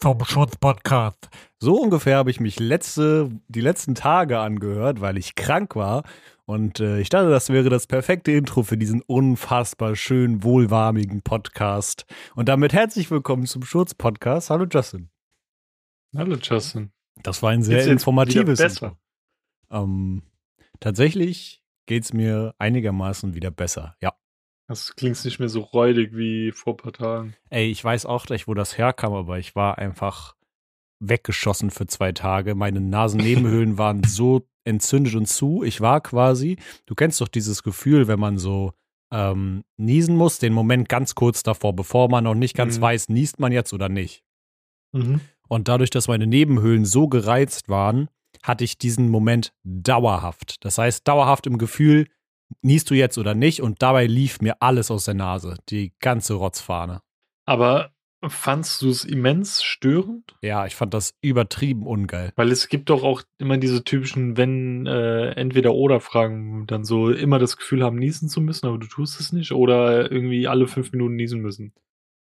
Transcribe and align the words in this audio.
zum 0.00 0.24
Schutz-Podcast. 0.24 1.28
So 1.58 1.78
ungefähr 1.78 2.16
habe 2.16 2.30
ich 2.30 2.40
mich 2.40 2.58
letzte, 2.58 3.28
die 3.48 3.60
letzten 3.60 3.94
Tage 3.94 4.38
angehört, 4.38 5.02
weil 5.02 5.18
ich 5.18 5.34
krank 5.34 5.76
war. 5.76 6.04
Und 6.46 6.80
äh, 6.80 7.00
ich 7.00 7.10
dachte, 7.10 7.28
das 7.28 7.50
wäre 7.50 7.68
das 7.68 7.86
perfekte 7.86 8.32
Intro 8.32 8.62
für 8.62 8.78
diesen 8.78 9.02
unfassbar 9.02 9.94
schönen, 9.96 10.42
wohlwarmigen 10.42 11.20
Podcast. 11.20 12.06
Und 12.34 12.48
damit 12.48 12.72
herzlich 12.72 13.10
willkommen 13.10 13.44
zum 13.44 13.62
Schutz-Podcast. 13.62 14.48
Hallo 14.48 14.66
Justin. 14.70 15.10
Hallo 16.16 16.36
Justin. 16.40 16.92
Das 17.22 17.42
war 17.42 17.50
ein 17.50 17.62
sehr 17.62 17.86
informatives 17.86 18.58
Intro. 18.58 18.96
Ähm, 19.70 20.22
tatsächlich 20.80 21.62
geht 21.84 22.04
es 22.04 22.14
mir 22.14 22.54
einigermaßen 22.58 23.34
wieder 23.34 23.50
besser, 23.50 23.96
ja. 24.00 24.14
Das 24.70 24.94
klingt 24.94 25.24
nicht 25.24 25.40
mehr 25.40 25.48
so 25.48 25.62
räudig 25.62 26.16
wie 26.16 26.52
vor 26.52 26.74
ein 26.74 26.76
paar 26.76 26.92
Tagen. 26.92 27.34
Ey, 27.48 27.72
ich 27.72 27.82
weiß 27.82 28.06
auch 28.06 28.24
gleich, 28.24 28.46
wo 28.46 28.54
das 28.54 28.78
herkam, 28.78 29.12
aber 29.14 29.36
ich 29.40 29.56
war 29.56 29.78
einfach 29.78 30.36
weggeschossen 31.00 31.72
für 31.72 31.88
zwei 31.88 32.12
Tage. 32.12 32.54
Meine 32.54 32.80
Nasennebenhöhlen 32.80 33.78
waren 33.78 34.04
so 34.04 34.46
entzündet 34.62 35.16
und 35.16 35.26
zu. 35.26 35.64
Ich 35.64 35.80
war 35.80 36.00
quasi, 36.00 36.56
du 36.86 36.94
kennst 36.94 37.20
doch 37.20 37.26
dieses 37.26 37.64
Gefühl, 37.64 38.06
wenn 38.06 38.20
man 38.20 38.38
so 38.38 38.72
ähm, 39.10 39.64
niesen 39.76 40.14
muss, 40.14 40.38
den 40.38 40.52
Moment 40.52 40.88
ganz 40.88 41.16
kurz 41.16 41.42
davor, 41.42 41.74
bevor 41.74 42.08
man 42.08 42.22
noch 42.22 42.36
nicht 42.36 42.56
ganz 42.56 42.78
mhm. 42.78 42.82
weiß, 42.82 43.08
niest 43.08 43.40
man 43.40 43.50
jetzt 43.50 43.72
oder 43.72 43.88
nicht. 43.88 44.22
Mhm. 44.92 45.20
Und 45.48 45.66
dadurch, 45.66 45.90
dass 45.90 46.06
meine 46.06 46.28
Nebenhöhlen 46.28 46.84
so 46.84 47.08
gereizt 47.08 47.68
waren, 47.68 48.08
hatte 48.44 48.62
ich 48.62 48.78
diesen 48.78 49.08
Moment 49.08 49.52
dauerhaft. 49.64 50.64
Das 50.64 50.78
heißt, 50.78 51.08
dauerhaft 51.08 51.48
im 51.48 51.58
Gefühl, 51.58 52.06
niest 52.62 52.90
du 52.90 52.94
jetzt 52.94 53.18
oder 53.18 53.34
nicht? 53.34 53.62
Und 53.62 53.82
dabei 53.82 54.06
lief 54.06 54.40
mir 54.40 54.60
alles 54.60 54.90
aus 54.90 55.04
der 55.04 55.14
Nase, 55.14 55.56
die 55.68 55.92
ganze 56.00 56.34
Rotzfahne. 56.34 57.00
Aber 57.46 57.92
fandst 58.28 58.82
du 58.82 58.90
es 58.90 59.04
immens 59.04 59.62
störend? 59.62 60.36
Ja, 60.42 60.66
ich 60.66 60.76
fand 60.76 60.92
das 60.92 61.14
übertrieben 61.22 61.86
ungeil. 61.86 62.32
Weil 62.36 62.52
es 62.52 62.68
gibt 62.68 62.90
doch 62.90 63.02
auch 63.02 63.22
immer 63.38 63.56
diese 63.56 63.82
typischen, 63.82 64.36
wenn 64.36 64.86
äh, 64.86 65.30
entweder 65.32 65.74
oder 65.74 66.00
Fragen, 66.00 66.66
dann 66.66 66.84
so 66.84 67.10
immer 67.10 67.38
das 67.38 67.56
Gefühl 67.56 67.82
haben, 67.82 67.96
niesen 67.96 68.28
zu 68.28 68.40
müssen, 68.40 68.66
aber 68.66 68.78
du 68.78 68.86
tust 68.86 69.20
es 69.20 69.32
nicht 69.32 69.52
oder 69.52 70.10
irgendwie 70.10 70.48
alle 70.48 70.66
fünf 70.66 70.92
Minuten 70.92 71.16
niesen 71.16 71.40
müssen. 71.40 71.72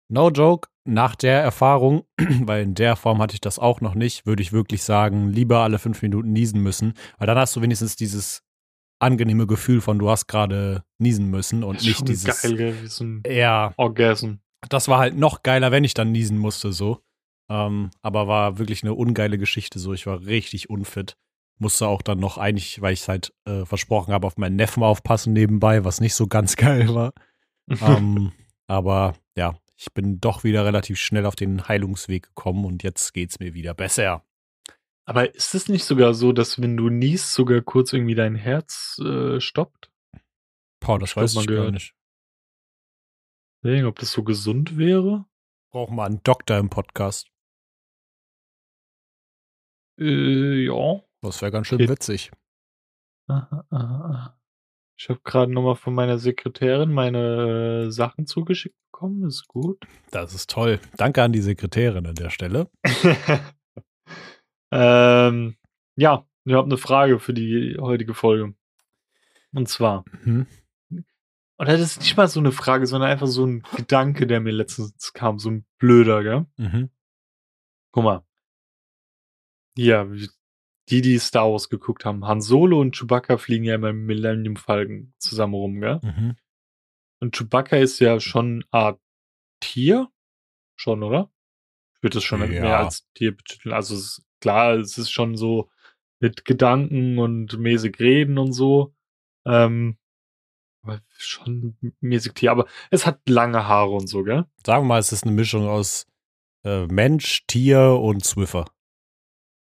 No 0.09 0.31
joke, 0.31 0.69
nach 0.85 1.17
der 1.17 1.41
Erfahrung, 1.43 2.05
weil 2.19 2.63
in 2.63 2.75
der 2.75 2.97
Form 2.97 3.21
hatte 3.21 3.35
ich 3.35 3.41
das 3.41 3.59
auch 3.59 3.81
noch 3.81 3.95
nicht, 3.95 4.27
würde 4.27 4.43
ich 4.43 4.53
wirklich 4.53 4.83
sagen, 4.83 5.31
lieber 5.31 5.61
alle 5.61 5.79
fünf 5.79 6.03
Minuten 6.03 6.33
niesen 6.33 6.63
müssen, 6.63 6.95
weil 7.19 7.27
dann 7.27 7.39
hast 7.39 7.57
du 7.57 7.63
wenigstens 7.63 7.97
dieses 7.97 8.43
angenehme 9.03 9.47
Gefühl 9.47 9.81
von, 9.81 9.99
du 9.99 10.09
hast 10.09 10.27
gerade 10.27 10.85
niesen 10.99 11.31
müssen 11.31 11.65
und 11.65 11.83
nicht 11.85 12.07
dieses. 12.09 12.43
Geil, 12.43 12.75
ein 13.01 13.23
ja. 13.27 13.73
Orgasm. 13.77 14.35
Das 14.69 14.89
war 14.89 14.99
halt 14.99 15.17
noch 15.17 15.43
geiler, 15.43 15.73
wenn 15.73 15.85
ich 15.85 15.95
dann 15.95 16.13
niesen 16.13 16.39
musste, 16.39 16.73
so. 16.73 17.01
Ähm, 17.51 17.91
aber 18.01 18.29
war 18.29 18.59
wirklich 18.59 18.83
eine 18.83 18.95
ungeile 18.95 19.39
Geschichte, 19.39 19.79
so. 19.79 19.93
Ich 19.93 20.07
war 20.07 20.25
richtig 20.25 20.71
unfit. 20.71 21.17
Musste 21.59 21.89
auch 21.89 22.03
dann 22.03 22.19
noch 22.19 22.39
eigentlich, 22.39 22.81
weil 22.81 22.93
ich 22.93 23.07
halt 23.09 23.33
äh, 23.45 23.65
versprochen 23.65 24.15
habe, 24.15 24.27
auf 24.27 24.37
meinen 24.37 24.57
Neffen 24.57 24.83
aufpassen 24.83 25.33
nebenbei, 25.33 25.85
was 25.85 26.01
nicht 26.01 26.15
so 26.15 26.27
ganz 26.29 26.57
geil 26.57 26.95
war. 26.95 27.13
ähm, 27.69 28.33
aber 28.69 29.15
ja, 29.37 29.55
ich 29.77 29.93
bin 29.93 30.21
doch 30.21 30.45
wieder 30.45 30.65
relativ 30.65 30.99
schnell 30.99 31.27
auf 31.27 31.35
den 31.35 31.67
Heilungsweg 31.67 32.29
gekommen 32.29 32.65
und 32.65 32.83
jetzt 32.83 33.13
geht's 33.13 33.41
mir 33.41 33.53
wieder 33.55 33.75
besser. 33.75 34.25
Aber 35.05 35.35
ist 35.35 35.55
es 35.55 35.69
nicht 35.69 35.85
sogar 35.85 36.15
so, 36.15 36.33
dass 36.33 36.61
wenn 36.61 36.77
du 36.77 36.89
niest, 36.89 37.33
sogar 37.33 37.61
kurz 37.61 37.93
irgendwie 37.93 38.15
dein 38.15 38.37
Herz 38.37 39.01
äh, 39.05 39.41
stoppt? 39.41 39.91
Boah, 40.81 40.99
das 40.99 41.11
ich 41.11 41.17
weiß 41.17 41.37
ich 41.37 41.47
gar 41.47 41.71
nicht. 41.71 41.95
Deswegen, 43.63 43.87
ob 43.87 43.99
das 43.99 44.13
so 44.13 44.23
gesund 44.23 44.77
wäre? 44.77 45.27
Brauchen 45.73 45.97
wir 45.97 46.05
einen 46.05 46.23
Doktor 46.23 46.59
im 46.59 46.69
Podcast. 46.69 47.31
Äh, 49.99 50.65
ja. 50.67 51.01
Das 51.21 51.41
wäre 51.41 51.53
ganz 51.53 51.69
schön 51.69 51.79
witzig. 51.89 52.33
Aha, 53.29 53.65
aha. 53.71 54.39
Ich 54.99 55.09
habe 55.09 55.21
gerade 55.25 55.53
nochmal 55.53 55.77
von 55.77 55.95
meiner 55.95 56.19
Sekretärin 56.19 56.93
meine 56.93 57.87
äh, 57.87 57.91
Sachen 57.91 58.27
zugeschickt 58.27 58.77
bekommen. 58.91 59.27
Ist 59.27 59.49
gut. 59.49 59.83
Das 60.11 60.35
ist 60.35 60.51
toll. 60.51 60.81
Danke 60.97 61.23
an 61.23 61.33
die 61.33 61.41
Sekretärin 61.41 62.07
an 62.07 62.15
der 62.15 62.31
Stelle. 62.31 62.71
Ähm, 64.73 65.57
ja, 65.97 66.27
ich 66.45 66.55
habe 66.55 66.67
eine 66.67 66.79
Frage 66.79 67.21
für 67.21 67.35
die 67.35 67.77
heutige 67.79 68.15
Folge. 68.15 68.55
Und 69.53 69.69
zwar, 69.69 70.05
mhm. 70.25 70.47
und 70.89 71.69
das 71.69 71.81
ist 71.81 72.01
nicht 72.01 72.17
mal 72.17 72.27
so 72.27 72.41
eine 72.41 72.53
Frage, 72.53 72.87
sondern 72.87 73.11
einfach 73.11 73.27
so 73.27 73.47
ein 73.47 73.63
Gedanke, 73.77 74.27
der 74.27 74.41
mir 74.41 74.53
letztens 74.53 75.13
kam, 75.13 75.39
so 75.39 75.51
ein 75.51 75.67
blöder, 75.79 76.23
gell? 76.23 76.47
Mhm. 76.57 76.91
Guck 77.93 78.05
mal. 78.05 78.27
Ja, 79.77 80.07
die, 80.89 81.03
die 81.03 81.19
Star 81.19 81.51
Wars 81.53 81.69
geguckt 81.69 82.07
haben, 82.07 82.27
Han 82.27 82.41
Solo 82.41 82.81
und 82.81 82.97
Chewbacca 82.97 83.37
fliegen 83.37 83.65
ja 83.65 83.75
immer 83.75 83.91
im 83.91 84.07
Millennium 84.07 84.57
Falcon 84.57 85.13
zusammen 85.19 85.55
rum, 85.55 85.81
gell? 85.81 86.01
Mhm. 86.03 86.37
Und 87.21 87.37
Chewbacca 87.37 87.77
ist 87.77 87.99
ja 88.01 88.21
schon 88.21 88.65
eine 88.65 88.65
Art 88.71 89.01
Tier. 89.61 90.09
Schon, 90.77 91.03
oder? 91.03 91.31
Ich 91.95 92.03
würde 92.03 92.15
das 92.15 92.25
schon 92.25 92.41
ja. 92.41 92.61
mehr 92.61 92.79
als 92.79 93.07
Tier 93.15 93.37
betiteln. 93.37 93.75
Also 93.75 93.95
es 93.95 94.19
ist 94.19 94.32
klar, 94.43 94.75
es 94.75 94.99
ist 94.99 95.11
schon 95.11 95.37
so 95.37 95.71
mit 96.21 96.45
Gedanken 96.45 97.19
und 97.19 97.59
mäßig 97.59 97.99
reden 97.99 98.37
und 98.37 98.53
so. 98.53 98.95
Ähm, 99.47 99.97
aber 100.83 101.01
schon 101.17 101.77
mäßig 102.01 102.35
Tier, 102.35 102.51
aber 102.51 102.67
es 102.91 103.07
hat 103.07 103.21
lange 103.29 103.67
Haare 103.67 103.93
und 103.93 104.09
so, 104.09 104.25
gell? 104.25 104.45
Sagen 104.67 104.85
wir 104.85 104.89
mal, 104.89 104.99
es 104.99 105.13
ist 105.13 105.25
eine 105.25 105.33
Mischung 105.33 105.69
aus 105.69 106.07
äh, 106.65 106.87
Mensch, 106.87 107.47
Tier 107.47 107.99
und 108.01 108.25
Swiffer. 108.25 108.67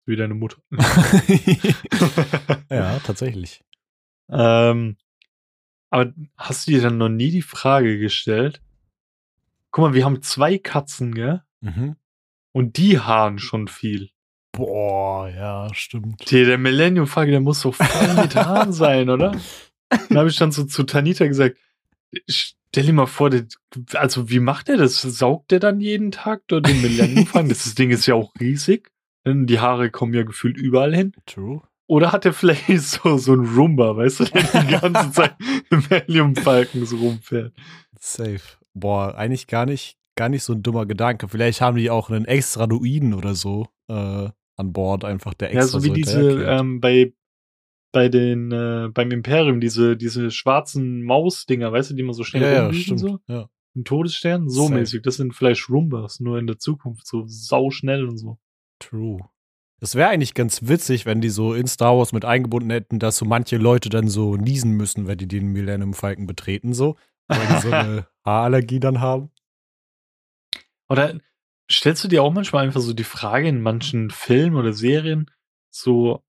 Wie 0.07 0.17
deine 0.17 0.35
Mutter. 0.35 0.59
ja, 2.71 2.99
tatsächlich. 3.05 3.65
Ähm, 4.29 4.97
aber 5.91 6.13
hast 6.37 6.67
du 6.67 6.73
dir 6.73 6.83
dann 6.83 6.99
noch 6.99 7.09
nie 7.09 7.31
die 7.31 7.43
Frage 7.43 7.99
gestellt? 7.99 8.61
Guck 9.71 9.83
mal, 9.83 9.95
wir 9.95 10.05
haben 10.05 10.23
zwei 10.23 10.59
Katzen, 10.59 11.15
gell? 11.15 11.43
Mhm. 11.61 11.97
Und 12.53 12.77
die 12.77 13.01
haaren 13.01 13.39
schon 13.39 13.69
viel. 13.69 14.11
Boah, 14.57 15.29
ja, 15.29 15.69
stimmt. 15.73 16.31
Der, 16.31 16.45
der 16.45 16.59
Millennium 16.59 17.07
Falcon, 17.07 17.33
der 17.33 17.41
muss 17.41 17.61
so 17.61 17.73
voll 17.73 17.87
Haaren 18.35 18.73
sein, 18.73 19.11
oder? 19.11 19.37
Dann 19.89 20.19
habe 20.19 20.29
ich 20.29 20.37
dann 20.37 20.53
so 20.53 20.65
zu 20.65 20.85
Tanita 20.85 21.27
gesagt, 21.27 21.57
stell 22.29 22.87
dir 22.87 22.93
mal 22.93 23.07
vor, 23.07 23.31
der, 23.31 23.47
also 23.95 24.31
wie 24.31 24.39
macht 24.39 24.69
er 24.69 24.77
das? 24.77 25.03
Saugt 25.03 25.51
der 25.51 25.61
dann 25.61 25.81
jeden 25.81 26.13
Tag 26.13 26.43
dort 26.47 26.69
den 26.69 26.81
Millennium 26.83 27.27
Falcon? 27.27 27.49
Das 27.49 27.75
Ding 27.75 27.91
ist 27.91 28.07
ja 28.07 28.15
auch 28.15 28.33
riesig. 28.39 28.91
Die 29.27 29.59
Haare 29.59 29.91
kommen 29.91 30.15
ja 30.15 30.23
gefühlt 30.23 30.57
überall 30.57 30.95
hin. 30.95 31.13
True. 31.27 31.63
Oder 31.87 32.13
hat 32.13 32.25
der 32.25 32.33
vielleicht 32.33 32.67
so, 32.81 33.17
so 33.19 33.35
ein 33.35 33.45
Roomba, 33.45 33.97
weißt 33.97 34.21
du, 34.21 34.25
der 34.25 34.63
die 34.63 34.79
ganze 34.81 35.11
Zeit 35.13 35.35
im 35.71 35.83
Millennium 35.89 36.37
Falcon 36.37 36.87
so 36.87 36.97
rumfährt? 36.97 37.53
Safe. 37.99 38.41
Boah, 38.75 39.15
eigentlich 39.17 39.47
gar 39.47 39.67
nicht, 39.67 39.97
gar 40.15 40.29
nicht 40.29 40.45
so 40.45 40.53
ein 40.53 40.63
dummer 40.63 40.87
Gedanke. 40.87 41.29
Vielleicht 41.29 41.61
haben 41.61 41.77
die 41.77 41.91
auch 41.91 42.11
einen 42.11 42.25
extra 42.25 42.67
Druiden 42.67 43.15
oder 43.15 43.35
so. 43.35 43.69
Äh, 43.89 44.29
an 44.57 44.73
Bord 44.73 45.05
einfach 45.05 45.35
der 45.35 45.55
extra 45.55 45.61
Ja, 45.61 45.67
so 45.67 45.85
wie 45.85 45.91
diese 45.91 46.45
ähm, 46.45 46.81
bei 46.81 47.13
bei 47.93 48.09
den 48.09 48.51
äh, 48.53 48.89
beim 48.93 49.11
Imperium 49.11 49.61
diese 49.61 49.97
diese 49.97 50.31
schwarzen 50.31 51.03
Mausdinger, 51.03 51.73
weißt 51.73 51.91
du, 51.91 51.95
die 51.95 52.03
man 52.03 52.15
so 52.15 52.25
schnell 52.25 52.43
ja, 52.43 52.67
ja, 52.67 52.73
stimmt. 52.73 53.01
so. 53.01 53.19
Ja. 53.29 53.49
Ein 53.77 53.85
Todesstern, 53.85 54.49
so 54.49 54.65
Safe. 54.65 54.75
mäßig. 54.75 55.03
Das 55.03 55.17
sind 55.17 55.35
vielleicht 55.35 55.69
Rumbas, 55.69 56.21
nur 56.21 56.39
in 56.39 56.47
der 56.47 56.59
Zukunft 56.59 57.07
so 57.07 57.25
sau 57.27 57.71
schnell 57.71 58.07
und 58.07 58.19
so. 58.19 58.39
True. 58.79 59.19
Es 59.81 59.97
wäre 59.97 60.09
eigentlich 60.09 60.35
ganz 60.35 60.69
witzig, 60.69 61.07
wenn 61.07 61.21
die 61.21 61.29
so 61.29 61.55
in 61.55 61.67
Star 61.67 61.99
Wars 61.99 62.13
mit 62.13 62.25
eingebunden 62.25 62.71
hätten, 62.71 62.99
dass 63.01 63.17
so 63.17 63.25
manche 63.25 63.57
Leute 63.57 63.89
dann 63.89 64.09
so 64.09 64.37
niesen 64.37 64.73
müssen, 64.73 65.07
wenn 65.07 65.19
die 65.19 65.27
den 65.27 65.49
Millennium 65.49 65.93
Falcon 65.93 66.27
betreten, 66.27 66.73
so. 66.73 66.97
Weil 67.27 67.47
die 67.49 67.61
so 67.61 67.71
eine 67.73 68.07
Haarallergie 68.25 68.81
dann 68.81 69.01
haben. 69.01 69.31
Oder 70.89 71.19
Stellst 71.71 72.05
du 72.05 72.09
dir 72.09 72.23
auch 72.23 72.33
manchmal 72.33 72.65
einfach 72.65 72.81
so 72.81 72.93
die 72.93 73.05
Frage 73.05 73.49
in 73.49 73.61
manchen 73.61 74.11
Filmen 74.11 74.57
oder 74.57 74.73
Serien, 74.73 75.31
so, 75.71 76.23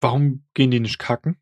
warum 0.00 0.44
gehen 0.54 0.70
die 0.70 0.80
nicht 0.80 0.98
kacken? 0.98 1.40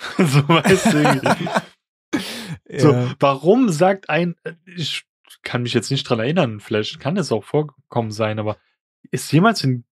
so, 0.18 0.48
weißt 0.48 0.92
du, 0.92 1.02
ja. 2.68 2.80
so, 2.80 3.14
warum 3.20 3.68
sagt 3.68 4.08
ein, 4.08 4.34
äh, 4.44 4.54
ich 4.76 5.04
kann 5.42 5.62
mich 5.62 5.74
jetzt 5.74 5.90
nicht 5.90 6.04
dran 6.04 6.20
erinnern, 6.20 6.60
vielleicht 6.60 7.00
kann 7.00 7.16
es 7.16 7.32
auch 7.32 7.44
vorkommen 7.44 8.10
sein, 8.10 8.38
aber 8.38 8.58
ist 9.10 9.30
jemals 9.32 9.62
in 9.62 9.84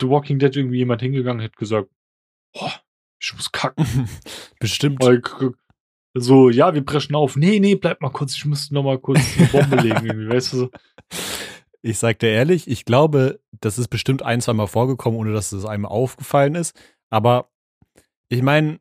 The 0.00 0.08
Walking 0.08 0.38
Dead 0.38 0.54
irgendwie 0.54 0.78
jemand 0.78 1.02
hingegangen 1.02 1.40
und 1.40 1.44
hat 1.44 1.56
gesagt, 1.56 1.90
oh, 2.52 2.70
ich 3.20 3.34
muss 3.34 3.50
kacken? 3.50 4.08
Bestimmt. 4.60 5.02
So, 6.14 6.50
ja, 6.50 6.74
wir 6.74 6.84
brechen 6.84 7.14
auf. 7.14 7.36
Nee, 7.36 7.60
nee, 7.60 7.74
bleib 7.74 8.00
mal 8.00 8.10
kurz, 8.10 8.34
ich 8.34 8.44
muss 8.44 8.70
noch 8.70 8.82
mal 8.82 8.98
kurz 8.98 9.20
eine 9.36 9.46
Bombe 9.48 9.76
legen, 9.82 10.06
irgendwie, 10.06 10.28
weißt 10.28 10.52
du 10.52 10.56
so. 10.56 10.70
Ich 11.82 11.98
sag 11.98 12.18
dir 12.18 12.30
ehrlich, 12.30 12.68
ich 12.68 12.84
glaube, 12.84 13.40
das 13.60 13.78
ist 13.78 13.88
bestimmt 13.88 14.22
ein, 14.22 14.40
zwei 14.40 14.52
Mal 14.52 14.66
vorgekommen, 14.66 15.18
ohne 15.18 15.32
dass 15.32 15.52
es 15.52 15.64
einem 15.64 15.86
aufgefallen 15.86 16.54
ist. 16.54 16.76
Aber 17.10 17.50
ich 18.28 18.42
meine, 18.42 18.80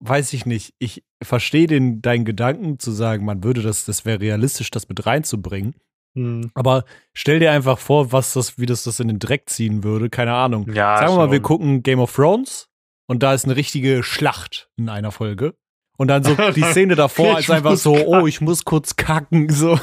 weiß 0.00 0.32
ich 0.32 0.46
nicht. 0.46 0.74
Ich 0.78 1.04
verstehe 1.22 1.66
den 1.66 2.02
deinen 2.02 2.24
Gedanken 2.24 2.78
zu 2.78 2.92
sagen, 2.92 3.24
man 3.24 3.42
würde 3.42 3.62
das, 3.62 3.84
das 3.84 4.04
wäre 4.04 4.20
realistisch, 4.20 4.70
das 4.70 4.88
mit 4.88 5.04
reinzubringen. 5.04 5.74
Mhm. 6.14 6.50
Aber 6.54 6.84
stell 7.12 7.40
dir 7.40 7.52
einfach 7.52 7.78
vor, 7.78 8.12
was 8.12 8.32
das, 8.34 8.58
wie 8.58 8.66
das 8.66 8.84
das 8.84 9.00
in 9.00 9.08
den 9.08 9.18
Dreck 9.18 9.48
ziehen 9.48 9.84
würde. 9.84 10.08
Keine 10.10 10.34
Ahnung. 10.34 10.72
Ja, 10.72 10.98
Sagen 10.98 11.12
wir 11.12 11.26
mal, 11.26 11.32
wir 11.32 11.40
gucken 11.42 11.82
Game 11.82 12.00
of 12.00 12.14
Thrones 12.14 12.68
und 13.06 13.22
da 13.22 13.34
ist 13.34 13.44
eine 13.44 13.56
richtige 13.56 14.02
Schlacht 14.02 14.70
in 14.76 14.88
einer 14.88 15.12
Folge. 15.12 15.54
Und 15.96 16.08
dann 16.08 16.22
so 16.22 16.34
die 16.54 16.62
Szene 16.62 16.94
davor 16.94 17.38
ist 17.38 17.50
einfach 17.50 17.76
so, 17.76 17.94
kacken. 17.94 18.08
oh, 18.08 18.26
ich 18.26 18.40
muss 18.40 18.64
kurz 18.64 18.96
kacken. 18.96 19.48
So. 19.48 19.78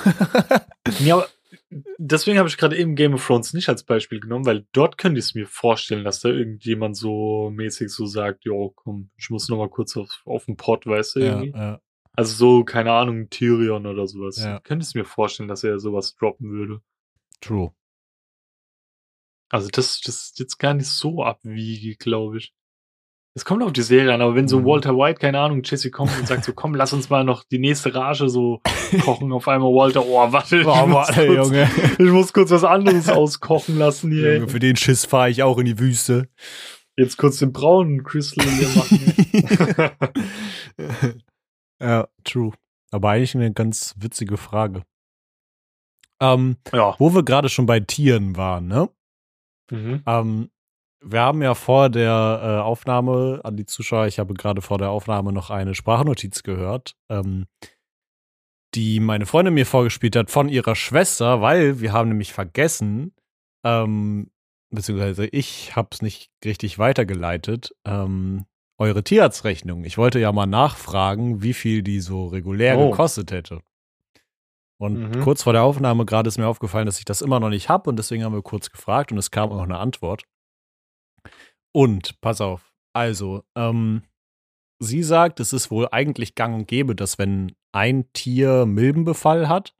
ja, 0.99 1.15
aber 1.15 1.27
deswegen 1.97 2.37
habe 2.37 2.49
ich 2.49 2.57
gerade 2.57 2.77
eben 2.77 2.95
Game 2.95 3.13
of 3.13 3.25
Thrones 3.25 3.53
nicht 3.53 3.69
als 3.69 3.83
Beispiel 3.83 4.19
genommen, 4.19 4.45
weil 4.45 4.65
dort 4.71 4.97
könnte 4.97 5.19
ich 5.19 5.25
es 5.25 5.35
mir 5.35 5.47
vorstellen, 5.47 6.03
dass 6.03 6.19
da 6.19 6.29
irgendjemand 6.29 6.95
so 6.95 7.49
mäßig 7.51 7.89
so 7.89 8.05
sagt, 8.05 8.45
jo, 8.45 8.71
komm, 8.75 9.09
ich 9.17 9.29
muss 9.29 9.49
noch 9.49 9.57
mal 9.57 9.69
kurz 9.69 9.97
auf, 9.97 10.21
auf 10.25 10.45
den 10.45 10.57
Pott, 10.57 10.85
weißt 10.85 11.15
du, 11.15 11.19
irgendwie. 11.19 11.51
Ja, 11.51 11.71
ja. 11.71 11.81
Also 12.15 12.35
so, 12.35 12.63
keine 12.63 12.91
Ahnung, 12.91 13.29
Tyrion 13.29 13.87
oder 13.87 14.05
sowas. 14.07 14.37
Ja. 14.37 14.59
Könnte 14.59 14.85
ich 14.87 14.93
mir 14.93 15.05
vorstellen, 15.05 15.49
dass 15.49 15.63
er 15.63 15.79
sowas 15.79 16.15
droppen 16.15 16.51
würde. 16.51 16.81
True. 17.41 17.73
Also 19.49 19.69
das, 19.71 19.99
das 20.01 20.15
ist 20.15 20.39
jetzt 20.39 20.57
gar 20.57 20.73
nicht 20.73 20.87
so 20.87 21.23
abwiegig, 21.23 21.99
glaube 21.99 22.37
ich. 22.37 22.53
Es 23.35 23.45
kommt 23.45 23.63
auf 23.63 23.73
die 23.73 23.81
Serie 23.81 24.13
an, 24.13 24.21
aber 24.21 24.35
wenn 24.35 24.47
so 24.47 24.59
mhm. 24.59 24.65
Walter 24.65 24.95
White, 24.95 25.19
keine 25.19 25.39
Ahnung, 25.39 25.63
Jesse 25.63 25.89
kommt 25.89 26.11
und 26.19 26.27
sagt 26.27 26.43
so, 26.43 26.53
komm, 26.53 26.75
lass 26.75 26.93
uns 26.93 27.09
mal 27.09 27.23
noch 27.23 27.43
die 27.43 27.57
nächste 27.57 27.95
Rage 27.95 28.29
so 28.29 28.61
kochen, 29.03 29.31
auf 29.31 29.47
einmal 29.47 29.73
Walter, 29.73 30.05
oh, 30.05 30.31
warte, 30.31 30.59
ich, 30.59 30.67
oh, 30.67 30.85
muss, 30.85 30.95
warte, 30.95 31.25
kurz, 31.25 31.47
Junge. 31.47 31.69
ich 31.97 32.11
muss 32.11 32.31
kurz 32.31 32.51
was 32.51 32.63
anderes 32.63 33.09
auskochen 33.09 33.79
lassen 33.79 34.11
hier. 34.11 34.35
Junge, 34.35 34.49
für 34.49 34.59
den 34.59 34.75
Schiss 34.75 35.05
fahre 35.05 35.31
ich 35.31 35.41
auch 35.41 35.57
in 35.57 35.65
die 35.65 35.79
Wüste. 35.79 36.29
Jetzt 36.95 37.17
kurz 37.17 37.39
den 37.39 37.51
braunen 37.53 38.03
Crystal 38.03 38.45
hier 38.45 38.69
machen. 38.75 39.01
ja, 41.81 42.07
true. 42.23 42.51
Aber 42.91 43.09
eigentlich 43.09 43.33
eine 43.33 43.51
ganz 43.51 43.95
witzige 43.97 44.37
Frage. 44.37 44.83
Ähm, 46.21 46.57
ja. 46.71 46.95
Wo 46.99 47.15
wir 47.15 47.23
gerade 47.23 47.49
schon 47.49 47.65
bei 47.65 47.79
Tieren 47.79 48.37
waren, 48.37 48.67
ne? 48.67 48.89
Mhm. 49.71 50.03
Ähm, 50.05 50.49
wir 51.03 51.21
haben 51.21 51.41
ja 51.41 51.53
vor 51.53 51.89
der 51.89 52.41
äh, 52.41 52.61
Aufnahme 52.61 53.41
an 53.43 53.57
die 53.57 53.65
Zuschauer, 53.65 54.07
ich 54.07 54.19
habe 54.19 54.33
gerade 54.33 54.61
vor 54.61 54.77
der 54.77 54.89
Aufnahme 54.89 55.33
noch 55.33 55.49
eine 55.49 55.75
Sprachnotiz 55.75 56.43
gehört, 56.43 56.95
ähm, 57.09 57.45
die 58.73 58.99
meine 58.99 59.25
Freundin 59.25 59.53
mir 59.53 59.65
vorgespielt 59.65 60.15
hat 60.15 60.31
von 60.31 60.49
ihrer 60.49 60.75
Schwester, 60.75 61.41
weil 61.41 61.79
wir 61.79 61.93
haben 61.93 62.09
nämlich 62.09 62.33
vergessen, 62.33 63.13
ähm, 63.63 64.31
beziehungsweise 64.69 65.27
ich 65.27 65.75
habe 65.75 65.89
es 65.91 66.01
nicht 66.01 66.31
richtig 66.43 66.79
weitergeleitet, 66.79 67.75
ähm, 67.85 68.45
eure 68.79 69.03
Tierarztrechnung. 69.03 69.83
Ich 69.85 69.97
wollte 69.97 70.19
ja 70.19 70.31
mal 70.31 70.47
nachfragen, 70.47 71.43
wie 71.43 71.53
viel 71.53 71.83
die 71.83 71.99
so 71.99 72.27
regulär 72.27 72.77
oh. 72.79 72.89
gekostet 72.89 73.31
hätte. 73.31 73.59
Und 74.79 74.99
mhm. 74.99 75.21
kurz 75.21 75.43
vor 75.43 75.53
der 75.53 75.63
Aufnahme 75.63 76.05
gerade 76.05 76.27
ist 76.27 76.37
mir 76.37 76.47
aufgefallen, 76.47 76.87
dass 76.87 76.99
ich 76.99 77.05
das 77.05 77.21
immer 77.21 77.39
noch 77.39 77.49
nicht 77.49 77.69
habe 77.69 77.89
und 77.89 77.97
deswegen 77.97 78.23
haben 78.23 78.33
wir 78.33 78.41
kurz 78.41 78.71
gefragt 78.71 79.11
und 79.11 79.17
es 79.17 79.31
kam 79.31 79.51
auch 79.51 79.61
eine 79.61 79.77
Antwort. 79.77 80.23
Und, 81.73 82.21
pass 82.21 82.39
auf, 82.39 82.73
also, 82.93 83.43
ähm, 83.55 84.03
sie 84.79 85.03
sagt, 85.03 85.39
es 85.39 85.53
ist 85.53 85.71
wohl 85.71 85.87
eigentlich 85.91 86.35
gang 86.35 86.55
und 86.55 86.67
gäbe, 86.67 86.95
dass 86.95 87.17
wenn 87.17 87.53
ein 87.71 88.11
Tier 88.13 88.65
Milbenbefall 88.65 89.49
hat, 89.49 89.73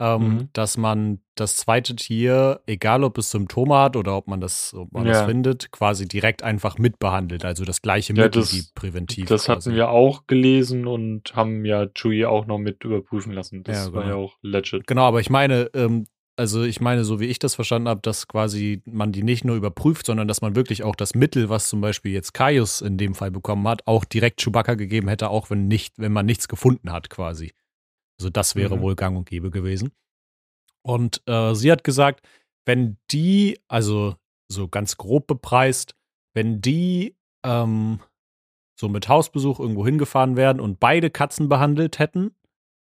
ähm, 0.00 0.22
mhm. 0.22 0.48
dass 0.52 0.76
man 0.76 1.20
das 1.34 1.56
zweite 1.56 1.96
Tier, 1.96 2.60
egal 2.66 3.02
ob 3.02 3.18
es 3.18 3.30
Symptome 3.30 3.76
hat 3.76 3.96
oder 3.96 4.16
ob 4.16 4.28
man 4.28 4.40
das, 4.40 4.72
ob 4.74 4.92
man 4.92 5.06
ja. 5.06 5.12
das 5.12 5.22
findet, 5.22 5.72
quasi 5.72 6.06
direkt 6.06 6.42
einfach 6.42 6.78
mitbehandelt. 6.78 7.44
Also 7.44 7.64
das 7.64 7.82
gleiche 7.82 8.14
ja, 8.14 8.24
Mittel 8.24 8.42
das, 8.42 8.54
wie 8.54 8.62
präventiv. 8.74 9.26
Das 9.26 9.46
quasi. 9.46 9.70
hatten 9.70 9.76
wir 9.76 9.90
auch 9.90 10.26
gelesen 10.26 10.86
und 10.86 11.34
haben 11.34 11.64
ja 11.64 11.86
Chewie 11.86 12.26
auch 12.26 12.46
noch 12.46 12.58
mit 12.58 12.84
überprüfen 12.84 13.32
lassen. 13.32 13.64
Das 13.64 13.76
ja, 13.76 13.84
genau. 13.86 13.96
war 13.96 14.08
ja 14.08 14.14
auch 14.14 14.36
legit. 14.42 14.86
Genau, 14.86 15.02
aber 15.02 15.20
ich 15.20 15.30
meine, 15.30 15.68
ähm, 15.74 16.06
also 16.38 16.62
ich 16.62 16.80
meine, 16.80 17.04
so 17.04 17.18
wie 17.18 17.26
ich 17.26 17.40
das 17.40 17.56
verstanden 17.56 17.88
habe, 17.88 18.00
dass 18.00 18.28
quasi 18.28 18.80
man 18.84 19.10
die 19.10 19.24
nicht 19.24 19.44
nur 19.44 19.56
überprüft, 19.56 20.06
sondern 20.06 20.28
dass 20.28 20.40
man 20.40 20.54
wirklich 20.54 20.84
auch 20.84 20.94
das 20.94 21.16
Mittel, 21.16 21.48
was 21.48 21.68
zum 21.68 21.80
Beispiel 21.80 22.12
jetzt 22.12 22.32
Kaius 22.32 22.80
in 22.80 22.96
dem 22.96 23.16
Fall 23.16 23.32
bekommen 23.32 23.66
hat, 23.66 23.86
auch 23.88 24.04
direkt 24.04 24.40
Chewbacca 24.40 24.74
gegeben 24.74 25.08
hätte, 25.08 25.30
auch 25.30 25.50
wenn 25.50 25.66
nicht, 25.66 25.98
wenn 25.98 26.12
man 26.12 26.26
nichts 26.26 26.46
gefunden 26.46 26.92
hat, 26.92 27.10
quasi. 27.10 27.52
Also 28.20 28.30
das 28.30 28.54
wäre 28.54 28.76
mhm. 28.76 28.82
wohl 28.82 28.94
gang 28.94 29.16
und 29.16 29.28
gäbe 29.28 29.50
gewesen. 29.50 29.90
Und 30.82 31.22
äh, 31.26 31.54
sie 31.54 31.72
hat 31.72 31.82
gesagt, 31.82 32.24
wenn 32.64 32.98
die, 33.10 33.58
also 33.66 34.14
so 34.48 34.68
ganz 34.68 34.96
grob 34.96 35.26
bepreist, 35.26 35.96
wenn 36.34 36.60
die 36.60 37.16
ähm, 37.44 37.98
so 38.78 38.88
mit 38.88 39.08
Hausbesuch 39.08 39.58
irgendwo 39.58 39.84
hingefahren 39.84 40.36
werden 40.36 40.60
und 40.60 40.78
beide 40.78 41.10
Katzen 41.10 41.48
behandelt 41.48 41.98
hätten, 41.98 42.30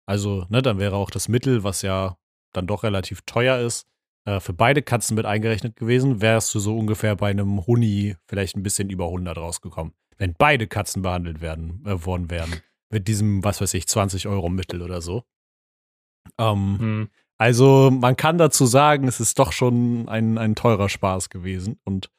also, 0.06 0.46
ne, 0.48 0.62
dann 0.62 0.78
wäre 0.78 0.96
auch 0.96 1.10
das 1.10 1.28
Mittel, 1.28 1.64
was 1.64 1.82
ja 1.82 2.16
dann 2.52 2.66
doch 2.66 2.82
relativ 2.82 3.22
teuer 3.22 3.58
ist, 3.58 3.86
äh, 4.24 4.40
für 4.40 4.52
beide 4.52 4.82
Katzen 4.82 5.14
mit 5.14 5.26
eingerechnet 5.26 5.76
gewesen, 5.76 6.20
wärst 6.20 6.54
du 6.54 6.60
so 6.60 6.76
ungefähr 6.76 7.16
bei 7.16 7.30
einem 7.30 7.66
Huni 7.66 8.16
vielleicht 8.26 8.56
ein 8.56 8.62
bisschen 8.62 8.90
über 8.90 9.06
100 9.06 9.36
rausgekommen. 9.36 9.94
Wenn 10.18 10.34
beide 10.34 10.66
Katzen 10.66 11.02
behandelt 11.02 11.40
werden, 11.40 11.84
äh, 11.86 12.04
worden 12.04 12.30
wären. 12.30 12.60
Mit 12.90 13.08
diesem, 13.08 13.42
was 13.42 13.60
weiß 13.60 13.74
ich, 13.74 13.88
20 13.88 14.28
Euro 14.28 14.48
Mittel 14.48 14.82
oder 14.82 15.00
so. 15.00 15.24
Ähm, 16.38 16.78
hm. 16.78 17.08
Also 17.38 17.90
man 17.90 18.16
kann 18.16 18.38
dazu 18.38 18.66
sagen, 18.66 19.08
es 19.08 19.18
ist 19.18 19.38
doch 19.38 19.50
schon 19.50 20.08
ein, 20.08 20.38
ein 20.38 20.54
teurer 20.54 20.88
Spaß 20.88 21.28
gewesen. 21.28 21.80
Und 21.84 22.10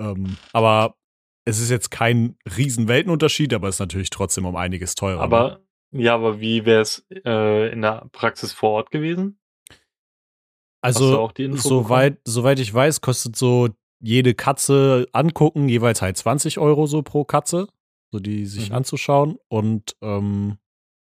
ähm, 0.00 0.36
aber 0.52 0.96
es 1.44 1.60
ist 1.60 1.70
jetzt 1.70 1.90
kein 1.90 2.36
Riesenweltenunterschied, 2.56 3.54
aber 3.54 3.68
es 3.68 3.76
ist 3.76 3.80
natürlich 3.80 4.10
trotzdem 4.10 4.46
um 4.46 4.56
einiges 4.56 4.96
teurer. 4.96 5.20
Aber 5.20 5.48
ne? 5.48 5.60
Ja, 5.96 6.14
aber 6.14 6.40
wie 6.40 6.64
wäre 6.64 6.80
es 6.80 7.06
äh, 7.24 7.72
in 7.72 7.82
der 7.82 8.08
Praxis 8.10 8.52
vor 8.52 8.70
Ort 8.70 8.90
gewesen? 8.90 9.38
Also, 10.82 11.30
soweit, 11.54 12.18
soweit 12.24 12.58
ich 12.58 12.74
weiß, 12.74 13.00
kostet 13.00 13.36
so 13.36 13.68
jede 14.00 14.34
Katze 14.34 15.06
angucken 15.12 15.68
jeweils 15.68 16.02
halt 16.02 16.16
20 16.16 16.58
Euro 16.58 16.86
so 16.86 17.02
pro 17.02 17.24
Katze, 17.24 17.68
so 18.10 18.18
die 18.18 18.44
sich 18.44 18.70
mhm. 18.70 18.76
anzuschauen. 18.76 19.38
Und 19.48 19.96
ähm, 20.02 20.58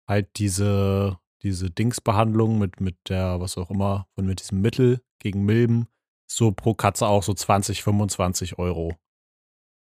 halt 0.08 0.28
diese, 0.36 1.18
diese 1.42 1.70
Dingsbehandlung 1.70 2.58
mit, 2.58 2.80
mit 2.80 2.96
der, 3.08 3.40
was 3.40 3.56
auch 3.56 3.70
immer, 3.70 4.08
und 4.16 4.26
mit 4.26 4.40
diesem 4.40 4.60
Mittel 4.60 5.00
gegen 5.20 5.44
Milben, 5.44 5.86
so 6.26 6.50
pro 6.52 6.74
Katze 6.74 7.06
auch 7.06 7.22
so 7.22 7.32
20, 7.32 7.82
25 7.82 8.58
Euro. 8.58 8.96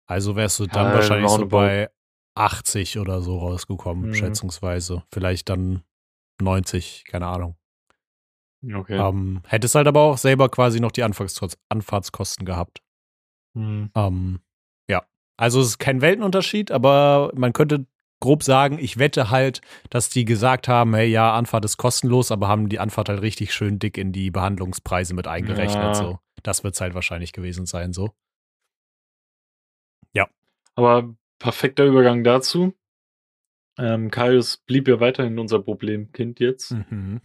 Also 0.06 0.36
wärst 0.36 0.58
du 0.58 0.66
dann 0.66 0.88
ja, 0.88 0.94
wahrscheinlich 0.94 1.30
so 1.30 1.46
bei 1.46 1.88
80 2.38 2.98
oder 2.98 3.20
so 3.20 3.38
rausgekommen, 3.38 4.10
mhm. 4.10 4.14
schätzungsweise. 4.14 5.02
Vielleicht 5.12 5.48
dann 5.48 5.82
90, 6.40 7.04
keine 7.06 7.26
Ahnung. 7.26 7.56
Okay. 8.62 8.96
Ähm, 8.96 9.42
hättest 9.46 9.74
halt 9.74 9.86
aber 9.86 10.00
auch 10.02 10.18
selber 10.18 10.48
quasi 10.48 10.80
noch 10.80 10.92
die 10.92 11.02
Anfahrts 11.02 11.58
Anfahrtskosten 11.68 12.44
gehabt. 12.44 12.82
Mhm. 13.54 13.90
Ähm, 13.94 14.40
ja. 14.88 15.04
Also 15.36 15.60
es 15.60 15.68
ist 15.68 15.78
kein 15.78 16.00
Weltenunterschied, 16.00 16.70
aber 16.72 17.30
man 17.34 17.52
könnte 17.52 17.86
grob 18.20 18.42
sagen, 18.42 18.78
ich 18.80 18.98
wette 18.98 19.30
halt, 19.30 19.60
dass 19.90 20.10
die 20.10 20.24
gesagt 20.24 20.66
haben, 20.66 20.94
hey, 20.94 21.06
ja, 21.08 21.34
Anfahrt 21.34 21.64
ist 21.64 21.76
kostenlos, 21.76 22.32
aber 22.32 22.48
haben 22.48 22.68
die 22.68 22.80
Anfahrt 22.80 23.08
halt 23.08 23.22
richtig 23.22 23.54
schön 23.54 23.78
dick 23.78 23.96
in 23.96 24.12
die 24.12 24.30
Behandlungspreise 24.30 25.14
mit 25.14 25.28
eingerechnet. 25.28 25.82
Ja. 25.82 25.94
So. 25.94 26.18
Das 26.42 26.64
wird 26.64 26.74
es 26.74 26.80
halt 26.80 26.94
wahrscheinlich 26.94 27.32
gewesen 27.32 27.66
sein, 27.66 27.92
so. 27.92 28.10
Ja. 30.12 30.26
Aber 30.74 31.14
perfekter 31.38 31.84
Übergang 31.84 32.24
dazu. 32.24 32.74
Ähm, 33.78 34.10
Kaius 34.10 34.56
blieb 34.58 34.88
ja 34.88 35.00
weiterhin 35.00 35.38
unser 35.38 35.60
Problemkind 35.60 36.40
jetzt. 36.40 36.72
Mhm. 36.72 37.20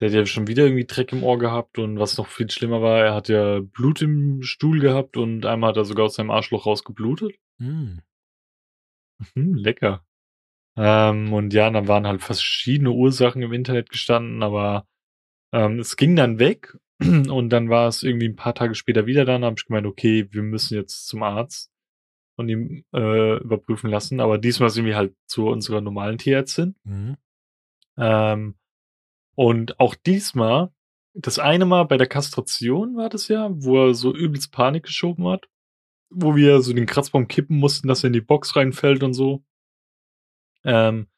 Der 0.00 0.08
hat 0.08 0.14
ja 0.14 0.26
schon 0.26 0.46
wieder 0.46 0.64
irgendwie 0.64 0.84
Dreck 0.84 1.12
im 1.12 1.24
Ohr 1.24 1.38
gehabt 1.38 1.78
und 1.78 1.98
was 1.98 2.18
noch 2.18 2.26
viel 2.26 2.50
schlimmer 2.50 2.82
war, 2.82 3.00
er 3.00 3.14
hat 3.14 3.28
ja 3.28 3.60
Blut 3.60 4.02
im 4.02 4.42
Stuhl 4.42 4.78
gehabt 4.78 5.16
und 5.16 5.46
einmal 5.46 5.70
hat 5.70 5.78
er 5.78 5.84
sogar 5.84 6.06
aus 6.06 6.14
seinem 6.14 6.30
Arschloch 6.30 6.66
rausgeblutet. 6.66 7.34
Mhm. 7.58 8.02
Mhm, 9.34 9.54
lecker. 9.54 10.04
Ähm, 10.76 11.32
und 11.32 11.54
ja, 11.54 11.70
dann 11.70 11.88
waren 11.88 12.06
halt 12.06 12.22
verschiedene 12.22 12.90
Ursachen 12.90 13.40
im 13.42 13.52
Internet 13.54 13.88
gestanden, 13.88 14.42
aber 14.42 14.86
ähm, 15.52 15.78
es 15.78 15.96
ging 15.96 16.14
dann 16.14 16.38
weg 16.38 16.76
und 17.00 17.48
dann 17.48 17.70
war 17.70 17.88
es 17.88 18.02
irgendwie 18.02 18.28
ein 18.28 18.36
paar 18.36 18.54
Tage 18.54 18.74
später 18.74 19.06
wieder 19.06 19.24
dann, 19.24 19.44
habe 19.44 19.56
ich 19.58 19.64
gemeint, 19.64 19.86
okay, 19.86 20.28
wir 20.30 20.42
müssen 20.42 20.74
jetzt 20.74 21.06
zum 21.06 21.22
Arzt 21.22 21.72
und 22.36 22.48
ihm 22.48 22.84
äh, 22.94 23.38
überprüfen 23.38 23.90
lassen. 23.90 24.20
Aber 24.20 24.38
diesmal 24.38 24.70
sind 24.70 24.84
wir 24.84 24.96
halt 24.96 25.14
zu 25.26 25.48
unserer 25.48 25.80
normalen 25.80 26.18
Tierärztin. 26.18 26.76
Mhm. 26.84 27.16
Ähm, 27.96 28.54
und 29.34 29.80
auch 29.80 29.94
diesmal, 29.94 30.70
das 31.14 31.38
eine 31.38 31.66
Mal 31.66 31.84
bei 31.84 31.96
der 31.96 32.06
Kastration 32.06 32.96
war 32.96 33.08
das 33.08 33.28
ja, 33.28 33.50
wo 33.52 33.86
er 33.86 33.94
so 33.94 34.14
übelst 34.14 34.52
Panik 34.52 34.84
geschoben 34.84 35.26
hat, 35.28 35.48
wo 36.10 36.36
wir 36.36 36.60
so 36.62 36.72
den 36.72 36.86
Kratzbaum 36.86 37.28
kippen 37.28 37.58
mussten, 37.58 37.88
dass 37.88 38.04
er 38.04 38.08
in 38.08 38.12
die 38.12 38.20
Box 38.20 38.56
reinfällt 38.56 39.02
und 39.02 39.14
so. 39.14 39.44
Ähm, 40.64 41.08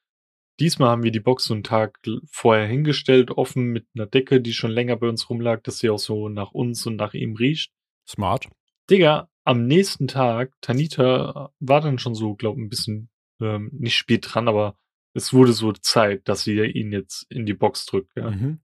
diesmal 0.61 0.91
haben 0.91 1.03
wir 1.03 1.11
die 1.11 1.21
Box 1.21 1.45
so 1.45 1.55
einen 1.55 1.63
Tag 1.63 2.01
vorher 2.31 2.67
hingestellt, 2.67 3.31
offen 3.31 3.67
mit 3.67 3.87
einer 3.95 4.07
Decke, 4.07 4.41
die 4.41 4.53
schon 4.53 4.71
länger 4.71 4.97
bei 4.97 5.09
uns 5.09 5.29
rumlag, 5.31 5.63
dass 5.63 5.79
sie 5.79 5.91
auch 5.91 5.99
so 5.99 6.29
nach 6.29 6.53
uns 6.53 6.87
und 6.87 6.97
nach 6.97 7.15
ihm 7.15 7.37
riecht. 7.37 7.73
Smart. 8.07 8.49
Digga, 8.91 9.29
am 9.49 9.67
nächsten 9.67 10.09
Tag, 10.09 10.53
Tanita 10.61 11.55
war 11.59 11.81
dann 11.81 11.99
schon 11.99 12.15
so, 12.15 12.35
glaube 12.35 12.61
ein 12.61 12.69
bisschen 12.69 13.09
ähm, 13.41 13.71
nicht 13.73 13.97
spät 13.97 14.27
dran, 14.29 14.47
aber 14.47 14.77
es 15.15 15.33
wurde 15.33 15.55
so 15.55 15.73
Zeit, 15.73 16.29
dass 16.29 16.43
sie 16.43 16.61
ihn 16.61 16.93
jetzt 16.93 17.25
in 17.31 17.47
die 17.47 17.55
Box 17.55 17.87
drückt. 17.87 18.15
Ja. 18.15 18.31
Mhm. 18.31 18.61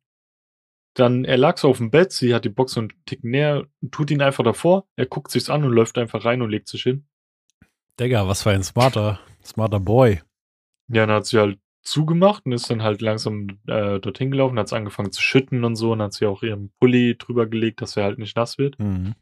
dann, 0.93 1.25
er 1.25 1.39
lag 1.39 1.57
so 1.57 1.71
auf 1.71 1.79
dem 1.79 1.91
Bett, 1.91 2.13
sie 2.13 2.35
hat 2.35 2.45
die 2.45 2.51
Box 2.51 2.73
so 2.73 2.81
einen 2.81 2.93
Tick 3.07 3.25
näher, 3.25 3.67
tut 3.91 4.11
ihn 4.11 4.21
einfach 4.21 4.45
davor, 4.45 4.87
er 4.95 5.07
guckt 5.07 5.31
sich's 5.31 5.49
an 5.49 5.65
und 5.65 5.73
läuft 5.73 5.97
einfach 5.97 6.27
rein 6.27 6.43
und 6.43 6.51
legt 6.51 6.69
sich 6.69 6.83
hin. 6.83 7.07
Digga, 7.99 8.29
was 8.29 8.43
für 8.43 8.51
ein 8.51 8.63
smarter, 8.63 9.21
smarter 9.43 9.81
Boy. 9.81 10.21
Ja, 10.89 11.07
dann 11.07 11.17
hat 11.17 11.27
sie 11.27 11.39
halt 11.39 11.59
zugemacht 11.83 12.45
und 12.45 12.53
ist 12.53 12.69
dann 12.69 12.83
halt 12.83 13.01
langsam 13.01 13.59
äh, 13.67 14.01
dorthin 14.01 14.31
gelaufen, 14.31 14.59
hat 14.59 14.67
es 14.67 14.75
angefangen 14.75 15.13
zu 15.13 15.23
schütten 15.23 15.65
und 15.65 15.77
so 15.77 15.93
und 15.93 16.03
hat 16.03 16.13
sie 16.13 16.27
auch 16.27 16.43
ihren 16.43 16.75
Pulli 16.79 17.17
drüber 17.17 17.47
gelegt, 17.47 17.81
dass 17.81 17.97
er 17.97 18.05
halt 18.05 18.19
nicht 18.19 18.37
nass 18.37 18.59
wird. 18.59 18.79
Mhm. 18.79 19.15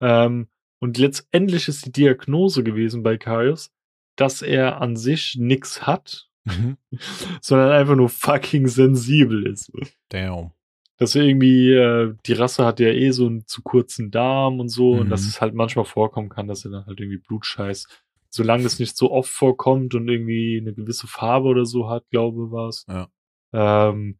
Ähm, 0.00 0.48
und 0.82 0.98
letztendlich 0.98 1.68
ist 1.68 1.86
die 1.86 1.92
Diagnose 1.92 2.62
gewesen 2.64 3.02
bei 3.02 3.16
Kaius, 3.16 3.70
dass 4.16 4.42
er 4.42 4.80
an 4.82 4.96
sich 4.96 5.36
nix 5.38 5.86
hat, 5.86 6.28
Mhm. 6.44 6.76
sondern 7.40 7.70
einfach 7.70 7.94
nur 7.94 8.08
fucking 8.08 8.66
sensibel 8.66 9.46
ist. 9.46 9.70
Damn. 10.08 10.50
Dass 10.98 11.14
er 11.14 11.22
irgendwie, 11.22 11.70
äh, 11.72 12.14
die 12.26 12.32
Rasse 12.32 12.64
hat 12.66 12.80
ja 12.80 12.88
eh 12.88 13.12
so 13.12 13.26
einen 13.26 13.46
zu 13.46 13.62
kurzen 13.62 14.10
Darm 14.10 14.58
und 14.58 14.68
so, 14.68 14.90
und 14.94 15.08
dass 15.08 15.22
Mhm. 15.22 15.28
es 15.28 15.40
halt 15.40 15.54
manchmal 15.54 15.84
vorkommen 15.84 16.28
kann, 16.28 16.48
dass 16.48 16.64
er 16.64 16.72
dann 16.72 16.86
halt 16.86 16.98
irgendwie 16.98 17.18
Blut 17.18 17.46
scheißt. 17.46 17.86
Solange 18.28 18.64
das 18.64 18.78
nicht 18.80 18.96
so 18.96 19.12
oft 19.12 19.30
vorkommt 19.30 19.94
und 19.94 20.08
irgendwie 20.08 20.58
eine 20.60 20.74
gewisse 20.74 21.06
Farbe 21.06 21.46
oder 21.48 21.64
so 21.64 21.88
hat, 21.88 22.08
glaube 22.10 22.50
war 22.50 22.68
es, 22.68 22.84
Ja. 22.88 23.08
ähm, 23.52 24.18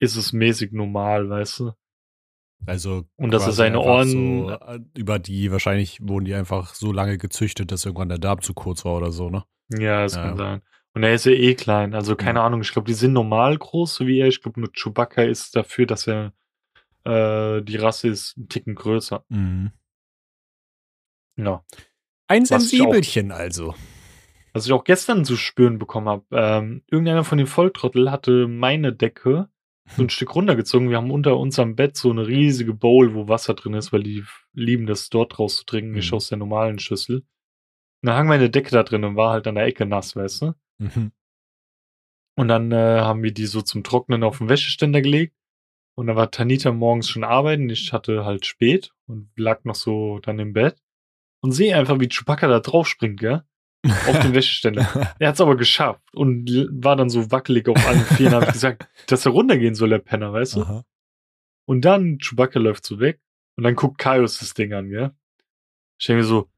ist 0.00 0.16
es 0.16 0.32
mäßig 0.32 0.72
normal, 0.72 1.28
weißt 1.28 1.60
du? 1.60 1.72
Also 2.66 3.04
Und 3.16 3.30
dass 3.32 3.46
er 3.46 3.52
seine 3.52 3.80
Ohren- 3.80 4.08
so, 4.48 4.50
äh, 4.50 4.80
über 4.96 5.18
die 5.18 5.50
wahrscheinlich 5.52 6.00
wurden 6.02 6.24
die 6.26 6.34
einfach 6.34 6.74
so 6.74 6.92
lange 6.92 7.16
gezüchtet, 7.18 7.72
dass 7.72 7.84
irgendwann 7.86 8.08
der 8.10 8.18
Darm 8.18 8.42
zu 8.42 8.52
kurz 8.54 8.84
war 8.84 8.96
oder 8.96 9.10
so, 9.12 9.30
ne? 9.30 9.44
Ja, 9.70 10.02
das 10.02 10.16
Ja. 10.16 10.22
kann 10.22 10.36
sein. 10.36 10.62
Und 10.94 11.02
er 11.04 11.14
ist 11.14 11.24
ja 11.26 11.32
eh 11.32 11.54
klein, 11.54 11.94
also 11.94 12.16
keine 12.16 12.40
Ahnung, 12.42 12.60
ich 12.62 12.72
glaube, 12.72 12.86
die 12.86 12.94
sind 12.94 13.12
normal 13.12 13.56
groß, 13.56 13.94
so 13.94 14.06
wie 14.06 14.18
er. 14.18 14.26
Ich 14.28 14.42
glaube, 14.42 14.60
nur 14.60 14.70
Chewbacca 14.72 15.22
ist 15.22 15.54
dafür, 15.56 15.86
dass 15.86 16.06
er 16.06 16.32
äh, 17.04 17.62
die 17.62 17.76
Rasse 17.76 18.08
ist 18.08 18.34
einen 18.36 18.48
Ticken 18.48 18.74
größer. 18.74 19.24
Mhm. 19.28 19.70
Ja. 21.36 21.64
Ein 22.26 22.42
Was 22.42 22.50
ich 22.50 22.52
auch- 22.52 22.58
Sensibelchen 22.90 23.32
also. 23.32 23.74
Was 24.52 24.66
ich 24.66 24.72
auch 24.72 24.84
gestern 24.84 25.24
zu 25.24 25.36
spüren 25.36 25.78
bekommen 25.78 26.08
habe, 26.08 26.24
ähm, 26.32 26.82
irgendeiner 26.90 27.24
von 27.24 27.38
den 27.38 27.46
Volltrottel 27.46 28.10
hatte 28.10 28.48
meine 28.48 28.92
Decke 28.92 29.48
so 29.96 30.02
ein 30.02 30.10
Stück 30.10 30.34
runtergezogen. 30.34 30.90
Wir 30.90 30.96
haben 30.98 31.10
unter 31.10 31.36
unserem 31.38 31.74
Bett 31.76 31.96
so 31.96 32.10
eine 32.10 32.26
riesige 32.26 32.74
Bowl, 32.74 33.14
wo 33.14 33.28
Wasser 33.28 33.54
drin 33.54 33.74
ist, 33.74 33.92
weil 33.92 34.02
die 34.02 34.24
lieben 34.52 34.86
das 34.86 35.08
dort 35.08 35.38
rauszutrinken, 35.38 35.92
nicht 35.92 36.10
Mhm. 36.12 36.16
aus 36.16 36.28
der 36.28 36.38
normalen 36.38 36.78
Schüssel. 36.78 37.18
Und 37.18 38.06
dann 38.06 38.16
hang 38.16 38.28
meine 38.28 38.50
Decke 38.50 38.70
da 38.70 38.82
drin 38.82 39.04
und 39.04 39.16
war 39.16 39.32
halt 39.32 39.46
an 39.46 39.56
der 39.56 39.64
Ecke 39.64 39.86
nass, 39.86 40.14
weißt 40.14 40.42
du? 40.42 40.54
Mhm. 40.78 41.12
Und 42.36 42.48
dann 42.48 42.70
äh, 42.70 43.00
haben 43.00 43.22
wir 43.22 43.32
die 43.32 43.46
so 43.46 43.62
zum 43.62 43.82
Trocknen 43.82 44.22
auf 44.22 44.38
den 44.38 44.48
Wäscheständer 44.48 45.00
gelegt. 45.02 45.34
Und 45.96 46.06
dann 46.06 46.14
war 46.16 46.30
Tanita 46.30 46.70
morgens 46.70 47.08
schon 47.08 47.24
arbeiten. 47.24 47.68
Ich 47.70 47.92
hatte 47.92 48.24
halt 48.24 48.46
spät 48.46 48.92
und 49.08 49.30
lag 49.36 49.64
noch 49.64 49.74
so 49.74 50.20
dann 50.20 50.38
im 50.38 50.52
Bett. 50.52 50.80
Und 51.42 51.50
sehe 51.52 51.76
einfach, 51.76 51.98
wie 51.98 52.08
Chewbacca 52.08 52.46
da 52.46 52.60
drauf 52.60 52.86
springt, 52.86 53.18
gell? 53.18 53.42
Auf 53.84 54.18
den 54.20 54.34
Wäscheständer. 54.34 55.14
Er 55.18 55.28
hat's 55.28 55.40
aber 55.40 55.56
geschafft 55.56 56.02
und 56.12 56.50
war 56.72 56.96
dann 56.96 57.10
so 57.10 57.30
wackelig 57.30 57.68
auf 57.68 57.86
allen 57.86 58.00
Vieren. 58.04 58.34
habe 58.34 58.46
ich 58.46 58.52
gesagt, 58.52 58.88
dass 59.06 59.24
er 59.24 59.32
runtergehen 59.32 59.74
soll, 59.74 59.90
der 59.90 59.98
Penner, 59.98 60.32
weißt 60.32 60.56
du? 60.56 60.62
Aha. 60.62 60.84
Und 61.66 61.82
dann 61.84 62.18
Chewbacca 62.18 62.58
läuft 62.58 62.84
so 62.84 62.98
weg. 62.98 63.20
Und 63.56 63.64
dann 63.64 63.74
guckt 63.76 63.98
Kaius 63.98 64.38
das 64.38 64.54
Ding 64.54 64.72
an, 64.72 64.88
gell? 64.88 65.12
Ich 66.00 66.06
denke 66.06 66.22
mir 66.22 66.28
so, 66.28 66.48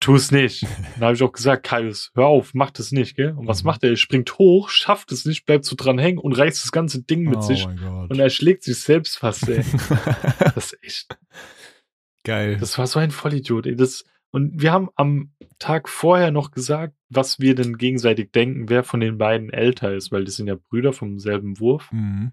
tu 0.00 0.14
es 0.16 0.30
nicht. 0.32 0.62
Dann 0.94 1.04
habe 1.04 1.14
ich 1.14 1.22
auch 1.22 1.32
gesagt, 1.32 1.64
Kaius, 1.64 2.10
hör 2.14 2.26
auf, 2.26 2.52
mach 2.52 2.70
das 2.72 2.90
nicht, 2.92 3.14
gell? 3.16 3.30
Und 3.32 3.46
was 3.46 3.62
Mhm. 3.62 3.66
macht 3.68 3.84
er? 3.84 3.90
Er 3.90 3.96
springt 3.96 4.36
hoch, 4.38 4.68
schafft 4.70 5.12
es 5.12 5.24
nicht, 5.24 5.46
bleibt 5.46 5.64
so 5.64 5.76
dran 5.76 5.98
hängen 5.98 6.18
und 6.18 6.32
reißt 6.36 6.62
das 6.64 6.72
ganze 6.72 7.02
Ding 7.02 7.22
mit 7.22 7.36
oh 7.38 7.40
sich. 7.42 7.64
Und 7.66 8.18
er 8.18 8.28
schlägt 8.30 8.64
sich 8.64 8.80
selbst 8.80 9.16
fast, 9.18 9.48
ey. 9.48 9.64
Das 10.54 10.72
ist 10.72 10.78
echt, 10.82 11.18
Geil. 12.24 12.56
das 12.58 12.76
war 12.78 12.86
so 12.86 12.98
ein 12.98 13.10
Vollidiot, 13.12 13.66
ey. 13.66 13.76
Das, 13.76 14.04
und 14.34 14.60
wir 14.60 14.72
haben 14.72 14.88
am 14.96 15.32
Tag 15.60 15.88
vorher 15.88 16.32
noch 16.32 16.50
gesagt, 16.50 16.96
was 17.08 17.38
wir 17.38 17.54
denn 17.54 17.78
gegenseitig 17.78 18.32
denken, 18.32 18.68
wer 18.68 18.82
von 18.82 18.98
den 18.98 19.16
beiden 19.16 19.50
älter 19.50 19.94
ist, 19.94 20.10
weil 20.10 20.24
die 20.24 20.32
sind 20.32 20.48
ja 20.48 20.56
Brüder 20.56 20.92
vom 20.92 21.20
selben 21.20 21.60
Wurf. 21.60 21.92
mhm. 21.92 22.32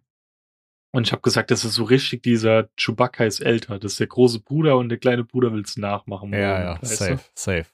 Und 0.94 1.08
ich 1.08 1.14
habe 1.14 1.22
gesagt, 1.22 1.52
das 1.52 1.64
ist 1.64 1.76
so 1.76 1.84
richtig 1.84 2.24
dieser 2.24 2.70
Chewbacca 2.76 3.24
ist 3.24 3.40
älter. 3.40 3.80
Das 3.80 3.94
ist 3.94 4.00
der 4.00 4.08
große 4.08 4.42
Bruder 4.42 4.78
und 4.78 4.90
der 4.90 4.98
kleine 4.98 5.24
Bruder 5.24 5.54
will 5.54 5.62
es 5.62 5.78
nachmachen. 5.78 6.34
Ja, 6.34 6.60
ja, 6.60 6.82
weißt 6.82 6.98
safe, 6.98 7.20
safe. 7.34 7.68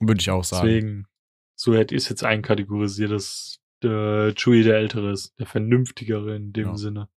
Würde 0.00 0.20
ich 0.20 0.30
auch 0.30 0.44
sagen. 0.44 0.66
Deswegen, 0.66 1.06
so 1.54 1.74
hätte 1.74 1.94
ich 1.96 2.04
es 2.04 2.08
jetzt 2.08 2.24
einkategorisiert, 2.24 3.10
dass 3.10 3.58
der 3.82 4.32
Chewie 4.36 4.62
der 4.62 4.76
Ältere 4.76 5.10
ist, 5.10 5.38
der 5.40 5.46
Vernünftigere 5.46 6.36
in 6.36 6.52
dem 6.52 6.68
Ja. 6.68 6.76
Sinne. 6.76 7.08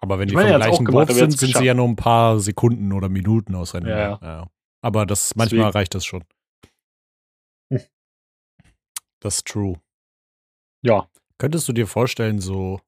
Aber 0.00 0.18
wenn 0.18 0.28
Ich 0.28 0.32
die 0.32 0.36
meine, 0.36 0.52
vom 0.52 0.60
gleichen 0.60 0.84
gemacht, 0.84 1.08
Wurf 1.08 1.18
sind, 1.18 1.36
sind 1.36 1.56
sie 1.56 1.64
ja 1.64 1.74
nur 1.74 1.88
ein 1.88 1.96
paar 1.96 2.38
Sekunden 2.38 2.92
oder 2.92 3.08
Minuten 3.08 3.54
auseinander. 3.54 4.18
Ja, 4.22 4.48
Aber 4.82 5.06
das 5.06 5.34
manchmal 5.36 5.58
Deswegen. 5.60 5.72
reicht 5.78 5.94
das 5.94 6.04
schon. 6.04 6.24
Hm. 7.72 7.80
Das 9.20 9.36
ist 9.38 9.46
true. 9.46 9.80
Ja, 10.82 11.08
Könntest 11.38 11.68
du 11.68 11.74
dir 11.74 11.86
vorstellen, 11.86 12.38
so, 12.40 12.80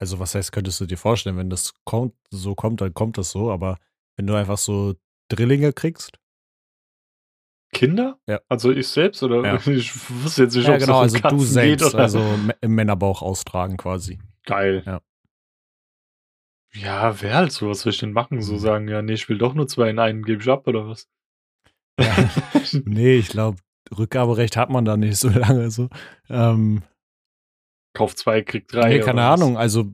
also 0.00 0.18
was 0.18 0.34
heißt, 0.34 0.50
könntest 0.50 0.80
du 0.80 0.86
dir 0.86 0.98
vorstellen, 0.98 1.36
wenn 1.36 1.48
das 1.50 1.74
kommt, 1.84 2.14
so 2.30 2.54
kommt, 2.56 2.80
dann 2.80 2.92
kommt 2.92 3.18
das 3.18 3.30
so, 3.30 3.52
aber 3.52 3.78
wenn 4.16 4.26
du 4.26 4.34
einfach 4.34 4.58
so 4.58 4.94
Drillinge 5.28 5.72
kriegst? 5.72 6.18
Kinder? 7.72 8.18
Ja. 8.26 8.40
Also 8.48 8.72
ich 8.72 8.88
selbst 8.88 9.22
oder 9.22 9.44
Ja. 9.44 9.54
ich 9.72 9.92
wusste 10.10 10.44
jetzt 10.44 10.56
nicht, 10.56 10.66
Ja, 10.66 10.72
ob 10.74 10.78
es 10.80 10.84
genau, 10.86 10.96
um 10.98 11.02
also 11.02 11.16
du 11.16 11.22
Katzen 11.22 11.40
selbst, 11.40 11.84
geht 11.84 11.94
oder 11.94 12.02
also 12.02 12.20
im 12.60 12.74
Männerbauch 12.74 13.22
austragen 13.22 13.76
quasi. 13.76 14.18
geil. 14.44 14.82
Ja. 14.86 15.00
Ja, 16.74 17.20
wer 17.22 17.34
halt 17.34 17.52
so, 17.52 17.68
was 17.68 17.84
ich 17.86 17.98
denn 17.98 18.12
machen? 18.12 18.42
So 18.42 18.54
Mhm. 18.54 18.58
sagen, 18.58 18.88
ja, 18.88 19.02
nee, 19.02 19.14
ich 19.14 19.28
will 19.28 19.38
doch 19.38 19.54
nur 19.54 19.66
zwei 19.68 19.90
in 19.90 19.98
einen, 19.98 20.24
gebe 20.24 20.42
ich 20.42 20.48
ab 20.48 20.66
oder 20.66 20.86
was? 20.88 21.08
Ja. 22.00 22.14
nee, 22.84 23.16
ich 23.16 23.28
glaube, 23.28 23.58
Rückgaberecht 23.96 24.56
hat 24.56 24.70
man 24.70 24.84
da 24.84 24.96
nicht 24.96 25.16
so 25.16 25.28
lange 25.30 25.70
so. 25.70 25.88
Ähm, 26.28 26.82
Kauf 27.94 28.14
zwei, 28.14 28.42
krieg 28.42 28.68
drei. 28.68 28.90
nee, 28.90 28.98
keine 29.00 29.20
oder 29.22 29.30
was? 29.32 29.40
Ahnung, 29.40 29.56
also 29.58 29.92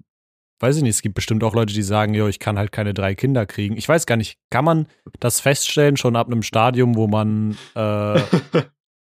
weiß 0.61 0.77
ich 0.77 0.83
nicht, 0.83 0.97
es 0.97 1.03
gibt 1.03 1.15
bestimmt 1.15 1.45
auch 1.45 1.55
Leute, 1.55 1.75
die 1.75 1.83
sagen, 1.83 2.15
jo, 2.15 2.27
ich 2.27 2.39
kann 2.39 2.59
halt 2.59 2.73
keine 2.73 2.95
drei 2.95 3.15
Kinder 3.15 3.47
kriegen. 3.47 3.77
Ich 3.77 3.89
weiß 3.89 4.07
gar 4.07 4.17
nicht, 4.17 4.39
kann 4.51 4.65
man 4.65 4.87
das 5.21 5.41
feststellen 5.41 5.97
schon 5.97 6.17
ab 6.17 6.27
einem 6.27 6.43
Stadium, 6.43 6.97
wo 6.97 7.07
man, 7.07 7.57
äh, 7.75 7.79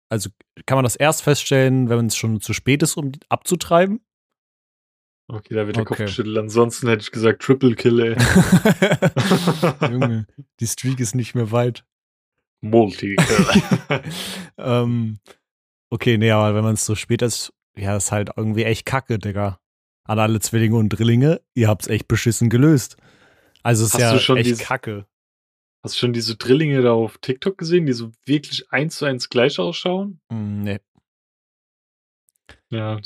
also 0.09 0.31
kann 0.67 0.77
man 0.77 0.85
das 0.85 0.97
erst 0.97 1.23
feststellen, 1.23 1.89
wenn 1.89 2.07
es 2.07 2.17
schon 2.17 2.41
zu 2.41 2.53
spät 2.53 2.83
ist, 2.83 2.97
um 2.97 3.13
abzutreiben? 3.29 4.01
Okay, 5.29 5.55
da 5.55 5.67
wird 5.67 5.77
der 5.77 5.85
Kopf 5.85 5.97
Okay. 5.97 6.05
geschüttelt. 6.07 6.39
Ansonsten 6.39 6.89
hätte 6.89 7.03
ich 7.03 7.11
gesagt 7.11 7.43
Triple 7.43 7.75
Kill, 7.75 7.99
ey. 8.01 8.17
Junge, 9.91 10.27
die 10.61 10.67
Streak 10.67 11.01
ist 11.01 11.15
nicht 11.15 11.35
mehr 11.35 11.51
weit. 11.51 11.85
Multi-Kill. 12.61 13.47
ähm, 14.59 15.19
okay, 15.91 16.17
nee, 16.19 16.31
aber 16.31 16.55
wenn 16.55 16.65
man 16.65 16.75
es 16.75 16.87
so 16.87 16.95
spät 16.95 17.23
ist, 17.23 17.53
ja, 17.77 17.97
ist 17.97 18.13
halt 18.13 18.31
irgendwie 18.37 18.65
echt 18.65 18.87
kacke, 18.87 19.19
Digga. 19.19 19.59
An 20.05 20.19
alle 20.21 20.39
Zwillinge 20.41 20.77
und 20.77 20.89
Drillinge, 20.91 21.41
ihr 21.55 21.69
habt's 21.69 21.89
echt 21.89 22.07
beschissen 22.09 22.49
gelöst. 22.49 22.97
Also 23.63 23.83
es 23.85 23.89
ist 23.89 23.95
Hast 24.03 24.29
ja 24.29 24.35
echt 24.37 24.47
dieses- 24.47 24.61
kacke. 24.61 25.07
Hast 25.83 25.97
du 25.97 25.99
schon 26.01 26.13
diese 26.13 26.37
Drillinge 26.37 26.83
da 26.83 26.93
auf 26.93 27.19
TikTok 27.19 27.59
gesehen, 27.59 27.87
die 27.87 27.93
so 27.93 28.11
wirklich 28.25 28.73
eins 28.73 28.97
zu 28.97 29.05
eins 29.05 29.29
gleich 29.29 29.59
ausschauen? 29.59 30.21
Mm, 30.31 30.63
nee. 30.63 30.79
Ja, 32.77 32.97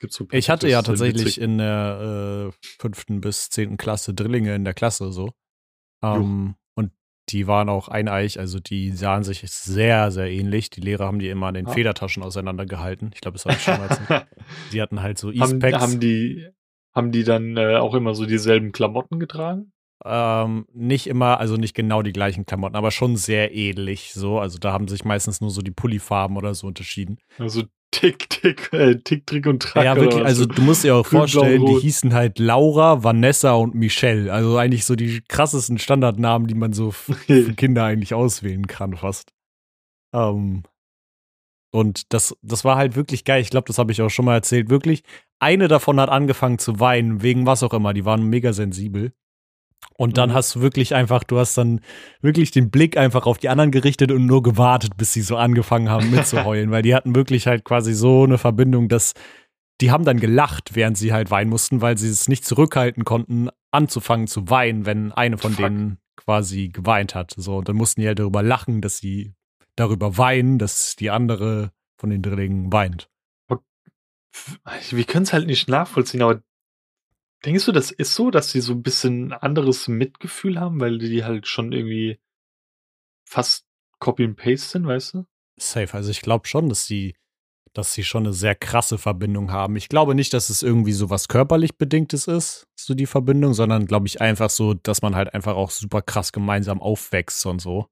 gibt's 0.00 0.16
so. 0.16 0.26
Ich 0.32 0.50
hatte 0.50 0.68
ja 0.68 0.82
tatsächlich 0.82 1.40
in 1.40 1.58
der 1.58 2.50
äh, 2.52 2.66
fünften 2.80 3.20
bis 3.20 3.48
zehnten 3.50 3.76
Klasse 3.76 4.14
Drillinge 4.14 4.54
in 4.54 4.64
der 4.64 4.74
Klasse 4.74 5.12
so. 5.12 5.30
Ähm, 6.02 6.56
und 6.74 6.92
die 7.28 7.46
waren 7.46 7.68
auch 7.68 7.88
eineich, 7.88 8.38
also 8.38 8.58
die 8.58 8.90
sahen 8.90 9.22
sich 9.22 9.42
sehr, 9.48 10.10
sehr 10.10 10.30
ähnlich. 10.30 10.70
Die 10.70 10.80
Lehrer 10.80 11.06
haben 11.06 11.18
die 11.20 11.28
immer 11.28 11.46
an 11.46 11.54
den 11.54 11.66
Ja. 11.66 11.72
Federtaschen 11.72 12.22
auseinandergehalten. 12.22 13.10
Ich 13.14 13.20
glaube, 13.20 13.36
das 13.36 13.44
habe 13.44 13.54
ich 13.54 13.62
schon 13.62 13.78
mal 13.78 13.88
erzählt. 13.88 14.26
Die 14.72 14.82
hatten 14.82 15.00
halt 15.02 15.18
so 15.18 15.28
haben, 15.28 15.36
Eastpacks. 15.40 15.80
haben 15.80 16.00
die 16.00 16.48
haben 16.94 17.10
die 17.12 17.24
dann 17.24 17.56
äh, 17.56 17.76
auch 17.76 17.94
immer 17.94 18.14
so 18.14 18.26
dieselben 18.26 18.70
Klamotten 18.72 19.18
getragen? 19.18 19.72
Ähm, 20.04 20.66
nicht 20.74 21.06
immer, 21.06 21.38
also 21.38 21.56
nicht 21.56 21.74
genau 21.74 22.02
die 22.02 22.12
gleichen 22.12 22.44
Klamotten, 22.44 22.76
aber 22.76 22.90
schon 22.90 23.16
sehr 23.16 23.54
ähnlich 23.54 24.12
so. 24.12 24.40
Also 24.40 24.58
da 24.58 24.72
haben 24.72 24.88
sich 24.88 25.04
meistens 25.04 25.40
nur 25.40 25.50
so 25.50 25.62
die 25.62 25.70
Pullifarben 25.70 26.36
oder 26.36 26.54
so 26.54 26.66
unterschieden. 26.66 27.18
Also 27.38 27.62
Tick, 27.92 28.28
Tick, 28.30 28.72
äh, 28.72 28.96
Tick, 28.96 29.26
Trick 29.26 29.46
und 29.46 29.62
Track. 29.62 29.84
ja, 29.84 29.94
wirklich, 29.94 30.24
also 30.24 30.46
du 30.46 30.62
musst 30.62 30.82
dir 30.82 30.96
auch 30.96 31.04
Grün, 31.04 31.10
blau, 31.10 31.18
vorstellen, 31.20 31.66
die 31.66 31.72
rot. 31.72 31.82
hießen 31.82 32.14
halt 32.14 32.38
Laura, 32.38 33.04
Vanessa 33.04 33.52
und 33.52 33.74
Michelle. 33.74 34.32
Also 34.32 34.56
eigentlich 34.56 34.84
so 34.84 34.96
die 34.96 35.20
krassesten 35.28 35.78
Standardnamen, 35.78 36.48
die 36.48 36.54
man 36.54 36.72
so 36.72 36.90
für 36.90 37.52
Kinder 37.54 37.84
eigentlich 37.84 38.14
auswählen 38.14 38.66
kann, 38.66 38.96
fast. 38.96 39.32
Ähm, 40.14 40.64
und 41.70 42.12
das, 42.12 42.36
das 42.42 42.64
war 42.64 42.76
halt 42.76 42.96
wirklich 42.96 43.24
geil. 43.24 43.40
Ich 43.40 43.50
glaube, 43.50 43.66
das 43.66 43.78
habe 43.78 43.92
ich 43.92 44.02
auch 44.02 44.10
schon 44.10 44.24
mal 44.24 44.34
erzählt. 44.34 44.68
Wirklich, 44.68 45.02
eine 45.38 45.68
davon 45.68 46.00
hat 46.00 46.08
angefangen 46.08 46.58
zu 46.58 46.80
weinen, 46.80 47.22
wegen 47.22 47.46
was 47.46 47.62
auch 47.62 47.72
immer. 47.72 47.94
Die 47.94 48.04
waren 48.04 48.24
mega 48.24 48.52
sensibel. 48.52 49.12
Und 49.96 50.18
dann 50.18 50.30
Mhm. 50.30 50.34
hast 50.34 50.54
du 50.54 50.60
wirklich 50.62 50.94
einfach, 50.94 51.22
du 51.24 51.38
hast 51.38 51.56
dann 51.58 51.80
wirklich 52.20 52.50
den 52.50 52.70
Blick 52.70 52.96
einfach 52.96 53.26
auf 53.26 53.38
die 53.38 53.48
anderen 53.48 53.70
gerichtet 53.70 54.10
und 54.10 54.26
nur 54.26 54.42
gewartet, 54.42 54.96
bis 54.96 55.12
sie 55.12 55.22
so 55.22 55.36
angefangen 55.36 55.88
haben 55.90 56.10
mitzuheulen, 56.10 56.70
weil 56.72 56.82
die 56.82 56.94
hatten 56.94 57.14
wirklich 57.14 57.46
halt 57.46 57.64
quasi 57.64 57.92
so 57.94 58.24
eine 58.24 58.38
Verbindung, 58.38 58.88
dass 58.88 59.12
die 59.80 59.90
haben 59.90 60.04
dann 60.04 60.20
gelacht, 60.20 60.74
während 60.74 60.96
sie 60.96 61.12
halt 61.12 61.30
weinen 61.30 61.50
mussten, 61.50 61.80
weil 61.80 61.98
sie 61.98 62.08
es 62.08 62.28
nicht 62.28 62.44
zurückhalten 62.44 63.04
konnten, 63.04 63.48
anzufangen 63.72 64.26
zu 64.28 64.48
weinen, 64.48 64.86
wenn 64.86 65.12
eine 65.12 65.38
von 65.38 65.52
Fuck. 65.52 65.64
denen 65.64 65.98
quasi 66.16 66.68
geweint 66.68 67.14
hat. 67.14 67.34
So, 67.36 67.56
und 67.56 67.68
dann 67.68 67.76
mussten 67.76 68.00
die 68.00 68.06
halt 68.06 68.18
darüber 68.18 68.42
lachen, 68.42 68.80
dass 68.80 68.98
sie 68.98 69.34
darüber 69.76 70.18
weinen, 70.18 70.58
dass 70.58 70.94
die 70.96 71.10
andere 71.10 71.72
von 71.98 72.10
den 72.10 72.22
Drillingen 72.22 72.72
weint. 72.72 73.08
Wir 74.90 75.04
können 75.04 75.24
es 75.24 75.32
halt 75.32 75.46
nicht 75.46 75.68
nachvollziehen, 75.68 76.22
aber 76.22 76.40
denkst 77.44 77.64
du, 77.66 77.72
das 77.72 77.90
ist 77.90 78.14
so, 78.14 78.30
dass 78.30 78.50
sie 78.50 78.60
so 78.60 78.72
ein 78.72 78.82
bisschen 78.82 79.32
anderes 79.32 79.88
Mitgefühl 79.88 80.58
haben, 80.60 80.80
weil 80.80 80.98
die 80.98 81.24
halt 81.24 81.46
schon 81.46 81.72
irgendwie 81.72 82.18
fast 83.24 83.64
Copy 83.98 84.24
and 84.24 84.36
Paste 84.36 84.68
sind, 84.68 84.86
weißt 84.86 85.14
du? 85.14 85.26
Safe. 85.56 85.94
Also 85.94 86.10
ich 86.10 86.22
glaube 86.22 86.46
schon, 86.46 86.68
dass 86.68 86.86
sie, 86.86 87.14
dass 87.72 87.92
sie 87.94 88.04
schon 88.04 88.24
eine 88.24 88.32
sehr 88.32 88.54
krasse 88.54 88.98
Verbindung 88.98 89.52
haben. 89.52 89.76
Ich 89.76 89.88
glaube 89.88 90.14
nicht, 90.14 90.32
dass 90.34 90.50
es 90.50 90.62
irgendwie 90.62 90.92
so 90.92 91.08
was 91.10 91.28
körperlich 91.28 91.76
Bedingtes 91.78 92.26
ist, 92.26 92.66
so 92.74 92.94
die 92.94 93.06
Verbindung, 93.06 93.54
sondern 93.54 93.86
glaube 93.86 94.06
ich 94.06 94.20
einfach 94.20 94.50
so, 94.50 94.74
dass 94.74 95.02
man 95.02 95.14
halt 95.14 95.34
einfach 95.34 95.54
auch 95.54 95.70
super 95.70 96.02
krass 96.02 96.32
gemeinsam 96.32 96.80
aufwächst 96.80 97.46
und 97.46 97.60
so. 97.60 97.86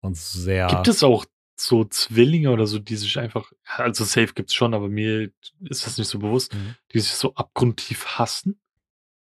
Und 0.00 0.16
sehr. 0.16 0.66
Gibt 0.68 0.88
es 0.88 1.02
auch 1.02 1.24
so 1.56 1.84
Zwillinge 1.84 2.52
oder 2.52 2.66
so, 2.68 2.78
die 2.78 2.94
sich 2.94 3.18
einfach, 3.18 3.50
also 3.64 4.04
safe 4.04 4.32
gibt's 4.34 4.54
schon, 4.54 4.74
aber 4.74 4.88
mir 4.88 5.32
ist 5.68 5.86
das 5.86 5.98
nicht 5.98 6.06
so 6.08 6.20
bewusst, 6.20 6.54
Mhm. 6.54 6.76
die 6.92 7.00
sich 7.00 7.12
so 7.12 7.34
abgrundtief 7.34 8.06
hassen? 8.06 8.60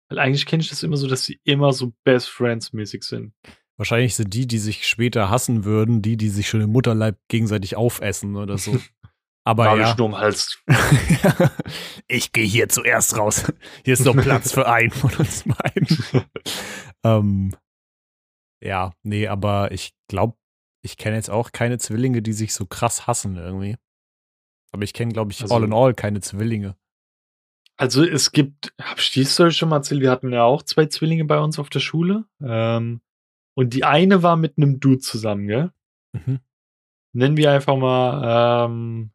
Weil 0.08 0.18
eigentlich 0.18 0.46
kenne 0.46 0.62
ich 0.62 0.68
das 0.68 0.82
immer 0.82 0.96
so, 0.96 1.08
dass 1.08 1.24
sie 1.24 1.40
immer 1.44 1.72
so 1.72 1.92
Best 2.04 2.28
Friends 2.28 2.72
mäßig 2.72 3.02
sind. 3.02 3.32
Wahrscheinlich 3.76 4.14
sind 4.14 4.32
die, 4.32 4.46
die 4.46 4.58
sich 4.58 4.86
später 4.86 5.28
hassen 5.28 5.64
würden, 5.64 6.00
die, 6.00 6.16
die 6.16 6.28
sich 6.30 6.48
schon 6.48 6.60
im 6.60 6.70
Mutterleib 6.70 7.18
gegenseitig 7.28 7.76
aufessen 7.76 8.36
oder 8.36 8.56
so. 8.56 8.78
Aber 9.44 9.76
ja. 9.76 9.90
ich 9.92 9.96
nur 9.96 10.18
Hals. 10.18 10.58
ich 12.08 12.32
gehe 12.32 12.44
hier 12.46 12.68
zuerst 12.68 13.16
raus. 13.16 13.52
Hier 13.84 13.92
ist 13.94 14.04
noch 14.04 14.16
Platz 14.16 14.52
für 14.52 14.66
einen 14.68 14.90
von 14.90 15.12
uns 15.14 15.44
beiden. 15.44 15.98
ähm, 17.04 17.56
ja, 18.60 18.92
nee, 19.04 19.28
aber 19.28 19.70
ich 19.70 19.92
glaube, 20.08 20.36
ich 20.82 20.96
kenne 20.96 21.14
jetzt 21.14 21.30
auch 21.30 21.52
keine 21.52 21.78
Zwillinge, 21.78 22.22
die 22.22 22.32
sich 22.32 22.54
so 22.54 22.66
krass 22.66 23.06
hassen 23.06 23.36
irgendwie. 23.36 23.76
Aber 24.72 24.82
ich 24.82 24.92
kenne, 24.92 25.12
glaube 25.12 25.30
ich, 25.30 25.42
Also- 25.42 25.54
all 25.54 25.62
in 25.62 25.72
all 25.72 25.94
keine 25.94 26.20
Zwillinge. 26.20 26.76
Also 27.76 28.04
es 28.04 28.32
gibt, 28.32 28.72
hab 28.80 28.98
ich 28.98 29.10
die 29.10 29.24
Story 29.24 29.52
schon 29.52 29.68
mal 29.68 29.76
erzählt, 29.76 30.00
wir 30.00 30.10
hatten 30.10 30.32
ja 30.32 30.44
auch 30.44 30.62
zwei 30.62 30.86
Zwillinge 30.86 31.24
bei 31.24 31.38
uns 31.38 31.58
auf 31.58 31.68
der 31.68 31.80
Schule. 31.80 32.24
Ähm, 32.42 33.00
und 33.54 33.74
die 33.74 33.84
eine 33.84 34.22
war 34.22 34.36
mit 34.36 34.56
einem 34.56 34.80
Dude 34.80 34.98
zusammen, 34.98 35.46
gell? 35.46 35.72
Mhm. 36.12 36.40
Nennen 37.12 37.36
wir 37.36 37.52
einfach 37.52 37.76
mal 37.76 38.66
ähm, 38.66 39.10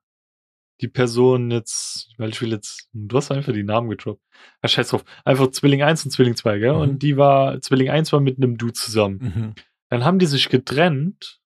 die 0.81 0.87
Person 0.87 1.51
jetzt, 1.51 2.09
weil 2.17 2.29
ich 2.29 2.41
will 2.41 2.51
jetzt, 2.51 2.89
du 2.93 3.17
hast 3.17 3.31
einfach 3.31 3.53
die 3.53 3.63
Namen 3.63 3.89
gedroppt. 3.89 4.21
Ah, 4.61 4.67
scheiß 4.67 4.89
drauf. 4.89 5.05
Einfach 5.23 5.51
Zwilling 5.51 5.83
1 5.83 6.05
und 6.05 6.11
Zwilling 6.11 6.35
2, 6.35 6.59
gell? 6.59 6.73
Mhm. 6.73 6.79
Und 6.79 7.03
die 7.03 7.17
war, 7.17 7.61
Zwilling 7.61 7.89
1 7.89 8.11
war 8.11 8.19
mit 8.19 8.37
einem 8.37 8.57
Dude 8.57 8.73
zusammen. 8.73 9.17
Mhm. 9.21 9.55
Dann 9.89 10.05
haben 10.05 10.19
die 10.19 10.25
sich 10.25 10.49
getrennt, 10.49 11.41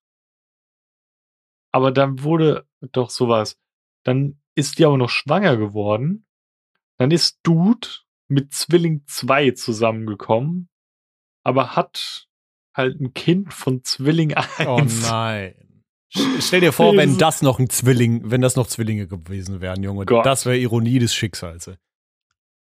aber 1.72 1.92
dann 1.92 2.22
wurde 2.22 2.66
doch 2.92 3.10
sowas. 3.10 3.58
Dann 4.04 4.40
ist 4.54 4.78
die 4.78 4.86
aber 4.86 4.96
noch 4.96 5.10
schwanger 5.10 5.56
geworden. 5.56 6.26
Dann 6.98 7.10
ist 7.10 7.40
Dude 7.42 7.88
mit 8.28 8.52
Zwilling 8.52 9.04
2 9.06 9.52
zusammengekommen, 9.52 10.68
aber 11.44 11.76
hat 11.76 12.28
halt 12.74 13.00
ein 13.00 13.14
Kind 13.14 13.52
von 13.52 13.84
Zwilling 13.84 14.34
1. 14.34 14.48
Oh 14.66 14.82
nein. 15.08 15.54
Stell 16.40 16.60
dir 16.60 16.72
vor, 16.72 16.96
wenn 16.96 17.18
das 17.18 17.42
noch 17.42 17.58
ein 17.58 17.68
Zwilling, 17.68 18.30
wenn 18.30 18.40
das 18.40 18.56
noch 18.56 18.66
Zwillinge 18.66 19.06
gewesen 19.06 19.60
wären, 19.60 19.82
Junge. 19.82 20.06
Gott. 20.06 20.24
Das 20.24 20.46
wäre 20.46 20.56
Ironie 20.56 20.98
des 20.98 21.14
Schicksals. 21.14 21.68
ey. 21.68 21.76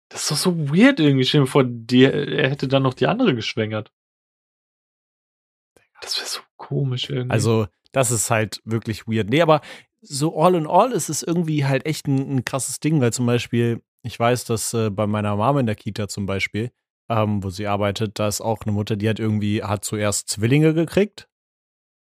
Das 0.09 0.23
ist 0.23 0.31
doch 0.31 0.37
so 0.37 0.69
weird 0.69 1.01
irgendwie. 1.01 1.25
Stell 1.25 1.43
dir 1.43 1.47
vor, 1.47 1.65
die, 1.65 2.05
er 2.05 2.51
hätte 2.51 2.69
dann 2.69 2.83
noch 2.83 2.95
die 2.95 3.07
andere 3.07 3.35
geschwängert. 3.35 3.91
Das 6.03 6.19
wäre 6.19 6.27
so 6.27 6.41
komisch 6.57 7.09
irgendwie. 7.09 7.33
Also, 7.33 7.67
das 7.93 8.11
ist 8.11 8.31
halt 8.31 8.61
wirklich 8.65 9.07
weird. 9.07 9.31
Nee, 9.31 9.41
aber 9.41 9.63
so 10.03 10.39
all 10.39 10.55
in 10.55 10.67
all 10.67 10.93
ist 10.93 11.09
es 11.09 11.23
irgendwie 11.23 11.65
halt 11.65 11.87
echt 11.87 12.09
ein, 12.09 12.37
ein 12.37 12.45
krasses 12.45 12.81
Ding, 12.81 13.01
weil 13.01 13.13
zum 13.13 13.25
Beispiel, 13.25 13.83
ich 14.03 14.19
weiß, 14.19 14.45
dass 14.45 14.75
äh, 14.75 14.91
bei 14.91 15.07
meiner 15.07 15.37
Mama 15.37 15.61
in 15.61 15.67
der 15.67 15.75
Kita 15.75 16.09
zum 16.09 16.27
Beispiel, 16.27 16.71
ähm, 17.09 17.43
wo 17.43 17.51
sie 17.51 17.67
arbeitet, 17.67 18.19
da 18.19 18.29
ist 18.29 18.41
auch 18.41 18.63
eine 18.63 18.73
Mutter, 18.73 18.97
die 18.97 19.09
hat 19.09 19.19
irgendwie, 19.19 19.63
hat 19.63 19.85
zuerst 19.85 20.29
Zwillinge 20.29 20.75
gekriegt 20.75 21.29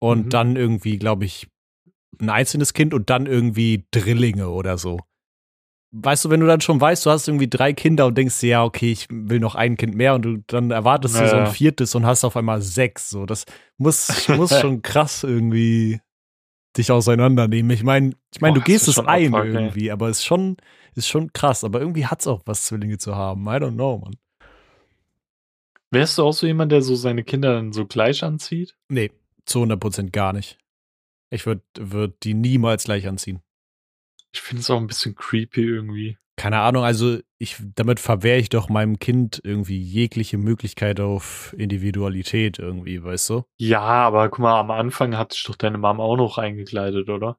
und 0.00 0.26
Mhm. 0.26 0.30
dann 0.30 0.56
irgendwie, 0.56 0.98
glaube 0.98 1.24
ich, 1.24 1.48
ein 2.20 2.30
einzelnes 2.30 2.72
Kind 2.72 2.94
und 2.94 3.10
dann 3.10 3.26
irgendwie 3.26 3.86
Drillinge 3.90 4.48
oder 4.48 4.78
so. 4.78 5.00
Weißt 5.92 6.24
du, 6.24 6.30
wenn 6.30 6.40
du 6.40 6.46
dann 6.46 6.60
schon 6.60 6.80
weißt, 6.80 7.06
du 7.06 7.10
hast 7.10 7.28
irgendwie 7.28 7.48
drei 7.48 7.72
Kinder 7.72 8.06
und 8.06 8.18
denkst 8.18 8.40
dir, 8.40 8.48
ja, 8.48 8.64
okay, 8.64 8.92
ich 8.92 9.06
will 9.10 9.40
noch 9.40 9.54
ein 9.54 9.76
Kind 9.76 9.94
mehr 9.94 10.14
und 10.14 10.22
du 10.22 10.36
dann 10.46 10.70
erwartest 10.70 11.14
du 11.14 11.26
so 11.26 11.36
ein 11.36 11.42
Naja. 11.42 11.52
viertes 11.52 11.94
und 11.94 12.04
hast 12.04 12.24
auf 12.24 12.36
einmal 12.36 12.60
sechs. 12.60 13.08
So, 13.08 13.24
das 13.24 13.44
muss, 13.78 14.28
muss 14.28 14.50
schon 14.60 14.82
krass 14.82 15.22
irgendwie 15.22 16.00
dich 16.76 16.90
auseinandernehmen. 16.90 17.70
Ich 17.70 17.82
meine, 17.82 18.12
ich 18.34 18.40
meine, 18.40 18.54
du 18.54 18.60
gehst 18.60 18.88
es 18.88 18.98
ein 18.98 19.32
ey. 19.32 19.54
irgendwie, 19.54 19.90
aber 19.90 20.08
es 20.08 20.18
ist 20.18 20.24
schon, 20.26 20.56
ist 20.96 21.08
schon 21.08 21.32
krass. 21.32 21.64
Aber 21.64 21.80
irgendwie 21.80 22.06
hat 22.06 22.20
es 22.20 22.26
auch 22.26 22.42
was, 22.46 22.64
Zwillinge 22.64 22.98
zu 22.98 23.14
haben. 23.14 23.44
I 23.46 23.56
don't 23.56 23.74
know, 23.74 23.98
man. 23.98 24.16
Wärst 25.90 26.18
du 26.18 26.24
auch 26.24 26.32
so 26.32 26.46
jemand, 26.46 26.72
der 26.72 26.82
so 26.82 26.96
seine 26.96 27.22
Kinder 27.22 27.54
dann 27.54 27.72
so 27.72 27.86
gleich 27.86 28.24
anzieht? 28.24 28.76
Nee, 28.88 29.12
zu 29.44 29.62
100% 29.62 30.10
gar 30.10 30.32
nicht. 30.32 30.58
Ich 31.30 31.46
würde 31.46 31.62
würd 31.78 32.24
die 32.24 32.34
niemals 32.34 32.84
gleich 32.84 33.06
anziehen. 33.06 33.40
Ich 34.32 34.40
finde 34.40 34.60
es 34.60 34.70
auch 34.70 34.78
ein 34.78 34.86
bisschen 34.86 35.14
creepy 35.14 35.62
irgendwie. 35.62 36.18
Keine 36.36 36.60
Ahnung, 36.60 36.84
also 36.84 37.18
ich, 37.38 37.56
damit 37.74 37.98
verwehre 37.98 38.38
ich 38.38 38.50
doch 38.50 38.68
meinem 38.68 38.98
Kind 38.98 39.40
irgendwie 39.42 39.80
jegliche 39.80 40.36
Möglichkeit 40.36 41.00
auf 41.00 41.54
Individualität 41.56 42.58
irgendwie, 42.58 43.02
weißt 43.02 43.30
du? 43.30 43.44
Ja, 43.56 43.80
aber 43.80 44.28
guck 44.28 44.40
mal, 44.40 44.60
am 44.60 44.70
Anfang 44.70 45.16
hat 45.16 45.32
sich 45.32 45.44
doch 45.44 45.56
deine 45.56 45.78
Mama 45.78 46.02
auch 46.02 46.16
noch 46.16 46.36
eingekleidet, 46.36 47.08
oder? 47.08 47.38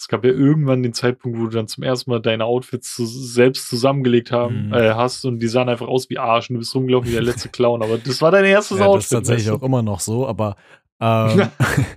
Es 0.00 0.06
gab 0.06 0.24
ja 0.24 0.30
irgendwann 0.30 0.82
den 0.84 0.92
Zeitpunkt, 0.92 1.38
wo 1.38 1.44
du 1.46 1.50
dann 1.50 1.66
zum 1.66 1.82
ersten 1.82 2.10
Mal 2.10 2.20
deine 2.22 2.44
Outfits 2.44 2.94
zu, 2.94 3.04
selbst 3.04 3.68
zusammengelegt 3.68 4.30
haben, 4.30 4.68
Mhm. 4.68 4.72
äh, 4.74 4.94
hast 4.94 5.24
und 5.24 5.40
die 5.40 5.48
sahen 5.48 5.68
einfach 5.68 5.88
aus 5.88 6.08
wie 6.08 6.18
Arsch 6.18 6.50
und 6.50 6.54
du 6.54 6.60
bist 6.60 6.72
rumgelaufen 6.74 7.08
wie 7.08 7.14
der 7.14 7.22
letzte 7.22 7.48
Clown. 7.50 7.82
Aber 7.82 7.98
das 7.98 8.22
war 8.22 8.30
dein 8.30 8.44
erstes 8.44 8.78
Ja, 8.78 8.84
das 8.84 8.88
Outfit. 8.90 9.02
ist 9.04 9.08
tatsächlich 9.10 9.46
weißt 9.46 9.56
auch 9.56 9.60
du? 9.60 9.66
immer 9.66 9.82
noch 9.82 9.98
so, 10.00 10.26
aber 10.28 10.54
ähm, 11.00 11.48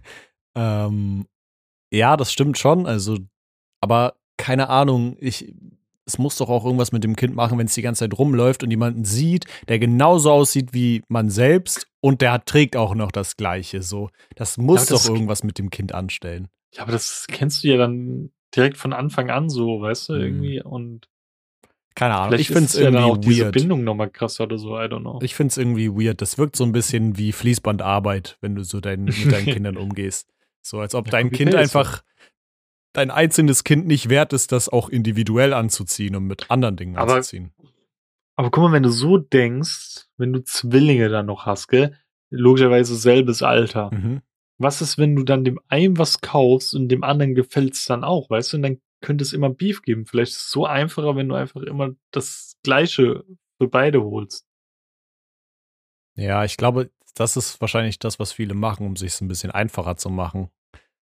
ähm, 0.56 1.26
ja, 1.94 2.18
das 2.18 2.32
stimmt 2.32 2.58
schon. 2.58 2.86
Also, 2.86 3.18
aber 3.82 4.16
keine 4.38 4.70
Ahnung, 4.70 5.16
ich, 5.20 5.54
es 6.06 6.18
muss 6.18 6.38
doch 6.38 6.50
auch 6.50 6.66
irgendwas 6.66 6.92
mit 6.92 7.04
dem 7.04 7.16
Kind 7.16 7.36
machen, 7.36 7.58
wenn 7.60 7.68
es 7.68 7.74
die 7.76 7.82
ganze 7.82 8.00
Zeit 8.00 8.18
rumläuft 8.18 8.64
und 8.64 8.72
jemanden 8.72 9.06
sieht, 9.06 9.46
der 9.68 9.80
genauso 9.80 10.32
aussieht 10.32 10.74
wie 10.74 11.04
man 11.08 11.30
selbst 11.30 11.88
und 12.02 12.22
der 12.22 12.44
trägt 12.46 12.76
auch 12.76 12.96
noch 12.96 13.12
das 13.12 13.38
Gleiche. 13.38 13.82
So, 13.84 14.10
das 14.36 14.58
muss 14.58 14.90
Ja, 14.90 14.96
das- 14.96 15.04
doch 15.04 15.14
irgendwas 15.14 15.44
mit 15.44 15.58
dem 15.60 15.70
Kind 15.70 15.94
anstellen. 15.94 16.48
Ja, 16.74 16.84
aber 16.84 16.92
das 16.94 17.26
kennst 17.28 17.64
du 17.64 17.68
ja 17.68 17.78
dann 17.78 18.32
direkt 18.56 18.78
von 18.78 18.94
Anfang 18.94 19.30
an 19.30 19.50
so, 19.50 19.82
weißt 19.82 20.10
du, 20.10 20.14
Mhm. 20.14 20.22
irgendwie. 20.22 20.62
Und 20.62 21.10
Keine 21.96 22.16
Ahnung. 22.16 22.30
vielleicht 22.30 22.50
Ich 22.50 22.54
finde 22.56 22.66
es 22.66 22.74
ja 22.74 22.92
dann 22.92 23.04
auch 23.04 23.10
irgendwie 23.16 23.30
diese 23.30 23.44
weird. 23.46 23.54
Bindung 23.56 23.84
nochmal 23.84 24.10
krasser 24.10 24.46
oder 24.46 24.58
so, 24.58 24.78
I 24.78 24.84
don't 24.86 25.02
know. 25.02 25.20
Ich 25.22 25.36
finde 25.36 25.52
es 25.52 25.58
irgendwie 25.58 25.90
weird. 25.90 26.22
Das 26.22 26.38
wirkt 26.38 26.56
so 26.56 26.64
ein 26.64 26.72
bisschen 26.72 27.18
wie 27.18 27.32
Fließbandarbeit, 27.34 28.38
wenn 28.42 28.56
du 28.56 28.64
so 28.64 28.80
dein, 28.80 29.04
mit 29.06 29.32
deinen 29.32 29.46
Kindern 29.66 29.78
umgehst. 29.78 30.30
So 30.62 30.80
als 30.80 30.96
ob 30.96 31.08
Ja, 31.08 31.12
dein 31.12 31.32
Kind 31.32 31.56
einfach 31.56 32.04
dein 32.94 33.10
einzelnes 33.12 33.64
Kind 33.64 33.88
nicht 33.88 34.10
wert 34.10 34.34
ist, 34.34 34.52
das 34.52 34.68
auch 34.70 34.90
individuell 34.90 35.54
anzuziehen 35.54 36.16
und 36.16 36.26
mit 36.28 36.52
anderen 36.52 36.76
Dingen 36.78 36.98
Aber- 36.98 37.16
anzuziehen. 37.16 37.52
Aber 38.38 38.50
guck 38.52 38.64
mal, 38.64 38.72
wenn 38.74 38.84
du 38.84 38.90
so 38.90 39.18
denkst, 39.18 40.08
wenn 40.18 40.34
du 40.34 40.44
Zwillinge 40.44 41.10
dann 41.10 41.26
noch 41.26 41.46
hast, 41.46 41.68
gell? 41.68 41.96
Logischerweise 42.32 42.96
selbes 42.96 43.44
Alter. 43.44 43.92
Mhm. 43.94 44.22
Was 44.62 44.82
ist, 44.82 44.98
wenn 44.98 45.16
du 45.16 45.24
dann 45.24 45.44
dem 45.44 45.60
einen 45.68 45.98
was 45.98 46.22
kaufst 46.22 46.74
und 46.74 46.90
dem 46.90 47.04
anderen 47.04 47.36
gefällt 47.36 47.74
es 47.74 47.86
dann 47.86 48.04
auch, 48.04 48.30
weißt 48.30 48.54
du? 48.54 48.58
Und 48.58 48.64
dann 48.64 48.82
könnte 49.02 49.24
es 49.24 49.34
immer 49.34 49.50
Beef 49.50 49.82
geben. 49.82 50.06
Vielleicht 50.06 50.32
ist 50.32 50.42
es 50.42 50.52
so 50.52 50.66
einfacher, 50.66 51.16
wenn 51.16 51.30
du 51.30 51.36
einfach 51.36 51.62
immer 51.62 51.96
das 52.12 52.58
Gleiche 52.64 53.24
für 53.58 53.68
beide 53.68 54.04
holst. 54.04 54.46
Ja, 56.16 56.44
ich 56.44 56.58
glaube, 56.58 56.92
das 57.16 57.38
ist 57.38 57.60
wahrscheinlich 57.62 58.00
das, 58.00 58.20
was 58.20 58.32
viele 58.32 58.54
machen, 58.54 58.86
um 58.86 58.96
sich 58.96 59.14
es 59.14 59.22
ein 59.22 59.28
bisschen 59.28 59.52
einfacher 59.52 59.98
zu 59.98 60.10
machen. 60.10 60.50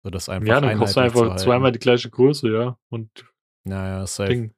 So 0.03 0.11
das 0.11 0.29
einfach 0.29 0.49
ja, 0.49 0.61
dann 0.61 0.79
kaufst 0.79 0.97
du 0.97 1.01
einfach 1.01 1.37
zweimal 1.37 1.73
die 1.73 1.79
gleiche 1.79 2.11
Größe, 2.11 2.51
ja. 2.51 2.79
Und 2.89 3.11
Naja, 3.65 4.07
safe. 4.07 4.31
Ding. 4.31 4.55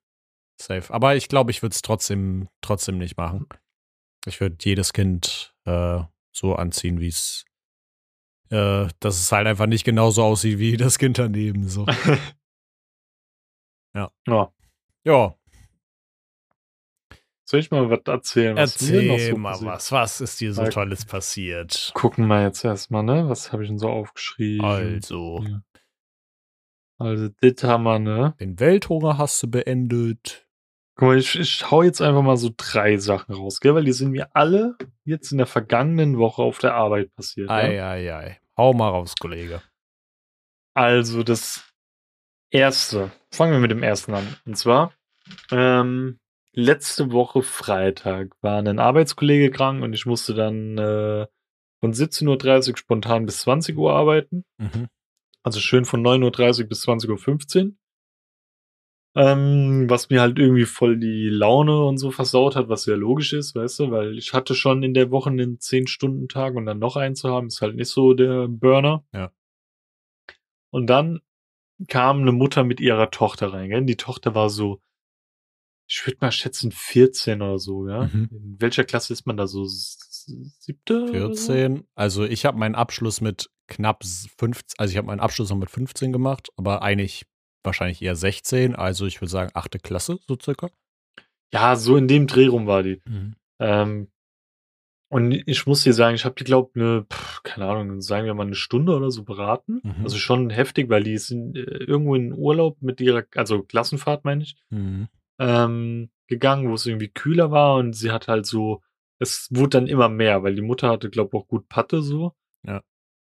Safe. 0.61 0.93
Aber 0.93 1.17
ich 1.17 1.29
glaube, 1.29 1.51
ich 1.51 1.63
würde 1.63 1.75
es 1.75 1.83
trotzdem, 1.83 2.49
trotzdem 2.61 2.99
nicht 2.99 3.17
machen. 3.17 3.47
Ich 4.27 4.41
würde 4.41 4.57
jedes 4.61 4.93
Kind 4.93 5.55
äh, 5.65 6.01
so 6.31 6.55
anziehen, 6.55 7.01
wie 7.01 7.09
es, 7.09 7.45
äh, 8.53 8.89
dass 9.01 9.19
es 9.21 9.33
halt 9.33 9.47
einfach 9.47 9.67
nicht 9.67 9.85
genauso 9.85 10.23
aussieht 10.23 10.59
wie 10.59 10.77
das 10.77 10.99
Kind 10.99 11.19
daneben. 11.19 11.69
So. 11.69 11.87
ja. 13.95 14.11
Ja, 15.05 15.35
Soll 17.45 17.61
ich 17.61 17.71
mal 17.71 17.91
was 17.91 18.01
erzählen? 18.07 18.57
was 18.57 18.81
erzähl 18.81 19.31
so 19.31 19.37
mal 19.37 19.51
passiert? 19.53 19.71
was. 19.73 19.93
Was 19.93 20.21
ist 20.21 20.41
dir 20.41 20.55
so 20.55 20.63
Sag- 20.63 20.73
Tolles 20.73 21.05
passiert? 21.05 21.91
Gucken 21.95 22.27
wir 22.29 22.43
jetzt 22.43 22.65
erstmal, 22.65 23.03
ne? 23.03 23.29
Was 23.29 23.53
habe 23.53 23.63
ich 23.63 23.69
denn 23.69 23.79
so 23.79 23.89
aufgeschrieben? 23.89 24.65
Also, 24.65 25.43
Ja. 25.47 25.63
Also, 26.99 27.31
das 27.41 27.65
haben 27.65 27.83
wir, 27.83 27.99
ne? 27.99 28.37
Den 28.39 28.61
Welthunger 28.61 29.19
hast 29.19 29.43
du 29.43 29.51
beendet. 29.51 30.47
Guck 30.95 31.09
mal, 31.09 31.19
ich, 31.19 31.37
ich 31.39 31.69
hau 31.71 31.83
jetzt 31.83 32.01
einfach 32.01 32.23
mal 32.23 32.37
so 32.37 32.51
drei 32.57 32.97
Sachen 32.99 33.35
raus, 33.35 33.61
gell? 33.61 33.75
Weil 33.75 33.85
die 33.85 33.93
sind 33.93 34.13
mir 34.13 34.35
alle 34.37 34.77
jetzt 35.05 35.33
in 35.33 35.39
der 35.39 35.49
vergangenen 35.49 36.17
Woche 36.19 36.43
auf 36.43 36.59
der 36.59 36.75
Arbeit 36.75 37.13
passiert. 37.15 37.51
Ei, 37.51 37.75
ja? 37.75 37.91
ei, 37.91 38.15
ei. 38.15 38.39
Hau 38.57 38.73
mal 38.73 38.89
raus, 38.89 39.15
Kollege. 39.19 39.63
Also, 40.75 41.23
das 41.23 41.73
erste. 42.51 43.11
Fangen 43.31 43.53
wir 43.53 43.61
mit 43.61 43.71
dem 43.71 43.83
ersten 43.83 44.15
an. 44.15 44.37
Und 44.45 44.57
zwar, 44.57 44.93
ähm, 45.51 46.19
letzte 46.55 47.13
Woche 47.13 47.43
Freitag 47.43 48.37
war 48.43 48.59
ein 48.59 48.79
Arbeitskollege 48.79 49.51
krank 49.51 49.83
und 49.83 49.93
ich 49.95 50.07
musste 50.07 50.35
dann 50.35 50.79
äh, 50.79 51.27
von 51.81 51.93
17.30 51.93 52.71
Uhr 52.71 52.77
spontan 52.77 53.27
bis 53.27 53.41
20 53.41 53.77
Uhr 53.77 53.93
arbeiten. 53.93 54.45
Mhm. 54.59 54.89
Also 55.43 55.59
schön 55.59 55.85
von 55.85 56.03
9.30 56.03 56.63
Uhr 56.63 56.69
bis 56.69 56.87
20.15 56.87 57.65
Uhr. 57.65 57.73
Ähm, 59.15 59.91
was 59.91 60.09
mir 60.09 60.23
halt 60.23 60.39
irgendwie 60.39 60.65
voll 60.65 60.99
die 60.99 61.29
Laune 61.29 61.85
und 61.85 61.99
so 61.99 62.11
versaut 62.11 62.57
hat, 62.57 62.71
was 62.71 62.87
ja 62.87 62.95
logisch 62.95 63.35
ist, 63.35 63.55
weißt 63.55 63.81
du, 63.81 63.91
weil 63.91 64.17
ich 64.17 64.33
hatte 64.33 64.55
schon 64.55 64.83
in 64.83 64.95
der 64.95 65.11
Woche 65.11 65.29
einen 65.29 65.59
10-Stunden-Tag 65.59 66.55
und 66.55 66.65
dann 66.65 66.79
noch 66.79 66.97
einen 66.97 67.15
zu 67.15 67.29
haben, 67.29 67.49
ist 67.49 67.61
halt 67.61 67.77
nicht 67.77 67.91
so 67.91 68.15
der 68.15 68.49
Burner. 68.49 69.05
Ja. 69.13 69.31
Und 70.71 70.87
dann 70.87 71.21
kam 71.89 72.23
eine 72.23 72.33
Mutter 72.33 72.65
mit 72.65 72.81
ihrer 72.81 73.11
Tochter 73.11 73.53
rein, 73.53 73.69
gell? 73.69 73.85
Die 73.85 73.97
Tochter 73.97 74.35
war 74.35 74.49
so, 74.49 74.81
ich 75.87 76.07
würde 76.07 76.19
mal 76.21 76.33
schätzen 76.33 76.73
14 76.73 77.43
oder 77.43 77.59
so, 77.59 77.87
ja. 77.87 78.05
Mhm. 78.05 78.29
In 78.31 78.57
welcher 78.61 78.85
Klasse 78.85 79.13
ist 79.13 79.27
man 79.27 79.37
da 79.37 79.47
so? 79.47 79.67
Siebte? 79.67 81.03
oder 81.03 81.35
so? 81.35 81.53
14. 81.53 81.87
Also 81.95 82.25
ich 82.25 82.47
habe 82.47 82.59
meinen 82.59 82.77
Abschluss 82.77 83.21
mit 83.21 83.51
knapp 83.67 84.05
15, 84.05 84.77
also 84.79 84.91
ich 84.91 84.97
habe 84.97 85.09
meinen 85.09 85.21
Abschluss 85.21 85.51
noch 85.51 85.59
mit 85.59 85.71
15 85.71 86.13
gemacht, 86.13 86.49
aber 86.57 86.81
eigentlich 86.81 87.27
wahrscheinlich 87.65 88.03
eher 88.03 88.17
16, 88.17 88.75
also 88.75 89.07
ich 89.07 89.21
würde 89.21 89.31
sagen 89.31 89.51
achte 89.55 89.79
Klasse, 89.79 90.19
so 90.27 90.37
circa. 90.41 90.71
Ja, 91.53 91.77
so 91.77 91.97
in 91.97 92.09
dem 92.09 92.27
Dreh 92.27 92.47
rum 92.47 92.67
war 92.67 92.83
die. 92.83 93.03
Ähm, 93.61 94.09
und 95.11 95.31
ich 95.33 95.67
muss 95.67 95.83
dir 95.83 95.93
sagen, 95.93 96.15
ich 96.15 96.25
habe 96.25 96.35
die, 96.37 96.45
glaube 96.45 96.71
ne, 96.79 97.05
pff, 97.13 97.43
keine 97.43 97.67
Ahnung, 97.67 98.01
sagen 98.01 98.25
wir 98.25 98.33
mal 98.33 98.47
eine 98.47 98.55
Stunde 98.55 98.97
oder 98.97 99.11
so 99.11 99.25
beraten. 99.25 99.81
Mhm. 99.83 100.05
Also 100.05 100.17
schon 100.17 100.49
heftig, 100.49 100.89
weil 100.89 101.03
die 101.03 101.19
sind 101.19 101.57
äh, 101.57 101.61
irgendwo 101.61 102.15
in 102.15 102.33
Urlaub 102.33 102.81
mit 102.81 103.01
ihrer, 103.01 103.25
also 103.37 103.63
Klassenfahrt 103.63 104.25
meine 104.25 104.43
ich, 104.43 104.57
Mhm. 104.71 105.09
ähm, 105.39 106.11
gegangen, 106.29 106.71
wo 106.71 106.75
es 106.75 106.87
irgendwie 106.87 107.09
kühler 107.09 107.51
war 107.51 107.77
und 107.77 107.93
sie 107.93 108.11
hat 108.11 108.27
halt 108.29 108.47
so, 108.47 108.81
es 109.19 109.49
wurde 109.51 109.79
dann 109.81 109.87
immer 109.87 110.09
mehr, 110.09 110.43
weil 110.43 110.55
die 110.55 110.63
Mutter 110.63 110.89
hatte, 110.89 111.11
glaube 111.11 111.37
auch 111.37 111.47
gut 111.47 111.69
Patte 111.69 112.01
so. 112.01 112.33
Ja. 112.67 112.83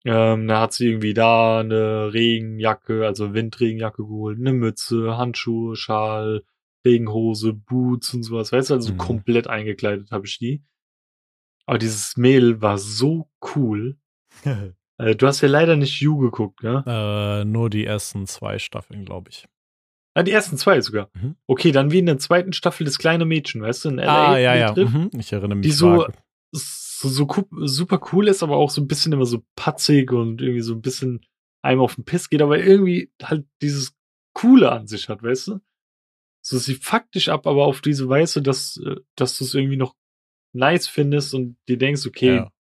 Ähm, 0.03 0.47
da 0.47 0.61
hat 0.61 0.73
sie 0.73 0.87
irgendwie 0.87 1.13
da 1.13 1.59
eine 1.59 2.11
Regenjacke, 2.13 3.05
also 3.05 3.33
Windregenjacke 3.33 4.03
geholt, 4.03 4.39
eine 4.39 4.53
Mütze, 4.53 5.15
Handschuhe, 5.17 5.75
Schal, 5.75 6.43
Regenhose, 6.85 7.53
Boots 7.53 8.13
und 8.15 8.23
sowas. 8.23 8.51
Weißt 8.51 8.71
du, 8.71 8.73
also 8.75 8.93
Mhm. 8.93 8.97
komplett 8.97 9.47
eingekleidet 9.47 10.11
habe 10.11 10.25
ich 10.25 10.39
die. 10.39 10.63
Aber 11.67 11.77
dieses 11.77 12.17
Mädel 12.17 12.61
war 12.61 12.77
so 12.77 13.29
cool. 13.55 13.97
Äh, 14.97 15.15
du 15.15 15.25
hast 15.25 15.41
ja 15.41 15.47
leider 15.47 15.75
nicht 15.77 15.99
You 15.99 16.19
geguckt, 16.19 16.61
ne? 16.61 16.83
äh, 16.85 17.43
nur 17.43 17.71
die 17.71 17.85
ersten 17.87 18.27
zwei 18.27 18.59
Staffeln, 18.59 19.03
glaube 19.03 19.31
ich. 19.31 19.47
Ah, 20.13 20.21
die 20.21 20.31
ersten 20.31 20.57
zwei 20.57 20.79
sogar. 20.81 21.09
Mhm. 21.15 21.37
Okay, 21.47 21.71
dann 21.71 21.89
wie 21.91 21.97
in 21.97 22.05
der 22.05 22.19
zweiten 22.19 22.53
Staffel 22.53 22.83
das 22.85 22.99
kleine 22.99 23.25
Mädchen, 23.25 23.63
weißt 23.63 23.85
du, 23.85 23.89
in 23.89 23.97
LA. 23.97 24.27
ah, 24.33 24.37
ja, 24.37 24.53
ja. 24.55 24.75
Mhm. 24.75 25.09
Ich 25.17 25.33
erinnere 25.33 25.55
mich. 25.55 25.65
die 25.65 25.71
so, 25.71 25.87
vage. 26.01 26.13
So, 26.51 27.09
so 27.09 27.27
super 27.65 27.99
cool 28.11 28.27
ist, 28.27 28.43
aber 28.43 28.57
auch 28.57 28.69
so 28.69 28.81
ein 28.81 28.87
bisschen 28.87 29.13
immer 29.13 29.25
so 29.25 29.43
patzig 29.55 30.11
und 30.11 30.41
irgendwie 30.41 30.61
so 30.61 30.73
ein 30.73 30.81
bisschen 30.81 31.25
einem 31.63 31.81
auf 31.81 31.95
den 31.95 32.05
Piss 32.05 32.29
geht, 32.29 32.41
aber 32.41 32.59
irgendwie 32.59 33.11
halt 33.21 33.45
dieses 33.61 33.95
Coole 34.33 34.71
an 34.71 34.87
sich 34.87 35.09
hat, 35.09 35.23
weißt 35.23 35.47
du? 35.49 35.59
So, 36.43 36.57
sie 36.57 36.75
fuckt 36.75 37.13
dich 37.15 37.29
ab, 37.29 37.45
aber 37.45 37.65
auf 37.65 37.81
diese 37.81 38.09
Weise, 38.09 38.41
dass, 38.41 38.77
äh, 38.83 38.95
dass 39.15 39.37
du 39.37 39.43
es 39.43 39.53
irgendwie 39.53 39.77
noch 39.77 39.95
nice 40.53 40.87
findest 40.87 41.33
und 41.33 41.57
dir 41.67 41.77
denkst, 41.77 42.05
okay, 42.07 42.35
Ja. 42.37 42.51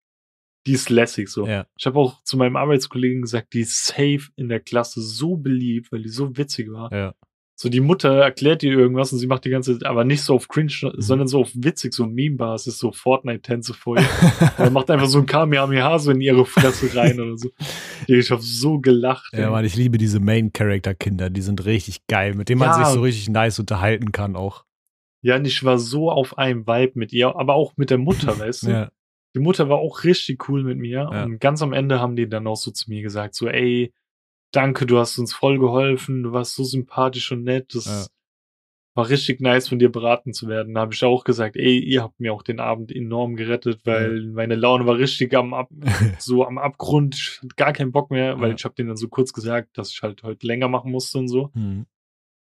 die 0.66 0.72
ist 0.72 0.90
lässig 0.90 1.28
so. 1.28 1.46
Ja. 1.46 1.66
Ich 1.78 1.86
habe 1.86 1.98
auch 1.98 2.22
zu 2.24 2.36
meinem 2.36 2.56
Arbeitskollegen 2.56 3.22
gesagt, 3.22 3.54
die 3.54 3.60
ist 3.60 3.86
safe 3.86 4.28
in 4.36 4.48
der 4.48 4.60
Klasse 4.60 5.00
so 5.00 5.36
beliebt, 5.36 5.90
weil 5.92 6.02
die 6.02 6.08
so 6.10 6.36
witzig 6.36 6.70
war. 6.70 6.92
Ja. 6.92 7.14
So, 7.62 7.68
die 7.68 7.80
Mutter 7.80 8.14
erklärt 8.22 8.62
dir 8.62 8.72
irgendwas 8.72 9.12
und 9.12 9.18
sie 9.18 9.26
macht 9.26 9.44
die 9.44 9.50
ganze 9.50 9.74
Zeit, 9.78 9.86
aber 9.86 10.04
nicht 10.04 10.22
so 10.22 10.34
auf 10.34 10.48
cringe, 10.48 10.72
Mhm. 10.82 10.92
sondern 10.96 11.28
so 11.28 11.40
auf 11.40 11.50
witzig, 11.54 11.92
so 11.92 12.06
Meme-Basis, 12.06 12.78
so 12.78 12.90
Fortnite-Tänze 12.90 13.74
vor 13.74 13.98
ihr. 13.98 14.06
er 14.56 14.70
macht 14.70 14.90
einfach 14.90 15.08
so 15.08 15.18
ein 15.18 15.26
Kamehameha 15.26 15.98
so 15.98 16.10
in 16.10 16.22
ihre 16.22 16.46
Fresse 16.46 16.96
rein 16.96 17.20
oder 17.20 17.36
so. 17.36 17.50
Ich 18.06 18.30
habe 18.30 18.40
so 18.40 18.78
gelacht. 18.80 19.30
Ja, 19.34 19.40
ey. 19.44 19.50
Mann, 19.50 19.64
ich 19.66 19.76
liebe 19.76 19.98
diese 19.98 20.20
Main-Character-Kinder. 20.20 21.28
Die 21.28 21.42
sind 21.42 21.64
richtig 21.66 22.06
geil, 22.06 22.34
mit 22.34 22.48
denen 22.48 22.60
man 22.60 22.68
Ja. 22.70 22.84
sich 22.86 22.94
so 22.94 23.02
richtig 23.02 23.28
nice 23.28 23.58
unterhalten 23.58 24.10
kann 24.12 24.36
auch. 24.36 24.64
ja, 25.22 25.36
und 25.36 25.46
ich 25.46 25.62
war 25.62 25.78
so 25.78 26.10
auf 26.10 26.38
einem 26.38 26.66
Vibe 26.66 26.92
mit 26.94 27.12
ihr, 27.12 27.36
aber 27.36 27.52
auch 27.52 27.74
mit 27.76 27.90
der 27.90 27.98
Mutter, 27.98 28.38
weißt 28.38 28.62
du? 28.68 28.70
Ja. 28.70 28.90
Die 29.36 29.40
Mutter 29.40 29.68
war 29.68 29.76
auch 29.80 30.02
richtig 30.04 30.48
cool 30.48 30.64
mit 30.64 30.78
mir. 30.78 31.10
Ja. 31.12 31.24
Und 31.24 31.40
ganz 31.40 31.60
am 31.60 31.74
Ende 31.74 32.00
haben 32.00 32.16
die 32.16 32.26
dann 32.26 32.46
auch 32.46 32.56
so 32.56 32.70
zu 32.70 32.88
mir 32.88 33.02
gesagt, 33.02 33.34
so, 33.34 33.48
ey, 33.48 33.92
danke, 34.52 34.86
du 34.86 34.98
hast 34.98 35.18
uns 35.18 35.32
voll 35.34 35.58
geholfen, 35.58 36.22
du 36.22 36.32
warst 36.32 36.54
so 36.54 36.64
sympathisch 36.64 37.30
und 37.32 37.44
nett. 37.44 37.74
Das 37.74 37.86
Ja. 37.86 38.06
war 38.96 39.08
richtig 39.08 39.40
nice 39.40 39.68
von 39.68 39.78
dir 39.78 39.90
beraten 39.90 40.32
zu 40.32 40.48
werden. 40.48 40.74
Da 40.74 40.80
habe 40.82 40.92
ich 40.94 41.02
auch 41.04 41.24
gesagt, 41.24 41.56
ey, 41.56 41.78
ihr 41.78 42.02
habt 42.02 42.18
mir 42.20 42.32
auch 42.32 42.42
den 42.42 42.58
Abend 42.60 42.90
enorm 42.94 43.36
gerettet, 43.36 43.80
weil 43.84 44.26
meine 44.26 44.56
Laune 44.56 44.86
war 44.86 44.98
richtig 44.98 45.34
am 45.34 45.54
Ab 45.54 45.70
so 46.18 46.44
am 46.44 46.58
Abgrund. 46.58 47.14
Ich 47.14 47.38
hatte 47.38 47.54
gar 47.56 47.72
keinen 47.72 47.92
Bock 47.92 48.10
mehr, 48.10 48.40
weil 48.40 48.50
Ja. 48.50 48.54
ich 48.56 48.64
habe 48.64 48.74
denen 48.74 48.88
dann 48.88 48.96
so 48.96 49.08
kurz 49.08 49.32
gesagt, 49.32 49.78
dass 49.78 49.90
ich 49.92 50.02
halt 50.02 50.22
heute 50.22 50.46
länger 50.46 50.68
machen 50.68 50.90
musste 50.90 51.18
und 51.18 51.28
so. 51.28 51.50
Mhm. 51.54 51.86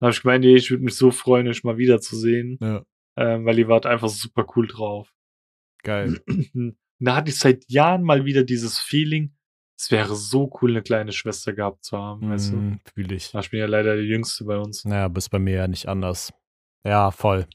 Dann 0.01 0.09
habe 0.09 0.13
ich 0.13 0.23
gemeint, 0.23 0.45
ey, 0.45 0.57
ich 0.57 0.71
würde 0.71 0.85
mich 0.85 0.95
so 0.95 1.11
freuen, 1.11 1.49
euch 1.49 1.65
mal 1.65 1.79
wiederzusehen, 1.79 2.59
ja. 2.61 2.85
ähm, 3.17 3.47
weil 3.47 3.59
ihr 3.59 3.69
wart 3.69 3.87
einfach 3.87 4.09
super 4.09 4.47
cool 4.57 4.67
drauf. 4.67 5.13
Geil. 5.83 6.21
Da 6.99 7.15
hatte 7.17 7.29
ich 7.29 7.39
seit 7.39 7.69
Jahren 7.69 8.03
mal 8.03 8.25
wieder 8.25 8.43
dieses 8.43 8.79
Feeling, 8.79 9.36
es 9.79 9.91
wäre 9.91 10.15
so 10.17 10.51
cool, 10.61 10.71
eine 10.71 10.83
kleine 10.83 11.13
Schwester 11.13 11.53
gehabt 11.53 11.85
zu 11.85 11.99
haben, 11.99 12.31
weißt 12.31 12.53
du? 12.53 12.57
Mhm, 12.57 12.81
Fühl 12.95 13.13
ich. 13.13 13.35
Ich 13.35 13.51
bin 13.51 13.61
ja 13.61 13.67
leider 13.67 13.95
der 13.97 14.05
Jüngste 14.05 14.45
bei 14.45 14.57
uns. 14.59 14.85
Naja, 14.85 15.09
bist 15.09 15.31
bei 15.31 15.39
mir 15.39 15.55
ja 15.57 15.69
nicht 15.69 15.87
anders. 15.89 16.33
Ja, 16.85 17.11
voll. 17.11 17.47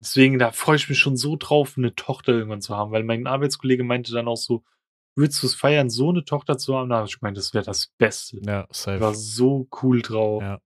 Deswegen, 0.00 0.38
da 0.38 0.50
freue 0.50 0.76
ich 0.76 0.88
mich 0.88 0.98
schon 0.98 1.16
so 1.16 1.36
drauf, 1.36 1.74
eine 1.76 1.94
Tochter 1.94 2.32
irgendwann 2.32 2.60
zu 2.60 2.76
haben, 2.76 2.90
weil 2.92 3.04
mein 3.04 3.26
Arbeitskollege 3.26 3.84
meinte 3.84 4.12
dann 4.12 4.26
auch 4.28 4.36
so, 4.36 4.64
würdest 5.16 5.42
du 5.42 5.46
es 5.46 5.54
feiern, 5.54 5.90
so 5.90 6.10
eine 6.10 6.24
Tochter 6.24 6.58
zu 6.58 6.76
haben? 6.76 6.88
Da 6.90 6.96
habe 6.96 7.06
ich 7.08 7.18
gemeint, 7.20 7.36
das 7.36 7.54
wäre 7.54 7.64
das 7.64 7.88
Beste. 7.98 8.38
Ja, 8.44 8.66
Ich 8.70 8.86
war 8.86 9.14
safe. 9.14 9.14
so 9.14 9.68
cool 9.82 10.02
drauf. 10.02 10.42
Ja. 10.42 10.58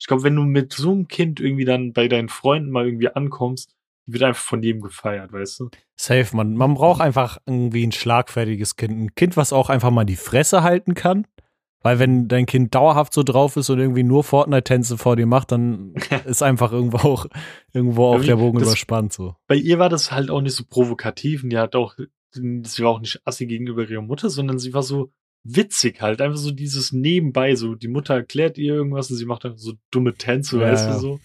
Ich 0.00 0.06
glaube, 0.06 0.22
wenn 0.22 0.36
du 0.36 0.42
mit 0.42 0.72
so 0.72 0.92
einem 0.92 1.08
Kind 1.08 1.40
irgendwie 1.40 1.64
dann 1.64 1.92
bei 1.92 2.08
deinen 2.08 2.28
Freunden 2.28 2.70
mal 2.70 2.86
irgendwie 2.86 3.08
ankommst, 3.08 3.74
die 4.08 4.14
wird 4.14 4.22
einfach 4.24 4.42
von 4.42 4.62
jedem 4.62 4.80
gefeiert, 4.80 5.32
weißt 5.32 5.60
du? 5.60 5.68
Safe, 5.94 6.34
man. 6.34 6.54
Man 6.54 6.74
braucht 6.74 7.00
einfach 7.02 7.36
irgendwie 7.46 7.86
ein 7.86 7.92
schlagfertiges 7.92 8.76
Kind. 8.76 8.92
Ein 8.98 9.14
Kind, 9.14 9.36
was 9.36 9.52
auch 9.52 9.68
einfach 9.68 9.90
mal 9.90 10.04
die 10.06 10.16
Fresse 10.16 10.62
halten 10.62 10.94
kann. 10.94 11.26
Weil 11.82 11.98
wenn 12.00 12.26
dein 12.26 12.46
Kind 12.46 12.74
dauerhaft 12.74 13.12
so 13.12 13.22
drauf 13.22 13.56
ist 13.56 13.70
und 13.70 13.78
irgendwie 13.78 14.02
nur 14.02 14.24
Fortnite-Tänze 14.24 14.98
vor 14.98 15.14
dir 15.14 15.26
macht, 15.26 15.52
dann 15.52 15.94
ist 16.24 16.42
einfach 16.42 16.72
irgendwo 16.72 16.96
auch, 16.98 17.26
irgendwo 17.72 18.06
auch 18.06 18.20
der 18.24 18.36
Bogen 18.36 18.58
das- 18.58 18.68
überspannt 18.68 19.12
so. 19.12 19.36
Bei 19.46 19.54
ihr 19.56 19.78
war 19.78 19.88
das 19.90 20.10
halt 20.10 20.30
auch 20.30 20.40
nicht 20.40 20.54
so 20.56 20.64
provokativ 20.68 21.44
und 21.44 21.50
die 21.50 21.58
hat 21.58 21.76
auch, 21.76 21.94
sie 22.32 22.82
war 22.82 22.90
auch 22.90 23.00
nicht 23.00 23.20
assi 23.26 23.46
gegenüber 23.46 23.88
ihrer 23.88 24.02
Mutter, 24.02 24.28
sondern 24.30 24.58
sie 24.58 24.72
war 24.74 24.82
so 24.82 25.12
witzig 25.44 26.00
halt, 26.02 26.20
einfach 26.20 26.36
so 26.38 26.50
dieses 26.50 26.92
Nebenbei, 26.92 27.54
so 27.54 27.74
die 27.76 27.88
Mutter 27.88 28.14
erklärt 28.14 28.58
ihr 28.58 28.74
irgendwas 28.74 29.10
und 29.10 29.16
sie 29.16 29.24
macht 29.26 29.44
einfach 29.44 29.58
so 29.58 29.74
dumme 29.92 30.14
Tänze, 30.14 30.58
Ja, 30.60 30.64
weißt 30.72 30.86
ja. 30.88 30.94
du 30.94 30.98
so. 30.98 31.20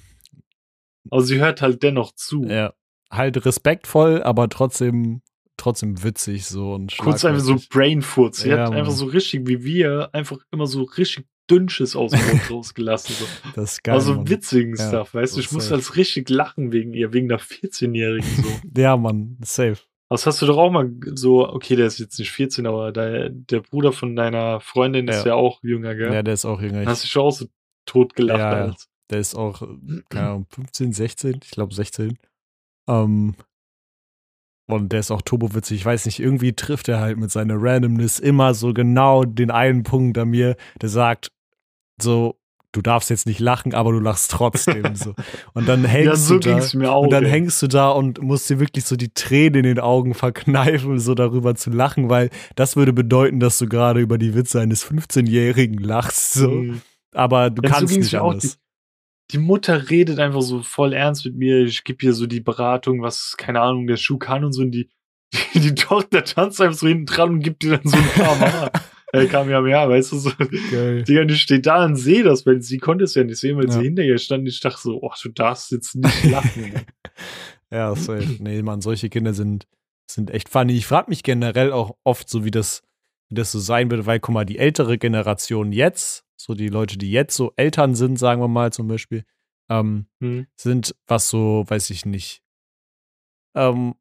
Aber 1.09 1.21
sie 1.21 1.39
hört 1.39 1.61
halt 1.61 1.83
dennoch 1.83 2.13
zu. 2.13 2.43
Ja. 2.45 2.73
Halt 3.11 3.45
respektvoll, 3.45 4.23
aber 4.23 4.49
trotzdem, 4.49 5.21
trotzdem 5.57 6.03
witzig 6.03 6.45
so 6.45 6.73
und 6.73 6.97
Kurz 6.97 7.23
einfach 7.25 7.41
so. 7.43 7.57
Brainfurz. 7.69 8.39
Sie 8.41 8.49
Ja, 8.49 8.65
hat 8.65 8.73
einfach 8.73 8.91
so 8.91 9.05
richtig 9.05 9.47
wie 9.47 9.63
wir, 9.63 10.09
einfach 10.13 10.39
immer 10.51 10.65
so 10.67 10.83
richtig 10.83 11.25
Dünnsches 11.49 11.95
aus 11.95 12.11
dem 12.11 12.25
Mund 12.25 12.41
rausgelassen. 12.51 13.15
So. 13.15 13.25
Das 13.55 13.73
ist 13.73 13.83
geil. 13.83 13.95
also 13.95 14.15
Mann. 14.15 14.29
witzigen 14.29 14.75
Ja, 14.77 14.87
Stuff, 14.87 15.13
weißt 15.13 15.35
du? 15.35 15.41
Ich 15.41 15.51
musste 15.51 15.69
safe. 15.71 15.75
als 15.81 15.95
richtig 15.97 16.29
lachen 16.29 16.71
wegen 16.71 16.93
ihr, 16.93 17.11
wegen 17.13 17.27
der 17.27 17.39
14-Jährigen 17.39 18.43
so. 18.43 18.49
Ja, 18.81 18.95
Mann, 18.97 19.37
safe. 19.43 19.77
Das 20.09 20.25
hast 20.25 20.41
du 20.41 20.45
doch 20.45 20.57
auch 20.57 20.71
mal 20.71 20.91
so, 21.15 21.47
okay, 21.49 21.75
der 21.75 21.87
ist 21.87 21.99
jetzt 21.99 22.17
nicht 22.19 22.31
14, 22.31 22.65
aber 22.65 22.91
der, 22.91 23.29
der 23.29 23.59
Bruder 23.61 23.91
von 23.91 24.15
deiner 24.15 24.59
Freundin 24.61 25.07
ist 25.07 25.25
Ja. 25.25 25.33
auch 25.35 25.59
jünger, 25.63 25.95
gell? 25.95 26.13
Ja, 26.13 26.23
der 26.23 26.35
ist 26.35 26.45
auch 26.45 26.61
jünger. 26.61 26.85
Hast 26.85 27.03
du 27.03 27.07
schon 27.07 27.23
auch 27.23 27.31
so 27.31 27.45
tot 27.85 28.15
gelacht 28.15 28.39
Ja, 28.39 28.65
ja. 28.67 28.75
Der 29.09 29.19
ist 29.19 29.35
auch, 29.35 29.61
äh, 29.61 30.01
keine 30.09 30.27
Ahnung, 30.29 30.47
15, 30.49 30.93
16, 30.93 31.39
ich 31.43 31.51
glaube 31.51 31.73
16. 31.73 32.17
Ähm, 32.87 33.35
und 34.67 34.91
der 34.91 35.01
ist 35.01 35.11
auch 35.11 35.21
turbowitzig. 35.21 35.79
Ich 35.79 35.85
weiß 35.85 36.05
nicht, 36.05 36.19
irgendwie 36.19 36.53
trifft 36.53 36.87
er 36.87 36.99
halt 36.99 37.17
mit 37.17 37.31
seiner 37.31 37.55
Randomness 37.57 38.19
immer 38.19 38.53
so 38.53 38.73
genau 38.73 39.25
den 39.25 39.51
einen 39.51 39.83
Punkt 39.83 40.17
an 40.17 40.29
mir, 40.29 40.55
der 40.81 40.89
sagt, 40.89 41.31
so, 42.01 42.39
du 42.71 42.81
darfst 42.81 43.09
jetzt 43.09 43.27
nicht 43.27 43.39
lachen, 43.39 43.73
aber 43.73 43.91
du 43.91 43.99
lachst 43.99 44.31
trotzdem 44.31 44.95
so. 44.95 45.13
Und 45.53 45.67
dann 45.67 45.85
hängst 45.85 46.07
ja, 46.07 46.15
so 46.15 46.39
du 46.39 46.49
da, 46.49 46.91
auch, 46.91 47.03
und 47.03 47.11
dann 47.11 47.25
ey. 47.25 47.29
hängst 47.29 47.61
du 47.61 47.67
da 47.67 47.89
und 47.89 48.21
musst 48.21 48.49
dir 48.49 48.59
wirklich 48.59 48.85
so 48.85 48.95
die 48.95 49.13
Tränen 49.13 49.57
in 49.57 49.63
den 49.63 49.79
Augen 49.79 50.13
verkneifen, 50.13 50.99
so 50.99 51.13
darüber 51.13 51.55
zu 51.55 51.69
lachen, 51.69 52.09
weil 52.09 52.29
das 52.55 52.75
würde 52.75 52.93
bedeuten, 52.93 53.39
dass 53.39 53.59
du 53.59 53.67
gerade 53.67 53.99
über 53.99 54.17
die 54.17 54.33
Witze 54.33 54.59
eines 54.59 54.85
15-Jährigen 54.85 55.77
lachst, 55.77 56.33
so. 56.33 56.49
Mhm. 56.49 56.81
Aber 57.13 57.51
du 57.51 57.61
ja, 57.61 57.69
kannst 57.69 57.93
so 57.93 57.99
nicht 57.99 58.15
anders. 58.15 58.57
Die, 59.31 59.37
Mutter 59.37 59.89
redet 59.89 60.19
einfach 60.19 60.41
so 60.41 60.61
voll 60.61 60.93
ernst 60.93 61.25
mit 61.25 61.35
mir. 61.35 61.63
Ich 61.63 61.83
gebe 61.83 62.05
ihr 62.05 62.13
so 62.13 62.27
die 62.27 62.41
Beratung, 62.41 63.01
was, 63.01 63.35
keine 63.37 63.61
Ahnung, 63.61 63.87
der 63.87 63.97
Schuh 63.97 64.17
kann 64.17 64.43
und 64.43 64.53
so. 64.53 64.61
Und 64.61 64.71
die, 64.71 64.89
die, 65.53 65.59
die 65.59 65.75
Tochter 65.75 66.23
tanzt 66.23 66.61
einfach 66.61 66.77
so 66.77 66.87
hinten 66.87 67.05
dran 67.05 67.29
und 67.29 67.39
gibt 67.39 67.63
dir 67.63 67.77
dann 67.77 67.91
so 67.91 67.97
ein 67.97 68.09
paar 68.09 68.71
Er 69.13 69.27
kam 69.27 69.47
ja 69.47 69.61
mehr, 69.61 69.87
weißt 69.87 70.11
du, 70.11 70.17
so. 70.17 70.31
Geil. 70.71 71.03
Die, 71.03 71.27
die 71.27 71.35
steht 71.35 71.67
da 71.67 71.85
und 71.85 71.97
sehe 71.97 72.23
das, 72.23 72.47
weil 72.47 72.63
sie 72.63 72.79
konnte 72.79 73.03
es 73.03 73.13
ja 73.13 73.23
nicht 73.23 73.37
sehen, 73.37 73.57
weil 73.57 73.67
ja. 73.67 73.73
sie 73.73 73.83
hinter 73.83 74.01
ihr 74.01 74.17
stand. 74.17 74.47
Ich 74.47 74.59
dachte 74.59 74.81
so, 74.81 75.03
oh, 75.03 75.11
du 75.21 75.29
darfst 75.29 75.71
jetzt 75.71 75.93
nicht 75.93 76.23
lachen. 76.23 76.73
ja, 77.71 77.95
safe. 77.95 78.37
Nee, 78.39 78.63
man, 78.63 78.81
solche 78.81 79.09
Kinder 79.09 79.35
sind, 79.35 79.67
sind 80.09 80.31
echt 80.31 80.49
funny. 80.49 80.73
Ich 80.73 80.87
frage 80.87 81.11
mich 81.11 81.21
generell 81.21 81.71
auch 81.71 81.95
oft 82.03 82.27
so, 82.27 82.43
wie 82.43 82.49
das, 82.49 82.81
wie 83.29 83.35
das 83.35 83.51
so 83.51 83.59
sein 83.59 83.91
wird, 83.91 84.07
weil, 84.07 84.19
guck 84.19 84.33
mal, 84.33 84.45
die 84.45 84.57
ältere 84.57 84.97
Generation 84.97 85.71
jetzt, 85.71 86.22
so 86.43 86.53
die 86.53 86.67
Leute, 86.67 86.97
die 86.97 87.11
jetzt 87.11 87.35
so 87.35 87.53
Eltern 87.55 87.95
sind, 87.95 88.19
sagen 88.19 88.41
wir 88.41 88.49
mal 88.49 88.73
zum 88.73 88.87
Beispiel, 88.87 89.23
ähm, 89.69 90.07
hm. 90.21 90.45
sind, 90.55 90.93
was 91.07 91.29
so, 91.29 91.63
weiß 91.67 91.89
ich 91.89 92.05
nicht, 92.05 92.41
ähm, 93.55 93.95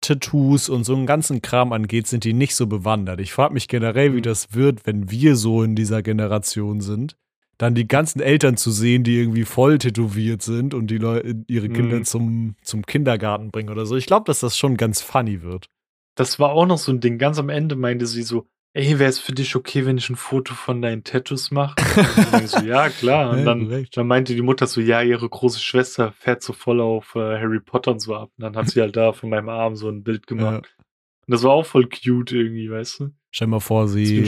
Tattoos 0.00 0.68
und 0.68 0.82
so 0.82 0.96
einen 0.96 1.06
ganzen 1.06 1.42
Kram 1.42 1.72
angeht, 1.72 2.08
sind 2.08 2.24
die 2.24 2.32
nicht 2.32 2.56
so 2.56 2.66
bewandert. 2.66 3.20
Ich 3.20 3.32
frage 3.32 3.54
mich 3.54 3.68
generell, 3.68 4.12
wie 4.14 4.18
mhm. 4.18 4.22
das 4.22 4.52
wird, 4.52 4.84
wenn 4.84 5.10
wir 5.10 5.36
so 5.36 5.62
in 5.62 5.76
dieser 5.76 6.02
Generation 6.02 6.80
sind. 6.80 7.16
Dann 7.56 7.76
die 7.76 7.86
ganzen 7.86 8.20
Eltern 8.20 8.56
zu 8.56 8.72
sehen, 8.72 9.04
die 9.04 9.16
irgendwie 9.16 9.44
voll 9.44 9.78
tätowiert 9.78 10.42
sind 10.42 10.74
und 10.74 10.88
die 10.88 10.98
Leute 10.98 11.44
ihre 11.46 11.68
Kinder 11.68 11.98
mhm. 11.98 12.04
zum, 12.04 12.56
zum 12.62 12.84
Kindergarten 12.84 13.52
bringen 13.52 13.70
oder 13.70 13.86
so. 13.86 13.94
Ich 13.94 14.06
glaube, 14.06 14.24
dass 14.24 14.40
das 14.40 14.58
schon 14.58 14.76
ganz 14.76 15.00
funny 15.00 15.42
wird. 15.42 15.68
Das 16.16 16.40
war 16.40 16.50
auch 16.50 16.66
noch 16.66 16.78
so 16.78 16.90
ein 16.90 16.98
Ding. 16.98 17.18
Ganz 17.18 17.38
am 17.38 17.48
Ende 17.48 17.76
meinte 17.76 18.06
sie 18.06 18.22
so, 18.22 18.48
ey, 18.74 18.98
wäre 18.98 19.10
es 19.10 19.18
für 19.18 19.32
dich 19.32 19.54
okay, 19.56 19.84
wenn 19.86 19.98
ich 19.98 20.08
ein 20.08 20.16
Foto 20.16 20.54
von 20.54 20.82
deinen 20.82 21.04
Tattoos 21.04 21.50
mache? 21.50 21.76
so, 22.46 22.60
ja, 22.60 22.88
klar. 22.88 23.30
Und 23.30 23.44
dann, 23.44 23.86
dann, 23.92 24.06
meinte 24.06 24.34
die 24.34 24.42
Mutter 24.42 24.66
so, 24.66 24.80
ja, 24.80 25.02
ihre 25.02 25.28
große 25.28 25.60
Schwester 25.60 26.12
fährt 26.12 26.42
so 26.42 26.52
voll 26.52 26.80
auf 26.80 27.14
äh, 27.14 27.38
Harry 27.38 27.60
Potter 27.60 27.92
und 27.92 28.00
so 28.00 28.14
ab. 28.14 28.30
Und 28.36 28.42
dann 28.42 28.56
hat 28.56 28.70
sie 28.70 28.80
halt 28.80 28.96
da 28.96 29.12
von 29.12 29.30
meinem 29.30 29.48
Arm 29.48 29.76
so 29.76 29.88
ein 29.88 30.02
Bild 30.02 30.26
gemacht. 30.26 30.66
Ja. 30.66 30.84
Und 31.26 31.32
das 31.32 31.42
war 31.42 31.52
auch 31.52 31.66
voll 31.66 31.88
cute 31.88 32.32
irgendwie, 32.32 32.70
weißt 32.70 33.00
du? 33.00 33.10
Stell 33.30 33.48
mal 33.48 33.60
vor, 33.60 33.88
sie 33.88 34.22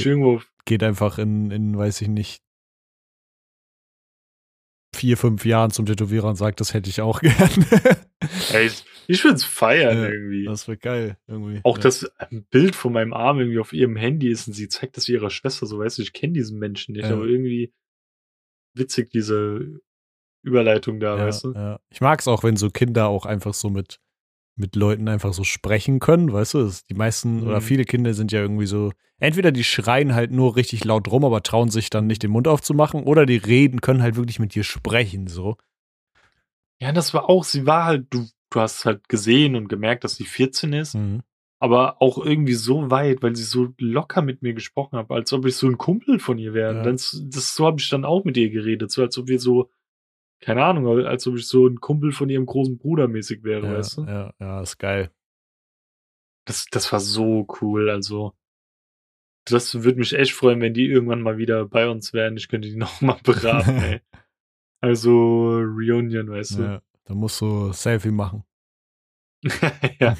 geht 0.64 0.82
einfach 0.82 1.18
in, 1.18 1.50
in, 1.50 1.76
weiß 1.76 2.00
ich 2.02 2.08
nicht, 2.08 2.43
vier, 4.94 5.16
fünf 5.16 5.44
Jahren 5.44 5.70
zum 5.70 5.86
Tätowierer 5.86 6.28
und 6.28 6.36
sagt, 6.36 6.60
das 6.60 6.72
hätte 6.72 6.88
ich 6.88 7.00
auch 7.00 7.20
gern. 7.20 7.66
Ey, 8.52 8.70
ich 9.06 9.24
würde 9.24 9.36
es 9.36 9.44
feiern 9.44 9.98
ja, 9.98 10.08
irgendwie. 10.08 10.44
Das 10.46 10.66
wird 10.66 10.80
geil 10.80 11.18
irgendwie. 11.26 11.60
Auch 11.62 11.76
ja. 11.76 11.82
das 11.82 12.10
Bild 12.50 12.74
von 12.74 12.92
meinem 12.92 13.12
Arm 13.12 13.38
irgendwie 13.38 13.58
auf 13.58 13.72
ihrem 13.72 13.96
Handy 13.96 14.30
ist 14.30 14.48
und 14.48 14.54
sie 14.54 14.68
zeigt 14.68 14.96
das 14.96 15.08
ihrer 15.08 15.30
Schwester, 15.30 15.66
so 15.66 15.78
weißt 15.78 15.98
du, 15.98 16.02
ich 16.02 16.12
kenne 16.12 16.32
diesen 16.32 16.58
Menschen 16.58 16.92
nicht, 16.92 17.06
ja. 17.06 17.12
aber 17.12 17.26
irgendwie 17.26 17.74
witzig 18.74 19.10
diese 19.10 19.80
Überleitung 20.42 21.00
da, 21.00 21.18
weißt 21.18 21.44
du? 21.44 21.78
Ich 21.90 22.00
mag 22.00 22.20
es 22.20 22.28
auch, 22.28 22.42
wenn 22.42 22.56
so 22.56 22.70
Kinder 22.70 23.08
auch 23.08 23.26
einfach 23.26 23.54
so 23.54 23.70
mit 23.70 24.00
mit 24.56 24.76
Leuten 24.76 25.08
einfach 25.08 25.32
so 25.32 25.44
sprechen 25.44 25.98
können, 25.98 26.32
weißt 26.32 26.54
du? 26.54 26.70
Die 26.88 26.94
meisten 26.94 27.40
mhm. 27.40 27.48
oder 27.48 27.60
viele 27.60 27.84
Kinder 27.84 28.14
sind 28.14 28.32
ja 28.32 28.40
irgendwie 28.40 28.66
so, 28.66 28.92
entweder 29.18 29.52
die 29.52 29.64
schreien 29.64 30.14
halt 30.14 30.30
nur 30.30 30.56
richtig 30.56 30.84
laut 30.84 31.10
rum, 31.10 31.24
aber 31.24 31.42
trauen 31.42 31.70
sich 31.70 31.90
dann 31.90 32.06
nicht 32.06 32.22
den 32.22 32.30
Mund 32.30 32.46
aufzumachen, 32.48 33.02
oder 33.04 33.26
die 33.26 33.36
reden, 33.36 33.80
können 33.80 34.02
halt 34.02 34.16
wirklich 34.16 34.38
mit 34.38 34.54
dir 34.54 34.64
sprechen, 34.64 35.26
so. 35.26 35.56
Ja, 36.80 36.92
das 36.92 37.14
war 37.14 37.28
auch, 37.28 37.44
sie 37.44 37.66
war 37.66 37.84
halt, 37.84 38.06
du, 38.10 38.26
du 38.50 38.60
hast 38.60 38.84
halt 38.84 39.08
gesehen 39.08 39.56
und 39.56 39.68
gemerkt, 39.68 40.04
dass 40.04 40.16
sie 40.16 40.24
14 40.24 40.72
ist, 40.72 40.94
mhm. 40.94 41.22
aber 41.58 42.00
auch 42.00 42.18
irgendwie 42.18 42.54
so 42.54 42.90
weit, 42.90 43.22
weil 43.22 43.34
sie 43.34 43.44
so 43.44 43.68
locker 43.78 44.22
mit 44.22 44.42
mir 44.42 44.54
gesprochen 44.54 44.98
hat, 44.98 45.10
als 45.10 45.32
ob 45.32 45.46
ich 45.46 45.56
so 45.56 45.66
ein 45.66 45.78
Kumpel 45.78 46.18
von 46.18 46.38
ihr 46.38 46.54
wäre. 46.54 46.76
Ja. 46.76 46.82
Das, 46.82 47.20
das, 47.24 47.56
so 47.56 47.66
habe 47.66 47.80
ich 47.80 47.88
dann 47.88 48.04
auch 48.04 48.24
mit 48.24 48.36
ihr 48.36 48.50
geredet, 48.50 48.90
so 48.90 49.02
als 49.02 49.18
ob 49.18 49.28
wir 49.28 49.40
so 49.40 49.70
keine 50.44 50.62
Ahnung, 50.62 51.06
als 51.06 51.26
ob 51.26 51.36
ich 51.36 51.46
so 51.46 51.66
ein 51.66 51.80
Kumpel 51.80 52.12
von 52.12 52.28
ihrem 52.28 52.44
großen 52.44 52.76
Bruder 52.76 53.08
mäßig 53.08 53.44
wäre, 53.44 53.66
ja, 53.66 53.72
weißt 53.78 53.96
du? 53.96 54.04
Ja, 54.04 54.34
ja, 54.38 54.60
ist 54.60 54.76
geil. 54.76 55.10
Das, 56.44 56.66
das 56.70 56.92
war 56.92 57.00
so 57.00 57.46
cool, 57.62 57.88
also. 57.88 58.34
Das 59.46 59.82
würde 59.82 59.98
mich 59.98 60.12
echt 60.12 60.32
freuen, 60.32 60.60
wenn 60.60 60.74
die 60.74 60.84
irgendwann 60.84 61.22
mal 61.22 61.38
wieder 61.38 61.64
bei 61.64 61.88
uns 61.88 62.12
wären. 62.12 62.36
Ich 62.36 62.48
könnte 62.48 62.68
die 62.68 62.76
nochmal 62.76 63.18
beraten, 63.22 63.78
ey. 63.78 64.00
Also 64.82 65.60
Reunion, 65.60 66.28
weißt 66.28 66.58
du. 66.58 66.62
Ja, 66.62 66.82
da 67.04 67.14
musst 67.14 67.40
du 67.40 67.72
Selfie 67.72 68.10
machen. 68.10 68.44
ja. 69.98 70.14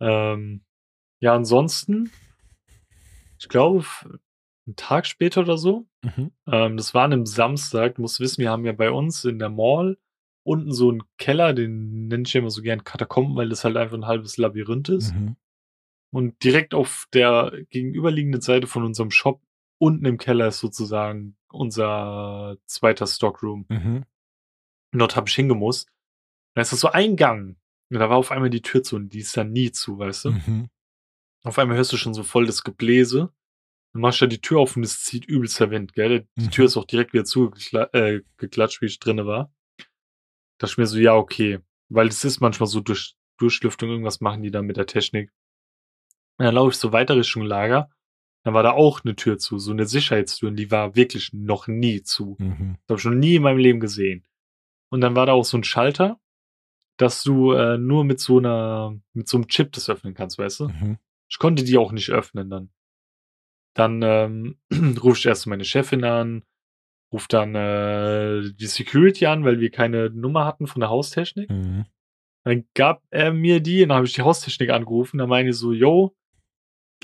ähm, 0.00 0.64
ja, 1.20 1.32
ansonsten, 1.32 2.10
ich 3.38 3.48
glaube, 3.48 3.86
einen 4.66 4.74
Tag 4.74 5.06
später 5.06 5.42
oder 5.42 5.58
so. 5.58 5.86
Mhm. 6.06 6.30
Ähm, 6.46 6.76
das 6.76 6.94
war 6.94 7.04
an 7.04 7.12
einem 7.12 7.26
Samstag. 7.26 7.96
Du 7.96 8.02
musst 8.02 8.20
wissen, 8.20 8.40
wir 8.40 8.50
haben 8.50 8.64
ja 8.64 8.72
bei 8.72 8.90
uns 8.90 9.24
in 9.24 9.38
der 9.38 9.48
Mall 9.48 9.98
unten 10.44 10.72
so 10.72 10.90
einen 10.90 11.02
Keller, 11.18 11.52
den 11.52 12.06
nenne 12.06 12.22
ich 12.24 12.32
ja 12.32 12.40
immer 12.40 12.50
so 12.50 12.62
gern 12.62 12.84
Katakomben, 12.84 13.36
weil 13.36 13.48
das 13.48 13.64
halt 13.64 13.76
einfach 13.76 13.96
ein 13.96 14.06
halbes 14.06 14.36
Labyrinth 14.36 14.88
ist. 14.88 15.12
Mhm. 15.12 15.36
Und 16.12 16.42
direkt 16.44 16.72
auf 16.72 17.08
der 17.12 17.52
gegenüberliegenden 17.70 18.40
Seite 18.40 18.68
von 18.68 18.84
unserem 18.84 19.10
Shop, 19.10 19.42
unten 19.78 20.06
im 20.06 20.18
Keller, 20.18 20.46
ist 20.48 20.60
sozusagen 20.60 21.36
unser 21.50 22.56
zweiter 22.66 23.06
Stockroom. 23.06 23.66
Mhm. 23.68 24.04
Und 24.92 24.98
dort 24.98 25.16
habe 25.16 25.28
ich 25.28 25.34
hingemusst. 25.34 25.90
Da 26.54 26.62
ist 26.62 26.72
das 26.72 26.80
so 26.80 26.88
ein 26.88 27.16
Gang. 27.16 27.56
Und 27.90 27.98
da 27.98 28.08
war 28.08 28.16
auf 28.16 28.30
einmal 28.30 28.50
die 28.50 28.62
Tür 28.62 28.82
zu 28.82 28.96
und 28.96 29.12
die 29.12 29.20
ist 29.20 29.36
dann 29.36 29.52
nie 29.52 29.72
zu, 29.72 29.98
weißt 29.98 30.26
du? 30.26 30.30
Mhm. 30.30 30.68
Auf 31.44 31.58
einmal 31.58 31.76
hörst 31.76 31.92
du 31.92 31.96
schon 31.96 32.14
so 32.14 32.22
voll 32.22 32.46
das 32.46 32.64
Gebläse. 32.64 33.32
Dann 33.96 34.02
machst 34.02 34.20
du 34.20 34.26
ja 34.26 34.28
die 34.28 34.42
Tür 34.42 34.58
auf 34.58 34.76
und 34.76 34.82
es 34.82 35.02
zieht 35.02 35.24
übelster 35.24 35.70
Wind, 35.70 35.94
gell? 35.94 36.28
Die 36.36 36.44
mhm. 36.44 36.50
Tür 36.50 36.66
ist 36.66 36.76
auch 36.76 36.84
direkt 36.84 37.14
wieder 37.14 37.24
zugeklatscht, 37.24 37.94
äh, 37.94 38.80
wie 38.82 38.86
ich 38.86 38.98
drinne 38.98 39.24
war. 39.24 39.50
Da 40.58 40.66
ich 40.66 40.76
mir 40.76 40.84
so, 40.84 40.98
ja, 40.98 41.14
okay. 41.14 41.60
Weil 41.88 42.08
es 42.08 42.22
ist 42.22 42.40
manchmal 42.40 42.66
so 42.66 42.80
durch 42.80 43.16
Durchlüftung, 43.38 43.88
irgendwas 43.88 44.20
machen 44.20 44.42
die 44.42 44.50
da 44.50 44.60
mit 44.60 44.76
der 44.76 44.84
Technik. 44.84 45.32
Und 46.36 46.44
dann 46.44 46.54
laufe 46.56 46.72
ich 46.72 46.76
so 46.76 46.92
weiter 46.92 47.16
Richtung 47.16 47.42
Lager. 47.42 47.88
Dann 48.44 48.52
war 48.52 48.62
da 48.62 48.72
auch 48.72 49.02
eine 49.02 49.16
Tür 49.16 49.38
zu, 49.38 49.58
so 49.58 49.70
eine 49.70 49.86
Sicherheitstür, 49.86 50.50
und 50.50 50.56
die 50.56 50.70
war 50.70 50.94
wirklich 50.94 51.32
noch 51.32 51.66
nie 51.66 52.02
zu. 52.02 52.36
Mhm. 52.38 52.76
Das 52.86 52.96
habe 52.96 52.98
ich 52.98 53.04
noch 53.06 53.18
nie 53.18 53.36
in 53.36 53.42
meinem 53.44 53.58
Leben 53.58 53.80
gesehen. 53.80 54.26
Und 54.90 55.00
dann 55.00 55.16
war 55.16 55.24
da 55.24 55.32
auch 55.32 55.46
so 55.46 55.56
ein 55.56 55.64
Schalter, 55.64 56.20
dass 56.98 57.22
du 57.22 57.52
äh, 57.52 57.78
nur 57.78 58.04
mit 58.04 58.20
so 58.20 58.36
einer, 58.36 58.94
mit 59.14 59.26
so 59.26 59.38
einem 59.38 59.48
Chip 59.48 59.72
das 59.72 59.88
öffnen 59.88 60.12
kannst, 60.12 60.36
weißt 60.36 60.60
du? 60.60 60.68
Mhm. 60.68 60.98
Ich 61.30 61.38
konnte 61.38 61.64
die 61.64 61.78
auch 61.78 61.92
nicht 61.92 62.10
öffnen 62.10 62.50
dann. 62.50 62.70
Dann 63.76 64.00
ähm, 64.02 64.56
rufe 65.02 65.18
ich 65.18 65.26
erst 65.26 65.46
meine 65.46 65.64
Chefin 65.64 66.02
an, 66.02 66.42
rufe 67.12 67.26
dann 67.28 67.54
äh, 67.54 68.50
die 68.54 68.66
Security 68.66 69.26
an, 69.26 69.44
weil 69.44 69.60
wir 69.60 69.70
keine 69.70 70.08
Nummer 70.10 70.46
hatten 70.46 70.66
von 70.66 70.80
der 70.80 70.88
Haustechnik. 70.88 71.50
Mhm. 71.50 71.84
Dann 72.44 72.64
gab 72.74 73.02
er 73.10 73.32
mir 73.32 73.60
die, 73.60 73.82
und 73.82 73.90
dann 73.90 73.96
habe 73.96 74.06
ich 74.06 74.14
die 74.14 74.22
Haustechnik 74.22 74.70
angerufen. 74.70 75.18
Dann 75.18 75.28
meine 75.28 75.50
ich 75.50 75.56
so, 75.56 75.72
yo, 75.72 76.16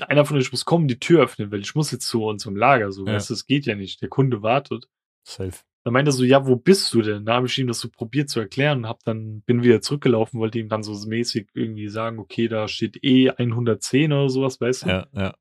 einer 0.01 0.25
von 0.25 0.37
euch 0.37 0.51
muss 0.51 0.65
kommen, 0.65 0.87
die 0.87 0.99
Tür 0.99 1.21
öffnen, 1.23 1.51
weil 1.51 1.61
ich 1.61 1.75
muss 1.75 1.91
jetzt 1.91 2.07
zu 2.07 2.23
unserem 2.23 2.55
Lager. 2.55 2.91
So, 2.91 3.05
ja. 3.05 3.13
weißt 3.13 3.29
das 3.29 3.45
geht 3.45 3.67
ja 3.67 3.75
nicht. 3.75 4.01
Der 4.01 4.09
Kunde 4.09 4.41
wartet. 4.41 4.89
Safe. 5.23 5.59
Dann 5.83 5.93
meinte 5.93 6.09
er 6.09 6.13
so, 6.13 6.23
ja, 6.23 6.47
wo 6.47 6.55
bist 6.55 6.91
du 6.93 7.01
denn? 7.01 7.25
Da 7.25 7.35
habe 7.35 7.47
ich 7.47 7.57
ihm 7.59 7.67
das 7.67 7.79
so 7.81 7.89
probiert 7.89 8.29
zu 8.29 8.39
erklären 8.39 8.79
und 8.79 8.87
hab 8.87 9.03
dann, 9.03 9.41
bin 9.41 9.63
wieder 9.63 9.81
zurückgelaufen, 9.81 10.39
wollte 10.39 10.57
ihm 10.57 10.69
dann 10.69 10.81
so 10.81 10.93
mäßig 11.07 11.49
irgendwie 11.53 11.89
sagen, 11.89 12.19
okay, 12.19 12.47
da 12.47 12.67
steht 12.67 13.03
E 13.03 13.29
110 13.29 14.11
oder 14.13 14.29
sowas, 14.29 14.61
weißt 14.61 14.83
du? 14.83 14.89
Ja, 14.89 15.07
ja. 15.13 15.35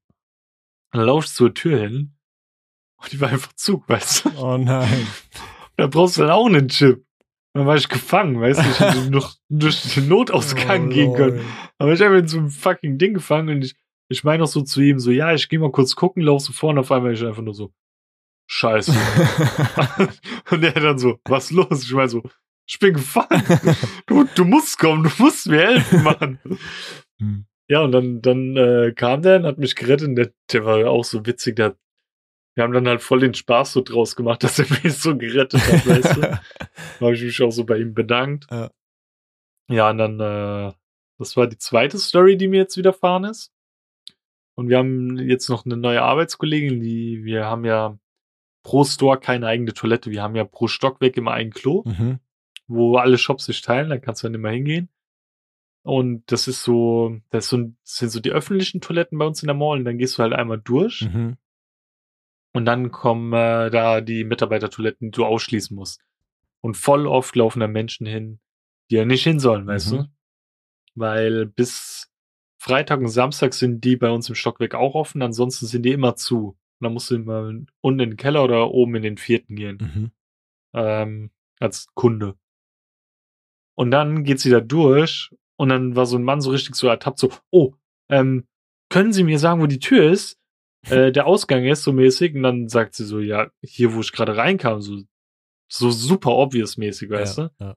Und 0.92 0.98
dann 0.98 1.06
laufst 1.06 1.38
du 1.40 1.46
zur 1.46 1.54
Tür 1.54 1.78
hin 1.80 2.14
und 3.02 3.12
die 3.12 3.20
war 3.20 3.30
einfach 3.30 3.52
zu, 3.54 3.82
weißt 3.86 4.26
du? 4.26 4.30
Oh 4.38 4.56
nein. 4.58 5.06
Da 5.78 5.86
brauchst 5.86 6.18
du 6.18 6.20
dann 6.20 6.30
auch 6.30 6.46
einen 6.46 6.68
Chip. 6.68 7.06
Dann 7.54 7.66
war 7.66 7.76
ich 7.76 7.88
gefangen, 7.88 8.38
weißt 8.38 8.60
du? 8.60 8.70
Ich 8.70 8.78
hätte 8.78 9.10
noch 9.10 9.34
durch 9.48 9.94
den 9.94 10.06
Notausgang 10.06 10.86
oh, 10.86 10.90
gehen 10.90 11.14
können. 11.14 11.40
Aber 11.78 11.94
ich 11.94 12.02
habe 12.02 12.18
in 12.18 12.28
so 12.28 12.38
einem 12.38 12.50
fucking 12.50 12.98
Ding 12.98 13.14
gefangen 13.14 13.48
und 13.48 13.64
ich, 13.64 13.74
ich 14.08 14.22
meine 14.22 14.44
auch 14.44 14.48
so 14.48 14.60
zu 14.60 14.82
ihm, 14.82 14.98
so, 14.98 15.10
ja, 15.10 15.32
ich 15.32 15.48
gehe 15.48 15.58
mal 15.58 15.72
kurz 15.72 15.96
gucken, 15.96 16.22
lauf 16.22 16.42
so 16.42 16.52
vorne, 16.52 16.80
auf 16.80 16.92
einmal 16.92 17.14
ich 17.14 17.24
einfach 17.24 17.42
nur 17.42 17.54
so, 17.54 17.72
scheiße. 18.48 18.92
und 20.50 20.62
er 20.62 20.72
dann 20.72 20.98
so, 20.98 21.18
was 21.24 21.50
los? 21.50 21.84
Ich 21.84 21.94
meine 21.94 22.10
so, 22.10 22.22
ich 22.66 22.78
bin 22.78 22.92
gefangen. 22.94 23.42
Du, 24.06 24.24
du 24.34 24.44
musst 24.44 24.78
kommen, 24.78 25.04
du 25.04 25.10
musst 25.22 25.46
mir 25.46 25.60
helfen, 25.60 26.02
Mann. 26.02 26.38
Hm. 27.18 27.46
Ja, 27.68 27.80
und 27.80 27.92
dann, 27.92 28.20
dann 28.22 28.56
äh, 28.56 28.92
kam 28.94 29.22
der 29.22 29.36
und 29.36 29.46
hat 29.46 29.58
mich 29.58 29.74
gerettet. 29.76 30.08
Und 30.08 30.16
der, 30.16 30.32
der 30.52 30.64
war 30.64 30.90
auch 30.90 31.04
so 31.04 31.24
witzig. 31.24 31.56
Der, 31.56 31.76
wir 32.54 32.64
haben 32.64 32.72
dann 32.72 32.86
halt 32.88 33.02
voll 33.02 33.20
den 33.20 33.34
Spaß 33.34 33.72
so 33.72 33.80
draus 33.82 34.16
gemacht, 34.16 34.42
dass 34.44 34.58
er 34.58 34.66
mich 34.82 34.94
so 34.94 35.16
gerettet 35.16 35.60
hat, 35.60 35.86
weißt 35.86 36.16
du? 36.16 36.20
Da 37.00 37.06
habe 37.06 37.14
ich 37.14 37.22
mich 37.22 37.40
auch 37.42 37.50
so 37.50 37.64
bei 37.64 37.78
ihm 37.78 37.94
bedankt. 37.94 38.46
Ja, 38.50 38.70
ja 39.70 39.90
und 39.90 39.98
dann, 39.98 40.20
äh, 40.20 40.72
das 41.18 41.36
war 41.36 41.46
die 41.46 41.58
zweite 41.58 41.98
Story, 41.98 42.36
die 42.36 42.48
mir 42.48 42.58
jetzt 42.58 42.76
widerfahren 42.76 43.24
ist. 43.24 43.52
Und 44.54 44.68
wir 44.68 44.78
haben 44.78 45.18
jetzt 45.18 45.48
noch 45.48 45.64
eine 45.64 45.76
neue 45.76 46.02
Arbeitskollegin, 46.02 46.80
die, 46.80 47.24
wir 47.24 47.46
haben 47.46 47.64
ja 47.64 47.98
pro 48.64 48.84
Store 48.84 49.18
keine 49.18 49.46
eigene 49.46 49.72
Toilette. 49.72 50.10
Wir 50.10 50.22
haben 50.22 50.36
ja 50.36 50.44
pro 50.44 50.66
Stockwerk 50.68 51.16
immer 51.16 51.32
ein 51.32 51.50
Klo, 51.50 51.84
Mhm. 51.86 52.18
wo 52.66 52.96
alle 52.96 53.18
Shops 53.18 53.46
sich 53.46 53.62
teilen, 53.62 53.88
da 53.88 53.98
kannst 53.98 54.22
du 54.22 54.26
dann 54.26 54.34
immer 54.34 54.50
hingehen. 54.50 54.88
Und 55.84 56.30
das 56.30 56.46
ist 56.48 56.62
so, 56.62 57.18
das, 57.30 57.44
ist 57.46 57.50
so, 57.50 57.56
das 57.58 57.96
sind 57.96 58.10
so 58.10 58.20
die 58.20 58.30
öffentlichen 58.30 58.80
Toiletten 58.80 59.18
bei 59.18 59.26
uns 59.26 59.42
in 59.42 59.48
der 59.48 59.56
Mall. 59.56 59.78
Und 59.78 59.84
dann 59.84 59.98
gehst 59.98 60.16
du 60.18 60.22
halt 60.22 60.32
einmal 60.32 60.60
durch 60.60 61.02
Mhm. 61.02 61.36
und 62.54 62.64
dann 62.66 62.90
kommen 62.92 63.32
äh, 63.32 63.70
da 63.70 64.00
die 64.00 64.24
Mitarbeitertoiletten, 64.24 65.10
die 65.10 65.16
du 65.16 65.24
ausschließen 65.24 65.74
musst. 65.74 66.00
Und 66.60 66.76
voll 66.76 67.06
oft 67.08 67.34
laufen 67.34 67.60
da 67.60 67.66
Menschen 67.66 68.06
hin, 68.06 68.38
die 68.90 68.96
ja 68.96 69.04
nicht 69.04 69.24
hin 69.24 69.40
sollen, 69.40 69.66
weißt 69.66 69.92
Mhm. 69.92 69.96
du? 69.96 70.08
Weil 70.94 71.46
bis 71.46 72.10
Freitag 72.58 73.00
und 73.00 73.08
Samstag 73.08 73.54
sind 73.54 73.82
die 73.82 73.96
bei 73.96 74.10
uns 74.10 74.28
im 74.28 74.36
Stockwerk 74.36 74.74
auch 74.76 74.94
offen, 74.94 75.20
ansonsten 75.22 75.66
sind 75.66 75.82
die 75.84 75.90
immer 75.92 76.14
zu. 76.14 76.48
Und 76.50 76.84
dann 76.84 76.92
musst 76.92 77.10
du 77.10 77.16
immer 77.16 77.48
unten 77.80 78.00
in 78.00 78.10
den 78.10 78.16
Keller 78.16 78.44
oder 78.44 78.70
oben 78.70 78.94
in 78.94 79.02
den 79.02 79.16
vierten 79.16 79.56
gehen, 79.56 79.78
Mhm. 79.80 80.10
ähm, 80.74 81.30
als 81.58 81.88
Kunde. 81.94 82.36
Und 83.74 83.90
dann 83.90 84.22
geht 84.22 84.38
sie 84.38 84.50
da 84.50 84.60
durch 84.60 85.34
und 85.62 85.68
dann 85.68 85.94
war 85.94 86.06
so 86.06 86.16
ein 86.18 86.24
Mann 86.24 86.40
so 86.40 86.50
richtig 86.50 86.74
so 86.74 86.88
ertappt, 86.88 87.20
so, 87.20 87.30
oh, 87.50 87.74
ähm, 88.10 88.48
können 88.90 89.12
Sie 89.12 89.22
mir 89.22 89.38
sagen, 89.38 89.62
wo 89.62 89.68
die 89.68 89.78
Tür 89.78 90.10
ist? 90.10 90.36
Äh, 90.88 91.12
der 91.12 91.28
Ausgang 91.28 91.64
ist 91.64 91.84
so 91.84 91.92
mäßig. 91.92 92.34
Und 92.34 92.42
dann 92.42 92.68
sagt 92.68 92.96
sie 92.96 93.04
so, 93.04 93.20
ja, 93.20 93.48
hier, 93.62 93.94
wo 93.94 94.00
ich 94.00 94.10
gerade 94.10 94.36
reinkam, 94.36 94.82
so, 94.82 95.04
so 95.68 95.92
super 95.92 96.32
obvious 96.32 96.78
mäßig, 96.78 97.10
weißt 97.10 97.38
ja, 97.38 97.44
du? 97.44 97.64
Ja. 97.64 97.76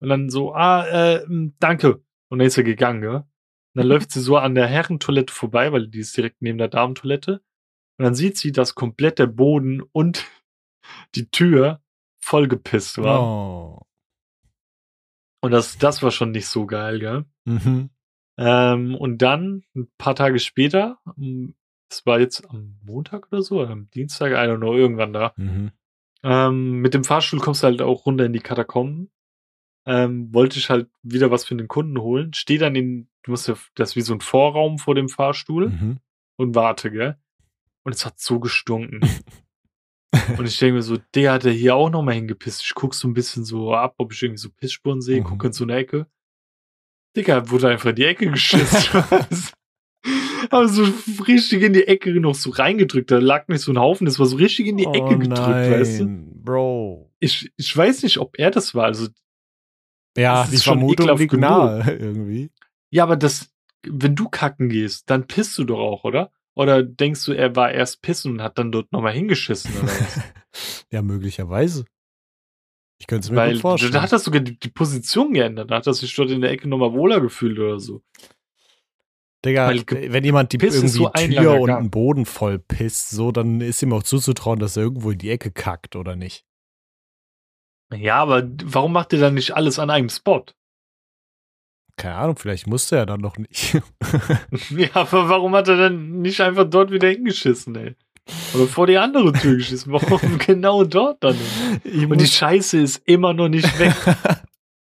Und 0.00 0.08
dann 0.10 0.28
so, 0.28 0.52
ah, 0.52 0.86
äh, 0.86 1.24
danke. 1.58 2.02
Und 2.28 2.38
dann 2.38 2.46
ist 2.48 2.58
er 2.58 2.64
gegangen, 2.64 3.02
ja. 3.02 3.16
Und 3.16 3.26
dann 3.72 3.86
läuft 3.88 4.10
sie 4.10 4.20
so 4.20 4.36
an 4.36 4.54
der 4.54 4.66
Herrentoilette 4.66 5.32
vorbei, 5.32 5.72
weil 5.72 5.88
die 5.88 6.00
ist 6.00 6.14
direkt 6.18 6.42
neben 6.42 6.58
der 6.58 6.68
Damentoilette. 6.68 7.40
Und 7.96 8.04
dann 8.04 8.14
sieht 8.14 8.36
sie, 8.36 8.52
dass 8.52 8.74
komplett 8.74 9.18
der 9.18 9.28
Boden 9.28 9.80
und 9.80 10.26
die 11.14 11.30
Tür 11.30 11.80
vollgepisst 12.22 12.98
war. 12.98 13.22
Oh. 13.22 13.85
Und 15.40 15.50
das, 15.52 15.78
das 15.78 16.02
war 16.02 16.10
schon 16.10 16.30
nicht 16.30 16.46
so 16.46 16.66
geil, 16.66 16.98
gell? 16.98 17.24
Mhm. 17.44 17.90
Ähm, 18.38 18.94
und 18.94 19.18
dann, 19.22 19.64
ein 19.74 19.88
paar 19.98 20.14
Tage 20.14 20.38
später, 20.38 20.98
das 21.88 22.04
war 22.04 22.20
jetzt 22.20 22.48
am 22.50 22.78
Montag 22.82 23.28
oder 23.32 23.42
so, 23.42 23.60
oder 23.60 23.70
am 23.70 23.88
Dienstag, 23.90 24.32
I 24.32 24.48
don't 24.48 24.58
know, 24.58 24.74
irgendwann 24.74 25.12
da. 25.12 25.32
Mhm. 25.36 25.70
Ähm, 26.22 26.80
mit 26.80 26.94
dem 26.94 27.04
Fahrstuhl 27.04 27.38
kommst 27.40 27.62
du 27.62 27.66
halt 27.68 27.82
auch 27.82 28.06
runter 28.06 28.24
in 28.24 28.32
die 28.32 28.40
Katakomben. 28.40 29.10
Ähm, 29.86 30.34
wollte 30.34 30.58
ich 30.58 30.68
halt 30.68 30.88
wieder 31.02 31.30
was 31.30 31.44
für 31.44 31.54
den 31.54 31.68
Kunden 31.68 32.00
holen. 32.00 32.34
Steh 32.34 32.58
dann 32.58 32.74
in, 32.74 33.08
du 33.22 33.30
musst 33.30 33.46
ja, 33.46 33.54
das 33.76 33.90
ist 33.90 33.96
wie 33.96 34.00
so 34.00 34.14
ein 34.14 34.20
Vorraum 34.20 34.78
vor 34.78 34.96
dem 34.96 35.08
Fahrstuhl 35.08 35.68
Mhm. 35.70 35.98
und 36.36 36.54
warte, 36.56 36.90
gell? 36.90 37.16
Und 37.84 37.94
es 37.94 38.04
hat 38.04 38.18
so 38.18 38.40
gestunken. 38.40 39.00
und 40.38 40.46
ich 40.46 40.58
denke 40.58 40.74
mir 40.74 40.82
so, 40.82 40.96
der 41.14 41.32
hat 41.32 41.44
ja 41.44 41.50
hier 41.50 41.74
auch 41.76 41.90
nochmal 41.90 42.14
hingepisst. 42.14 42.62
Ich 42.64 42.74
guck 42.74 42.94
so 42.94 43.06
ein 43.08 43.14
bisschen 43.14 43.44
so 43.44 43.74
ab, 43.74 43.94
ob 43.98 44.12
ich 44.12 44.22
irgendwie 44.22 44.40
so 44.40 44.50
Pissspuren 44.50 45.00
sehe, 45.00 45.20
Mhm. 45.20 45.24
guck 45.24 45.44
in 45.44 45.52
so 45.52 45.64
eine 45.64 45.76
Ecke. 45.76 46.06
Digga, 47.16 47.48
wurde 47.50 47.68
einfach 47.68 47.90
in 47.90 47.96
die 47.96 48.04
Ecke 48.04 48.30
geschissen. 48.30 49.02
Aber 50.50 50.68
so 50.68 50.84
richtig 51.26 51.62
in 51.62 51.72
die 51.72 51.86
Ecke 51.88 52.12
noch 52.20 52.34
so 52.34 52.50
reingedrückt. 52.50 53.10
Da 53.10 53.18
lag 53.18 53.48
nicht 53.48 53.62
so 53.62 53.72
ein 53.72 53.78
Haufen, 53.78 54.04
das 54.04 54.18
war 54.18 54.26
so 54.26 54.36
richtig 54.36 54.66
in 54.66 54.76
die 54.76 54.84
Ecke 54.84 54.98
oh, 55.00 55.18
gedrückt, 55.18 55.38
nein, 55.40 55.70
weißt 55.72 56.00
du? 56.00 56.06
Bro. 56.44 57.10
Ich, 57.18 57.50
ich 57.56 57.76
weiß 57.76 58.02
nicht, 58.04 58.18
ob 58.18 58.38
er 58.38 58.50
das 58.50 58.74
war. 58.74 58.84
Also, 58.84 59.08
Ja, 60.16 60.42
Das 60.42 60.50
die 60.50 60.56
ist 60.56 60.64
schon 60.64 60.78
Vermutung 60.78 61.06
ekelhaft 61.06 61.20
liegt 61.20 61.30
genug. 61.32 61.48
nahe 61.48 61.92
irgendwie. 61.98 62.50
ja, 62.90 63.02
aber 63.02 63.16
das, 63.16 63.50
wenn 63.88 64.14
du 64.14 64.28
kacken 64.28 64.68
gehst, 64.68 65.10
dann 65.10 65.26
pisst 65.26 65.56
du 65.58 65.64
doch 65.64 65.78
auch, 65.80 66.04
oder? 66.04 66.30
Oder 66.56 66.82
denkst 66.82 67.24
du, 67.26 67.32
er 67.32 67.54
war 67.54 67.70
erst 67.70 68.00
pissen 68.00 68.32
und 68.32 68.42
hat 68.42 68.58
dann 68.58 68.72
dort 68.72 68.90
nochmal 68.90 69.12
hingeschissen 69.12 69.76
oder 69.76 69.88
was? 69.88 70.20
ja, 70.90 71.02
möglicherweise. 71.02 71.84
Ich 72.98 73.06
könnte 73.06 73.26
es 73.26 73.30
mir 73.30 73.36
Weil 73.36 73.52
gut 73.52 73.60
vorstellen. 73.60 73.92
da 73.92 74.00
hat 74.00 74.12
er 74.12 74.18
sogar 74.18 74.40
die, 74.40 74.58
die 74.58 74.70
Position 74.70 75.34
geändert. 75.34 75.70
Da 75.70 75.76
hat 75.76 75.86
er 75.86 75.92
sich 75.92 76.14
dort 76.14 76.30
in 76.30 76.40
der 76.40 76.50
Ecke 76.50 76.66
nochmal 76.66 76.94
wohler 76.94 77.20
gefühlt 77.20 77.58
oder 77.58 77.78
so. 77.78 78.02
Digga, 79.44 79.68
weil 79.68 79.84
wenn 80.12 80.24
jemand 80.24 80.52
die 80.52 80.58
Piss 80.58 80.76
irgendwie 80.76 80.88
so 80.88 81.08
Tür 81.10 81.60
und 81.60 81.68
den 81.68 81.90
Boden 81.90 82.24
voll 82.24 82.58
pisst, 82.58 83.10
so, 83.10 83.32
dann 83.32 83.60
ist 83.60 83.82
ihm 83.82 83.92
auch 83.92 84.02
zuzutrauen, 84.02 84.58
dass 84.58 84.78
er 84.78 84.84
irgendwo 84.84 85.10
in 85.10 85.18
die 85.18 85.30
Ecke 85.30 85.50
kackt, 85.50 85.94
oder 85.94 86.16
nicht? 86.16 86.46
Ja, 87.94 88.16
aber 88.16 88.48
warum 88.64 88.92
macht 88.92 89.12
er 89.12 89.20
dann 89.20 89.34
nicht 89.34 89.54
alles 89.54 89.78
an 89.78 89.90
einem 89.90 90.08
Spot? 90.08 90.46
Keine 91.96 92.14
Ahnung, 92.16 92.36
vielleicht 92.36 92.66
musste 92.66 92.96
er 92.96 93.06
dann 93.06 93.20
noch 93.20 93.38
nicht. 93.38 93.74
ja, 94.70 94.88
aber 94.94 95.28
warum 95.28 95.54
hat 95.54 95.68
er 95.68 95.76
dann 95.76 96.20
nicht 96.20 96.40
einfach 96.40 96.64
dort 96.68 96.90
wieder 96.90 97.08
hingeschissen, 97.08 97.74
ey? 97.76 97.94
Oder 98.54 98.66
vor 98.66 98.86
die 98.86 98.98
andere 98.98 99.32
Tür 99.32 99.56
geschissen? 99.56 99.92
Warum 99.92 100.38
genau 100.38 100.84
dort 100.84 101.22
dann? 101.24 101.36
Ich 101.84 102.06
Und 102.06 102.20
die 102.20 102.26
Scheiße 102.26 102.78
ist 102.78 103.00
immer 103.06 103.32
noch 103.32 103.48
nicht 103.48 103.78
weg. 103.78 103.94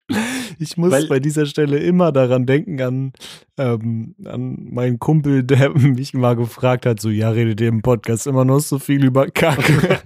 ich 0.60 0.78
muss 0.78 0.92
Weil- 0.92 1.08
bei 1.08 1.20
dieser 1.20 1.46
Stelle 1.46 1.80
immer 1.80 2.12
daran 2.14 2.46
denken, 2.46 2.82
an, 2.82 3.14
ähm, 3.58 4.16
an 4.26 4.68
meinen 4.72 5.00
Kumpel, 5.00 5.44
der 5.44 5.72
mich 5.72 6.14
mal 6.14 6.36
gefragt 6.36 6.86
hat, 6.86 7.02
so, 7.02 7.10
ja, 7.10 7.30
redet 7.32 7.60
ihr 7.62 7.68
im 7.70 7.82
Podcast 7.82 8.26
immer 8.28 8.46
noch 8.46 8.60
so 8.60 8.80
viel 8.80 9.04
über 9.04 9.28
Kacke? 9.28 10.00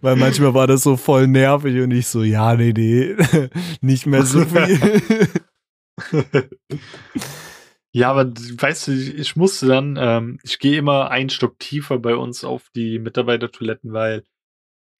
Weil 0.00 0.16
manchmal 0.16 0.54
war 0.54 0.66
das 0.66 0.82
so 0.82 0.96
voll 0.96 1.28
nervig 1.28 1.80
und 1.80 1.92
ich 1.92 2.08
so, 2.08 2.22
ja, 2.24 2.56
nee, 2.56 2.72
nee, 2.76 3.14
nicht 3.82 4.06
mehr 4.06 4.24
so 4.24 4.40
viel. 4.44 5.28
Ja, 7.90 8.10
aber 8.10 8.26
weißt 8.30 8.88
du, 8.88 8.92
ich 8.92 9.34
musste 9.34 9.66
dann, 9.66 9.96
ähm, 9.98 10.38
ich 10.42 10.58
gehe 10.58 10.78
immer 10.78 11.10
einen 11.10 11.30
Stock 11.30 11.58
tiefer 11.58 11.98
bei 11.98 12.14
uns 12.16 12.44
auf 12.44 12.68
die 12.76 12.98
Mitarbeitertoiletten, 12.98 13.92
weil 13.92 14.24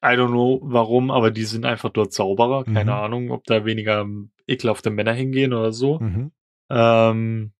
I 0.02 0.08
don't 0.16 0.28
know 0.30 0.60
warum, 0.62 1.10
aber 1.10 1.30
die 1.30 1.44
sind 1.44 1.66
einfach 1.66 1.90
dort 1.90 2.12
sauberer. 2.12 2.64
Keine 2.64 2.84
Mhm. 2.92 2.98
Ahnung, 2.98 3.30
ob 3.30 3.44
da 3.44 3.64
weniger 3.64 4.00
ähm, 4.00 4.30
ekelhafte 4.46 4.90
Männer 4.90 5.12
hingehen 5.12 5.52
oder 5.52 5.72
so. 5.72 5.98
mhm. 6.00 6.32
Ähm, 6.70 7.52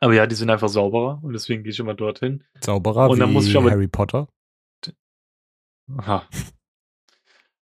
aber 0.00 0.14
ja, 0.14 0.26
die 0.26 0.34
sind 0.34 0.50
einfach 0.50 0.68
sauberer 0.68 1.20
und 1.22 1.32
deswegen 1.32 1.62
gehe 1.64 1.72
ich 1.72 1.78
immer 1.78 1.94
dorthin. 1.94 2.44
Sauberer 2.62 3.08
Und 3.08 3.18
dann 3.18 3.30
wie 3.30 3.34
muss 3.34 3.46
ich 3.48 3.56
aber- 3.56 3.70
Harry 3.70 3.88
Potter. 3.88 4.28
Aha. 5.96 6.28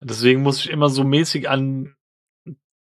Deswegen 0.03 0.43
muss 0.43 0.59
ich 0.65 0.71
immer 0.71 0.89
so 0.89 1.05
mäßig 1.05 1.49
an. 1.49 1.95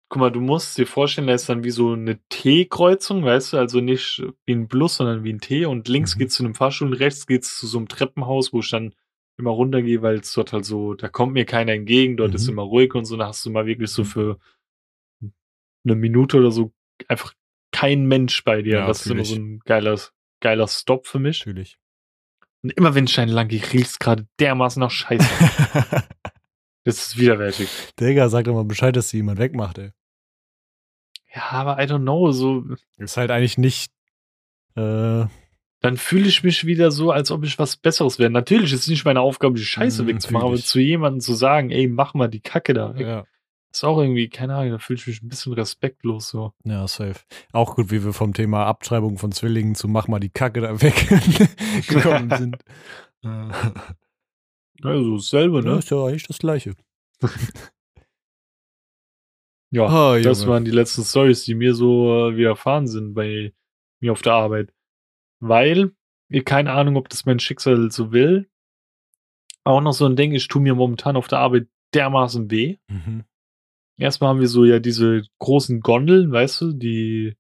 Guck 0.09 0.21
mal, 0.21 0.31
du 0.31 0.41
musst 0.41 0.79
dir 0.79 0.87
vorstellen, 0.87 1.27
da 1.27 1.35
ist 1.35 1.49
dann 1.49 1.65
wie 1.65 1.71
so 1.71 1.93
eine 1.95 2.21
T-Kreuzung, 2.29 3.25
weißt 3.25 3.53
du, 3.55 3.57
also 3.59 3.81
nicht 3.81 4.23
wie 4.45 4.53
ein 4.55 4.69
Plus, 4.69 4.97
sondern 4.97 5.25
wie 5.25 5.33
ein 5.33 5.41
T 5.41 5.67
und 5.67 5.89
links 5.89 6.15
Mhm. 6.15 6.19
geht's 6.21 6.35
zu 6.37 6.45
einem 6.45 6.55
Fahrstuhl 6.55 6.89
und 6.89 6.95
rechts 6.95 7.27
geht's 7.27 7.59
zu 7.59 7.67
so 7.67 7.79
einem 7.79 7.89
Treppenhaus, 7.89 8.53
wo 8.53 8.61
ich 8.61 8.71
dann 8.71 8.95
immer 9.39 9.51
runtergehe, 9.51 10.03
weil 10.03 10.17
es 10.21 10.33
dort 10.33 10.53
halt 10.53 10.65
so, 10.65 10.95
da 10.95 11.09
kommt 11.09 11.33
mir 11.33 11.45
keiner 11.45 11.73
entgegen, 11.73 12.17
dort 12.17 12.31
Mhm. 12.31 12.37
ist 12.37 12.49
immer 12.49 12.63
ruhig 12.63 12.95
und 12.95 13.05
so, 13.05 13.17
da 13.17 13.27
hast 13.27 13.45
du 13.45 13.51
mal 13.51 13.67
wirklich 13.67 13.91
so 13.91 14.05
für 14.05 14.39
eine 15.85 15.95
Minute 15.97 16.39
oder 16.39 16.51
so 16.53 16.73
einfach 17.09 17.33
kein 17.73 18.07
Mensch 18.07 18.45
bei 18.45 18.63
dir. 18.63 18.79
Ja, 18.79 18.87
das 18.87 19.05
ist 19.05 19.11
immer 19.11 19.25
so 19.25 19.35
ein 19.35 19.61
geiler, 19.65 19.99
geiler 20.41 20.69
Stop 20.69 21.07
für 21.07 21.19
mich. 21.19 21.41
Natürlich. 21.45 21.79
Und 22.63 22.73
immer 22.73 22.95
wenn 22.95 23.05
ich 23.05 23.19
einen 23.21 23.33
lang 23.33 23.49
gehe, 23.49 23.61
riecht's 23.73 23.99
gerade 23.99 24.27
dermaßen 24.41 24.81
nach 24.81 24.91
Scheiße. 24.91 25.27
das 26.87 26.99
ist 27.09 27.19
widerwärtig. 27.19 27.69
Digga, 28.01 28.29
sag 28.29 28.45
doch 28.45 28.55
mal 28.55 28.65
Bescheid, 28.65 28.97
dass 28.97 29.11
sie 29.11 29.19
jemand 29.19 29.39
wegmacht, 29.39 29.79
ey. 29.79 29.91
Ja, 31.35 31.51
aber 31.51 31.83
I 31.83 31.87
don't 31.87 32.03
know, 32.03 32.33
so, 32.33 32.65
Ist 32.97 33.17
halt 33.19 33.31
eigentlich 33.31 33.59
nicht. 33.59 33.93
Äh, 34.75 35.27
dann 35.81 35.97
fühle 35.99 36.27
ich 36.27 36.43
mich 36.43 36.65
wieder 36.65 36.91
so, 36.91 37.11
als 37.11 37.31
ob 37.31 37.45
ich 37.45 37.59
was 37.59 37.77
Besseres 37.77 38.19
wäre. 38.19 38.31
Natürlich 38.31 38.73
ist 38.73 38.83
es 38.83 38.89
nicht 38.89 39.05
meine 39.05 39.21
Aufgabe, 39.21 39.55
die 39.57 39.65
Scheiße 39.65 40.05
Mm, 40.05 40.07
wegzumachen, 40.07 40.47
aber 40.49 40.57
zu 40.57 40.81
jemandem 40.81 41.21
zu 41.21 41.35
sagen, 41.35 41.71
ey, 41.71 41.87
mach 41.87 42.15
mal 42.15 42.29
die 42.29 42.41
Kacke 42.41 42.73
da 42.73 42.95
weg, 42.95 43.07
ja. 43.07 43.25
ist 43.71 43.85
auch 43.85 43.99
irgendwie, 43.99 44.29
keine 44.29 44.55
Ahnung, 44.55 44.73
da 44.73 44.79
fühle 44.79 44.99
ich 44.99 45.07
mich 45.07 45.23
ein 45.23 45.29
bisschen 45.29 45.53
respektlos 45.53 46.29
so. 46.29 46.53
ja, 46.65 46.89
safe. 46.89 47.21
Auch 47.53 47.75
gut, 47.77 47.91
wie 47.91 48.03
wir 48.05 48.13
vom 48.15 48.33
Thema 48.33 48.65
Abtreibung 48.65 49.19
von 49.19 49.33
Zwillingen 49.33 49.75
zu 49.75 49.89
mach 49.89 50.09
mal 50.09 50.19
die 50.21 50.31
Kacke 50.31 50.61
da 50.63 50.81
weg 50.81 50.95
gekommen 51.89 52.31
sind. 52.39 52.57
Also 54.83 55.17
dasselbe, 55.17 55.59
ja, 55.59 55.73
ne? 55.73 55.79
ist 55.79 55.91
ja 55.91 56.05
eigentlich 56.05 56.27
das 56.27 56.39
Gleiche. 56.39 56.75
Ja, 59.73 60.13
Oh, 60.13 60.21
das 60.23 60.47
waren 60.47 60.65
die 60.65 60.71
letzten 60.71 61.03
Stories, 61.03 61.45
die 61.45 61.55
mir 61.55 61.75
so 61.75 62.31
äh, 62.31 62.37
widerfahren 62.37 62.87
sind 62.87 63.15
bei 63.15 63.53
mir 64.01 64.13
auf 64.13 64.23
der 64.23 64.35
Arbeit. 64.35 64.73
Weil, 65.41 65.93
ich 66.29 66.45
keine 66.45 66.73
Ahnung, 66.73 66.97
ob 66.97 67.09
das 67.09 67.27
mein 67.27 67.41
Schicksal 67.41 67.91
so 67.91 68.13
will. 68.13 68.49
Auch 69.65 69.81
noch 69.81 69.93
so 69.93 70.07
ein 70.07 70.17
Ding, 70.17 70.33
ich 70.33 70.47
tue 70.49 70.63
mir 70.63 70.75
momentan 70.75 71.17
auf 71.17 71.27
der 71.29 71.41
Arbeit 71.41 71.67
dermaßen 71.95 72.51
weh. 72.51 72.77
Mhm. 72.89 73.25
Erstmal 73.99 74.31
haben 74.31 74.41
wir 74.41 74.49
so 74.49 74.65
ja 74.65 74.79
diese 74.79 75.25
großen 75.41 75.81
Gondeln, 75.81 76.31
weißt 76.31 76.61
du, 76.61 76.73
die 76.73 77.37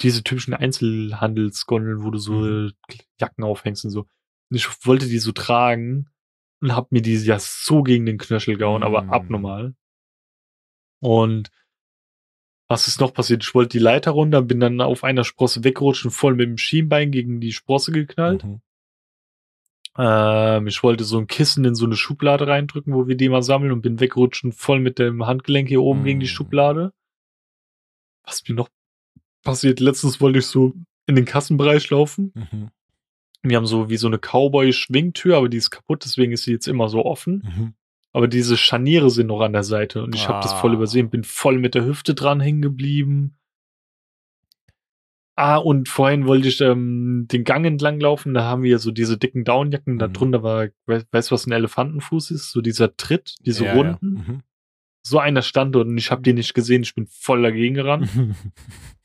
diese 0.00 0.22
typischen 0.22 0.54
Einzelhandelsgondeln, 0.54 2.04
wo 2.04 2.10
du 2.10 2.18
so 2.18 2.34
Mhm. 2.34 2.72
Jacken 3.18 3.44
aufhängst 3.44 3.84
und 3.84 3.90
so. 3.90 4.00
Und 4.50 4.56
ich 4.56 4.68
wollte 4.86 5.06
die 5.06 5.18
so 5.18 5.32
tragen 5.32 6.08
und 6.60 6.74
hab 6.74 6.92
mir 6.92 7.02
die 7.02 7.14
ja 7.16 7.38
so 7.38 7.82
gegen 7.82 8.06
den 8.06 8.18
Knöchel 8.18 8.56
gehauen, 8.56 8.82
aber 8.82 9.02
Mhm. 9.02 9.10
abnormal. 9.10 9.74
Und 11.00 11.50
was 12.68 12.86
ist 12.86 13.00
noch 13.00 13.12
passiert? 13.12 13.42
Ich 13.42 13.54
wollte 13.54 13.78
die 13.78 13.82
Leiter 13.82 14.12
runter, 14.12 14.42
bin 14.42 14.60
dann 14.60 14.80
auf 14.80 15.02
einer 15.02 15.24
Sprosse 15.24 15.64
weggerutscht 15.64 16.04
und 16.04 16.12
voll 16.12 16.34
mit 16.34 16.46
dem 16.46 16.58
Schienbein 16.58 17.10
gegen 17.10 17.40
die 17.40 17.52
Sprosse 17.52 17.90
geknallt. 17.90 18.44
Mhm. 18.44 18.60
Ähm, 19.98 20.66
ich 20.68 20.82
wollte 20.82 21.04
so 21.04 21.18
ein 21.18 21.26
Kissen 21.26 21.64
in 21.64 21.74
so 21.74 21.84
eine 21.84 21.96
Schublade 21.96 22.46
reindrücken, 22.46 22.94
wo 22.94 23.08
wir 23.08 23.16
die 23.16 23.28
mal 23.28 23.42
sammeln 23.42 23.72
und 23.72 23.82
bin 23.82 23.98
weggerutscht 23.98 24.46
voll 24.54 24.78
mit 24.78 24.98
dem 24.98 25.26
Handgelenk 25.26 25.68
hier 25.68 25.82
oben 25.82 26.02
mm. 26.02 26.04
gegen 26.04 26.20
die 26.20 26.26
mhm. 26.26 26.30
Schublade. 26.30 26.92
Was 28.24 28.46
mir 28.48 28.54
noch 28.54 28.68
passiert, 29.42 29.80
letztens 29.80 30.20
wollte 30.20 30.38
ich 30.38 30.46
so 30.46 30.74
in 31.06 31.16
den 31.16 31.24
Kassenbereich 31.24 31.90
laufen. 31.90 32.32
Mhm. 32.34 32.70
Wir 33.42 33.56
haben 33.56 33.66
so 33.66 33.88
wie 33.88 33.96
so 33.96 34.06
eine 34.06 34.18
Cowboy-Schwingtür, 34.18 35.36
aber 35.36 35.48
die 35.48 35.56
ist 35.56 35.70
kaputt, 35.70 36.04
deswegen 36.04 36.32
ist 36.32 36.44
sie 36.44 36.52
jetzt 36.52 36.68
immer 36.68 36.88
so 36.88 37.04
offen. 37.04 37.42
Mhm. 37.44 37.74
Aber 38.12 38.28
diese 38.28 38.56
Scharniere 38.56 39.10
sind 39.10 39.28
noch 39.28 39.40
an 39.40 39.52
der 39.52 39.62
Seite 39.62 40.02
und 40.02 40.14
ich 40.14 40.26
ah. 40.26 40.28
habe 40.28 40.42
das 40.42 40.52
voll 40.54 40.74
übersehen, 40.74 41.10
bin 41.10 41.24
voll 41.24 41.58
mit 41.58 41.74
der 41.74 41.84
Hüfte 41.84 42.14
dran 42.14 42.40
hängen 42.40 42.60
geblieben. 42.60 43.36
Ah, 45.36 45.56
und 45.56 45.88
vorhin 45.88 46.26
wollte 46.26 46.48
ich 46.48 46.60
ähm, 46.60 47.26
den 47.30 47.44
Gang 47.44 47.64
entlang 47.64 47.98
laufen, 47.98 48.34
da 48.34 48.42
haben 48.42 48.62
wir 48.62 48.78
so 48.78 48.90
diese 48.90 49.16
dicken 49.16 49.44
Downjacken, 49.44 49.94
mhm. 49.94 49.98
da 49.98 50.08
drunter 50.08 50.42
war, 50.42 50.68
weißt 50.86 51.30
du, 51.30 51.34
was 51.34 51.46
ein 51.46 51.52
Elefantenfuß 51.52 52.32
ist? 52.32 52.50
So 52.50 52.60
dieser 52.60 52.94
Tritt, 52.96 53.36
diese 53.46 53.64
ja, 53.64 53.72
Runden. 53.72 54.16
Ja. 54.16 54.22
Mhm. 54.22 54.42
So 55.02 55.18
einer 55.18 55.40
stand 55.40 55.74
dort 55.74 55.86
und 55.88 55.96
ich 55.96 56.10
habe 56.10 56.20
den 56.20 56.36
nicht 56.36 56.52
gesehen, 56.52 56.82
ich 56.82 56.94
bin 56.94 57.06
voll 57.06 57.40
dagegen 57.42 57.74
gerannt. 57.74 58.10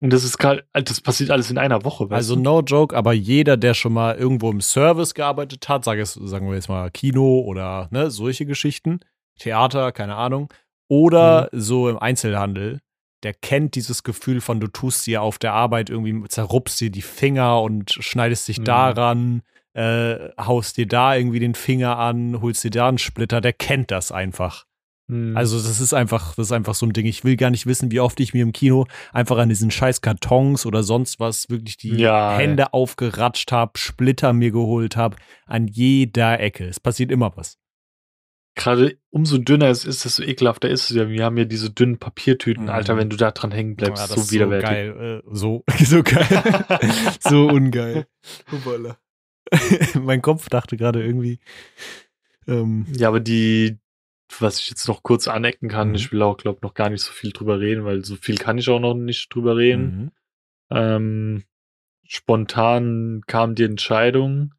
Und 0.00 0.12
das 0.12 0.22
ist 0.22 0.38
gerade, 0.38 0.64
das 0.72 1.00
passiert 1.00 1.30
alles 1.30 1.50
in 1.50 1.58
einer 1.58 1.84
Woche. 1.84 2.06
Also 2.10 2.36
no 2.36 2.60
joke, 2.60 2.96
aber 2.96 3.12
jeder, 3.12 3.56
der 3.56 3.74
schon 3.74 3.92
mal 3.92 4.14
irgendwo 4.16 4.50
im 4.50 4.60
Service 4.60 5.14
gearbeitet 5.14 5.68
hat, 5.68 5.84
sag 5.84 5.98
es, 5.98 6.14
sagen 6.14 6.48
wir 6.48 6.54
jetzt 6.54 6.68
mal 6.68 6.90
Kino 6.90 7.40
oder 7.40 7.88
ne, 7.90 8.10
solche 8.10 8.46
Geschichten, 8.46 9.00
Theater, 9.40 9.90
keine 9.90 10.14
Ahnung, 10.14 10.52
oder 10.88 11.48
mhm. 11.52 11.60
so 11.60 11.88
im 11.88 11.98
Einzelhandel, 11.98 12.80
der 13.24 13.34
kennt 13.34 13.74
dieses 13.74 14.04
Gefühl 14.04 14.40
von, 14.40 14.60
du 14.60 14.68
tust 14.68 15.04
dir 15.06 15.22
auf 15.22 15.38
der 15.38 15.52
Arbeit 15.52 15.90
irgendwie, 15.90 16.28
zerrupst 16.28 16.80
dir 16.80 16.90
die 16.90 17.02
Finger 17.02 17.60
und 17.62 17.90
schneidest 17.90 18.46
dich 18.46 18.60
mhm. 18.60 18.64
daran, 18.64 19.42
äh, 19.74 20.30
haust 20.40 20.76
dir 20.76 20.86
da 20.86 21.16
irgendwie 21.16 21.40
den 21.40 21.56
Finger 21.56 21.98
an, 21.98 22.40
holst 22.40 22.62
dir 22.62 22.70
da 22.70 22.88
einen 22.88 22.98
Splitter, 22.98 23.40
der 23.40 23.52
kennt 23.52 23.90
das 23.90 24.12
einfach. 24.12 24.67
Mhm. 25.08 25.36
Also 25.36 25.56
das 25.56 25.80
ist 25.80 25.94
einfach, 25.94 26.34
das 26.36 26.46
ist 26.46 26.52
einfach 26.52 26.74
so 26.74 26.86
ein 26.86 26.92
Ding. 26.92 27.06
Ich 27.06 27.24
will 27.24 27.36
gar 27.36 27.50
nicht 27.50 27.66
wissen, 27.66 27.90
wie 27.90 28.00
oft 28.00 28.20
ich 28.20 28.34
mir 28.34 28.42
im 28.42 28.52
Kino 28.52 28.86
einfach 29.12 29.38
an 29.38 29.48
diesen 29.48 29.70
scheiß 29.70 30.02
Kartons 30.02 30.66
oder 30.66 30.82
sonst 30.82 31.18
was 31.18 31.48
wirklich 31.48 31.78
die 31.78 31.96
ja, 31.96 32.36
Hände 32.36 32.64
ey. 32.64 32.68
aufgeratscht 32.72 33.50
habe, 33.50 33.78
Splitter 33.78 34.32
mir 34.32 34.50
geholt 34.50 34.96
habe, 34.96 35.16
an 35.46 35.66
jeder 35.66 36.38
Ecke. 36.40 36.66
Es 36.66 36.78
passiert 36.78 37.10
immer 37.10 37.32
was. 37.36 37.58
Gerade 38.54 38.98
umso 39.10 39.38
dünner 39.38 39.68
es 39.68 39.84
ist, 39.84 40.04
desto 40.04 40.22
ekelhafter 40.24 40.68
ist 40.68 40.90
es 40.90 40.96
ja. 40.96 41.08
Wir 41.08 41.24
haben 41.24 41.36
ja 41.38 41.44
diese 41.44 41.70
dünnen 41.70 41.98
Papiertüten, 41.98 42.64
mhm. 42.64 42.70
Alter, 42.70 42.96
wenn 42.96 43.08
du 43.08 43.16
da 43.16 43.30
dran 43.30 43.52
hängen 43.52 43.76
bleibst, 43.76 44.10
ja, 44.10 44.16
so 44.16 44.30
widerwärtig. 44.32 44.68
So 44.68 44.98
geil, 44.98 45.22
äh, 45.24 45.30
so, 45.32 45.64
so 45.84 46.02
geil, 46.02 46.82
so 47.20 47.46
ungeil. 47.46 48.06
mein 50.02 50.22
Kopf 50.22 50.48
dachte 50.48 50.76
gerade 50.76 51.02
irgendwie. 51.02 51.38
Ähm, 52.48 52.86
ja, 52.96 53.08
aber 53.08 53.20
die, 53.20 53.78
was 54.38 54.60
ich 54.60 54.68
jetzt 54.68 54.88
noch 54.88 55.02
kurz 55.02 55.28
anecken 55.28 55.68
kann. 55.68 55.90
Mhm. 55.90 55.94
Ich 55.94 56.12
will 56.12 56.22
auch, 56.22 56.36
glaube 56.36 56.60
noch 56.62 56.74
gar 56.74 56.90
nicht 56.90 57.02
so 57.02 57.12
viel 57.12 57.32
drüber 57.32 57.60
reden, 57.60 57.84
weil 57.84 58.04
so 58.04 58.16
viel 58.16 58.36
kann 58.36 58.58
ich 58.58 58.68
auch 58.68 58.80
noch 58.80 58.94
nicht 58.94 59.34
drüber 59.34 59.56
reden. 59.56 59.96
Mhm. 59.96 60.10
Ähm, 60.70 61.44
spontan 62.04 63.22
kam 63.26 63.54
die 63.54 63.64
Entscheidung, 63.64 64.54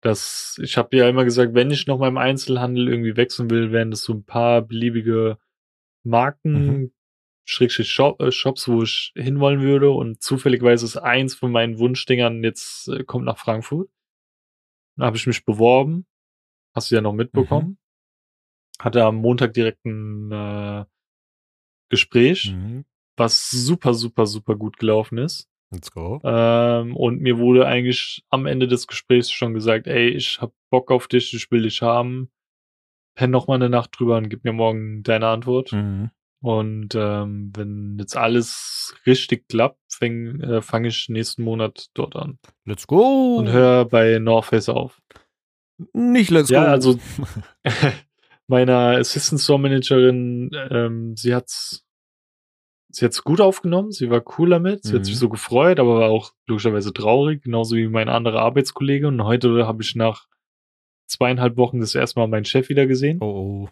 dass 0.00 0.58
ich 0.62 0.76
habe 0.76 0.96
ja 0.96 1.08
immer 1.08 1.24
gesagt, 1.24 1.54
wenn 1.54 1.70
ich 1.70 1.86
noch 1.86 1.98
mal 1.98 2.08
im 2.08 2.18
Einzelhandel 2.18 2.88
irgendwie 2.88 3.16
wechseln 3.16 3.50
will, 3.50 3.72
wären 3.72 3.90
das 3.90 4.02
so 4.02 4.12
ein 4.14 4.24
paar 4.24 4.62
beliebige 4.62 5.38
Marken, 6.02 6.52
mhm. 6.52 6.92
Schrägstrich 7.44 7.90
Shop, 7.90 8.20
äh, 8.20 8.32
Shops, 8.32 8.68
wo 8.68 8.82
ich 8.82 9.12
hinwollen 9.14 9.60
würde. 9.60 9.90
Und 9.90 10.22
zufälligerweise 10.22 10.84
ist 10.86 10.96
eins 10.96 11.34
von 11.34 11.52
meinen 11.52 11.78
Wunschdingern 11.78 12.42
jetzt 12.42 12.88
äh, 12.88 13.04
kommt 13.04 13.24
nach 13.24 13.38
Frankfurt. 13.38 13.88
Da 14.96 15.06
habe 15.06 15.16
ich 15.16 15.26
mich 15.26 15.44
beworben. 15.44 16.06
Hast 16.74 16.90
du 16.90 16.96
ja 16.96 17.00
noch 17.00 17.12
mitbekommen. 17.12 17.78
Hatte 18.78 19.04
am 19.04 19.16
Montag 19.16 19.54
direkt 19.54 19.84
ein 19.84 20.32
äh, 20.32 20.84
Gespräch, 21.88 22.52
mhm. 22.52 22.84
was 23.16 23.50
super, 23.50 23.94
super, 23.94 24.26
super 24.26 24.56
gut 24.56 24.78
gelaufen 24.78 25.18
ist. 25.18 25.48
Let's 25.70 25.90
go. 25.90 26.20
Ähm, 26.24 26.96
und 26.96 27.20
mir 27.20 27.38
wurde 27.38 27.66
eigentlich 27.66 28.24
am 28.30 28.46
Ende 28.46 28.68
des 28.68 28.86
Gesprächs 28.86 29.30
schon 29.30 29.54
gesagt, 29.54 29.86
ey, 29.86 30.08
ich 30.08 30.40
hab 30.40 30.52
Bock 30.70 30.90
auf 30.90 31.08
dich, 31.08 31.34
ich 31.34 31.50
will 31.50 31.62
dich 31.62 31.82
haben. 31.82 32.30
Penn 33.16 33.30
noch 33.30 33.46
mal 33.46 33.54
eine 33.54 33.70
Nacht 33.70 33.98
drüber 33.98 34.16
und 34.16 34.28
gib 34.28 34.44
mir 34.44 34.52
morgen 34.52 35.02
deine 35.02 35.28
Antwort. 35.28 35.72
Mhm. 35.72 36.10
Und 36.40 36.94
ähm, 36.94 37.52
wenn 37.56 37.96
jetzt 37.98 38.16
alles 38.16 38.94
richtig 39.06 39.48
klappt, 39.48 39.80
fange 39.88 40.42
äh, 40.42 40.62
fang 40.62 40.84
ich 40.84 41.08
nächsten 41.08 41.42
Monat 41.42 41.86
dort 41.94 42.16
an. 42.16 42.38
Let's 42.66 42.86
go! 42.86 43.36
Und 43.38 43.48
hör 43.48 43.86
bei 43.86 44.18
North 44.18 44.46
Face 44.46 44.68
auf. 44.68 45.00
Nicht 45.92 46.30
let's 46.30 46.50
ja, 46.50 46.60
go. 46.60 46.66
Ja, 46.66 46.72
also 46.72 46.98
meiner 48.46 48.98
Assistant 48.98 49.40
Store 49.40 49.58
Managerin, 49.58 50.50
ähm, 50.70 51.16
sie 51.16 51.34
hat's, 51.34 51.84
sie 52.90 53.04
hat's 53.04 53.24
gut 53.24 53.40
aufgenommen, 53.40 53.90
sie 53.90 54.10
war 54.10 54.22
cool 54.38 54.50
damit, 54.50 54.84
sie 54.84 54.92
mhm. 54.92 54.98
hat 54.98 55.04
sich 55.06 55.14
mhm. 55.14 55.20
so 55.20 55.28
gefreut, 55.28 55.80
aber 55.80 56.00
war 56.00 56.10
auch 56.10 56.32
logischerweise 56.46 56.92
traurig, 56.92 57.42
genauso 57.42 57.76
wie 57.76 57.88
mein 57.88 58.08
anderer 58.08 58.40
Arbeitskollege. 58.40 59.08
Und 59.08 59.22
heute 59.24 59.66
habe 59.66 59.82
ich 59.82 59.94
nach 59.94 60.26
zweieinhalb 61.06 61.56
Wochen 61.56 61.80
das 61.80 61.94
erste 61.94 62.20
Mal 62.20 62.28
meinen 62.28 62.44
Chef 62.44 62.68
wieder 62.68 62.86
gesehen. 62.86 63.18
Oh, 63.20 63.26
oh. 63.26 63.68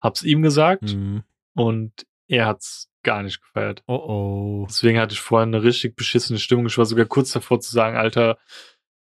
Hab's 0.00 0.22
ihm 0.22 0.42
gesagt 0.42 0.94
mhm. 0.94 1.22
und 1.54 2.06
er 2.28 2.46
hat's 2.46 2.90
gar 3.02 3.22
nicht 3.22 3.40
gefeiert. 3.40 3.82
Oh 3.86 3.94
oh. 3.94 4.66
Deswegen 4.68 4.98
hatte 4.98 5.14
ich 5.14 5.20
vorhin 5.20 5.54
eine 5.54 5.62
richtig 5.62 5.94
beschissene 5.96 6.38
Stimmung. 6.38 6.66
Ich 6.66 6.78
war 6.78 6.86
sogar 6.86 7.06
kurz 7.06 7.32
davor 7.32 7.60
zu 7.60 7.70
sagen, 7.70 7.96
Alter, 7.96 8.38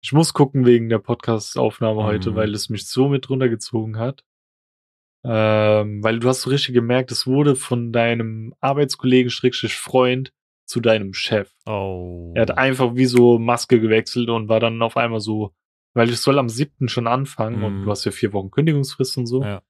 ich 0.01 0.13
muss 0.13 0.33
gucken 0.33 0.65
wegen 0.65 0.89
der 0.89 0.97
Podcast-Aufnahme 0.99 2.01
mhm. 2.01 2.05
heute, 2.05 2.35
weil 2.35 2.53
es 2.53 2.69
mich 2.69 2.87
so 2.87 3.07
mit 3.07 3.29
runtergezogen 3.29 3.97
hat. 3.97 4.23
Ähm, 5.23 6.03
weil 6.03 6.19
du 6.19 6.27
hast 6.27 6.41
so 6.41 6.49
richtig 6.49 6.73
gemerkt, 6.73 7.11
es 7.11 7.27
wurde 7.27 7.55
von 7.55 7.91
deinem 7.91 8.55
Arbeitskollegen 8.59 9.29
Schrägstrich 9.29 9.75
Freund 9.75 10.33
zu 10.65 10.79
deinem 10.79 11.13
Chef. 11.13 11.51
Oh. 11.65 12.31
Er 12.33 12.43
hat 12.43 12.57
einfach 12.57 12.95
wie 12.95 13.05
so 13.05 13.37
Maske 13.37 13.79
gewechselt 13.79 14.29
und 14.29 14.49
war 14.49 14.59
dann 14.59 14.81
auf 14.81 14.97
einmal 14.97 15.19
so, 15.19 15.53
weil 15.93 16.09
ich 16.09 16.19
soll 16.19 16.39
am 16.39 16.49
siebten 16.49 16.87
schon 16.87 17.07
anfangen 17.07 17.59
mm. 17.59 17.63
und 17.63 17.73
du 17.81 17.85
mhm. 17.85 17.89
hast 17.89 18.05
ja 18.05 18.11
vier 18.11 18.33
Wochen 18.33 18.51
Kündigungsfrist 18.51 19.17
und 19.17 19.27
so. 19.27 19.43
Ja. 19.43 19.61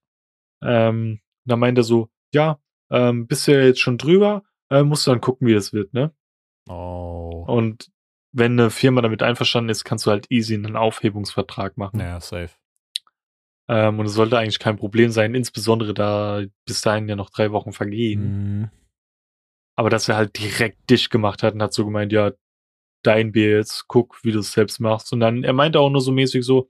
Ähm, 0.63 1.19
dann 1.45 1.59
meint 1.59 1.77
er 1.77 1.83
so, 1.83 2.09
ja, 2.33 2.59
ähm, 2.91 3.27
bist 3.27 3.47
du 3.47 3.53
ja 3.53 3.65
jetzt 3.65 3.81
schon 3.81 3.97
drüber, 3.97 4.43
äh, 4.69 4.83
musst 4.83 5.07
du 5.07 5.11
dann 5.11 5.21
gucken, 5.21 5.47
wie 5.47 5.53
das 5.53 5.73
wird, 5.73 5.93
ne? 5.93 6.13
Oh. 6.69 7.45
Und 7.47 7.89
wenn 8.31 8.53
eine 8.53 8.69
Firma 8.69 9.01
damit 9.01 9.23
einverstanden 9.23 9.69
ist, 9.69 9.83
kannst 9.83 10.05
du 10.05 10.11
halt 10.11 10.29
easy 10.29 10.53
einen 10.53 10.75
Aufhebungsvertrag 10.75 11.77
machen. 11.77 11.99
Ja, 11.99 12.21
safe. 12.21 12.51
Ähm, 13.71 13.99
und 13.99 14.05
es 14.05 14.13
sollte 14.13 14.37
eigentlich 14.37 14.59
kein 14.59 14.75
Problem 14.75 15.11
sein, 15.11 15.33
insbesondere 15.33 15.93
da 15.93 16.43
bis 16.65 16.81
dahin 16.81 17.07
ja 17.07 17.15
noch 17.15 17.29
drei 17.29 17.53
Wochen 17.53 17.71
vergehen. 17.71 18.59
Mhm. 18.59 18.69
Aber 19.77 19.89
dass 19.89 20.09
er 20.09 20.17
halt 20.17 20.37
direkt 20.37 20.89
dich 20.89 21.09
gemacht 21.09 21.41
hat 21.41 21.53
und 21.53 21.63
hat 21.63 21.73
so 21.73 21.85
gemeint, 21.85 22.11
ja, 22.11 22.33
dein 23.01 23.31
Bier 23.31 23.51
jetzt, 23.51 23.87
guck, 23.87 24.19
wie 24.23 24.33
du 24.33 24.39
es 24.39 24.51
selbst 24.51 24.79
machst. 24.81 25.13
Und 25.13 25.21
dann, 25.21 25.45
er 25.45 25.53
meinte 25.53 25.79
auch 25.79 25.89
nur 25.89 26.01
so 26.01 26.11
mäßig 26.11 26.43
so, 26.43 26.69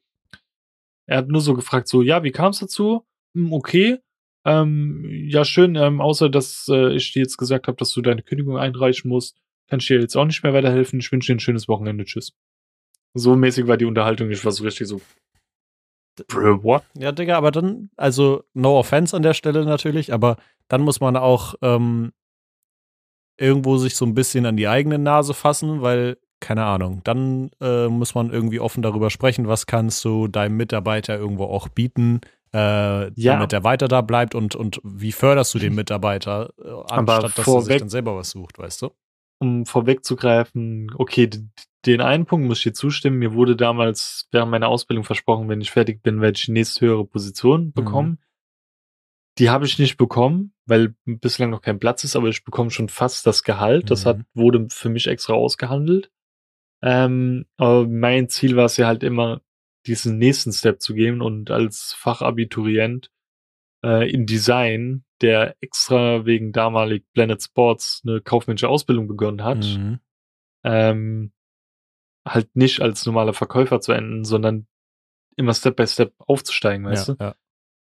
er 1.07 1.17
hat 1.17 1.27
nur 1.27 1.41
so 1.41 1.55
gefragt, 1.55 1.87
so, 1.87 2.03
ja, 2.03 2.23
wie 2.23 2.31
kam 2.31 2.51
es 2.51 2.59
dazu? 2.59 3.03
Hm, 3.35 3.51
okay. 3.51 3.97
Ähm, 4.45 5.03
ja, 5.27 5.43
schön, 5.43 5.75
ähm, 5.75 6.01
außer 6.01 6.29
dass 6.29 6.67
äh, 6.69 6.93
ich 6.93 7.13
dir 7.13 7.23
jetzt 7.23 7.37
gesagt 7.37 7.67
habe, 7.67 7.77
dass 7.77 7.91
du 7.93 8.01
deine 8.01 8.21
Kündigung 8.21 8.57
einreichen 8.57 9.09
musst, 9.09 9.37
kann 9.67 9.79
ich 9.79 9.87
dir 9.87 9.99
jetzt 9.99 10.15
auch 10.15 10.25
nicht 10.25 10.43
mehr 10.43 10.53
weiterhelfen. 10.53 10.99
Ich 10.99 11.11
wünsche 11.11 11.31
dir 11.31 11.37
ein 11.37 11.39
schönes 11.39 11.67
Wochenende. 11.67 12.05
Tschüss. 12.05 12.33
So 13.15 13.35
mäßig 13.35 13.65
war 13.65 13.77
die 13.77 13.85
Unterhaltung. 13.85 14.29
Ich 14.29 14.45
war 14.45 14.51
so 14.51 14.63
richtig 14.63 14.87
so, 14.87 15.01
Bro, 16.27 16.63
what? 16.63 16.83
Ja, 16.97 17.11
Digga, 17.11 17.37
aber 17.37 17.51
dann, 17.51 17.89
also 17.97 18.43
no 18.53 18.77
offense 18.77 19.15
an 19.15 19.23
der 19.23 19.33
Stelle 19.33 19.65
natürlich, 19.65 20.13
aber 20.13 20.37
dann 20.67 20.81
muss 20.81 20.99
man 20.99 21.15
auch 21.15 21.55
ähm, 21.61 22.11
irgendwo 23.37 23.77
sich 23.77 23.95
so 23.95 24.05
ein 24.05 24.13
bisschen 24.13 24.45
an 24.45 24.57
die 24.57 24.67
eigene 24.67 24.99
Nase 24.99 25.33
fassen, 25.33 25.81
weil, 25.81 26.17
keine 26.39 26.65
Ahnung, 26.65 27.01
dann 27.03 27.49
äh, 27.59 27.87
muss 27.87 28.13
man 28.13 28.31
irgendwie 28.31 28.59
offen 28.59 28.83
darüber 28.83 29.09
sprechen, 29.09 29.47
was 29.47 29.65
kannst 29.65 30.03
du 30.05 30.27
deinem 30.27 30.57
Mitarbeiter 30.57 31.17
irgendwo 31.17 31.45
auch 31.45 31.67
bieten, 31.67 32.21
äh, 32.53 32.57
ja. 33.19 33.33
damit 33.33 33.53
er 33.53 33.63
weiter 33.63 33.87
da 33.87 34.01
bleibt 34.01 34.35
und, 34.35 34.55
und 34.55 34.79
wie 34.83 35.11
förderst 35.11 35.53
du 35.53 35.59
den 35.59 35.73
Mitarbeiter, 35.75 36.51
äh, 36.63 36.93
anstatt 36.93 37.37
dass 37.37 37.47
er 37.47 37.61
sich 37.61 37.77
dann 37.77 37.89
selber 37.89 38.15
was 38.15 38.31
sucht, 38.31 38.59
weißt 38.59 38.81
du? 38.83 38.91
Um 39.41 39.65
vorwegzugreifen, 39.65 40.91
okay, 40.95 41.29
den 41.85 42.01
einen 42.01 42.25
Punkt 42.25 42.47
muss 42.47 42.59
ich 42.59 42.65
dir 42.65 42.73
zustimmen. 42.73 43.17
Mir 43.17 43.33
wurde 43.33 43.55
damals 43.55 44.27
während 44.31 44.51
meiner 44.51 44.67
Ausbildung 44.67 45.03
versprochen, 45.03 45.49
wenn 45.49 45.61
ich 45.61 45.71
fertig 45.71 46.03
bin, 46.03 46.21
werde 46.21 46.37
ich 46.37 46.45
die 46.45 46.51
nächste 46.51 46.85
höhere 46.85 47.05
Position 47.05 47.65
mhm. 47.65 47.73
bekommen. 47.73 48.09
Mhm. 48.09 48.17
Die 49.39 49.49
habe 49.49 49.65
ich 49.65 49.79
nicht 49.79 49.97
bekommen, 49.97 50.53
weil 50.65 50.93
bislang 51.05 51.49
noch 51.49 51.61
kein 51.61 51.79
Platz 51.79 52.03
ist, 52.03 52.15
aber 52.15 52.27
ich 52.27 52.43
bekomme 52.43 52.69
schon 52.69 52.89
fast 52.89 53.25
das 53.25 53.43
Gehalt. 53.43 53.85
Mhm. 53.85 53.87
Das 53.87 54.05
hat, 54.05 54.19
mhm. 54.19 54.25
wurde 54.35 54.67
für 54.69 54.89
mich 54.89 55.07
extra 55.07 55.33
ausgehandelt. 55.33 56.11
Ähm, 56.83 57.45
aber 57.57 57.87
mein 57.87 58.29
Ziel 58.29 58.55
war 58.55 58.65
es 58.65 58.77
ja 58.77 58.87
halt 58.87 59.03
immer, 59.03 59.41
diesen 59.87 60.19
nächsten 60.19 60.51
Step 60.51 60.81
zu 60.81 60.93
gehen 60.93 61.21
und 61.21 61.49
als 61.49 61.95
Fachabiturient 61.97 63.11
äh, 63.83 64.11
in 64.11 64.27
Design, 64.27 65.03
der 65.21 65.55
extra 65.61 66.25
wegen 66.25 66.51
damalig 66.51 67.05
Planet 67.13 67.41
Sports 67.41 68.01
eine 68.05 68.21
kaufmännische 68.21 68.69
Ausbildung 68.69 69.07
begonnen 69.07 69.43
hat, 69.43 69.65
mhm. 69.65 69.99
ähm, 70.63 71.31
halt 72.25 72.55
nicht 72.55 72.81
als 72.81 73.05
normaler 73.05 73.33
Verkäufer 73.33 73.81
zu 73.81 73.91
enden, 73.91 74.23
sondern 74.23 74.67
immer 75.35 75.53
Step 75.53 75.75
by 75.75 75.87
Step 75.87 76.13
aufzusteigen, 76.19 76.85
weißt 76.85 77.09
ja, 77.09 77.13
du? 77.15 77.23
ja. 77.23 77.35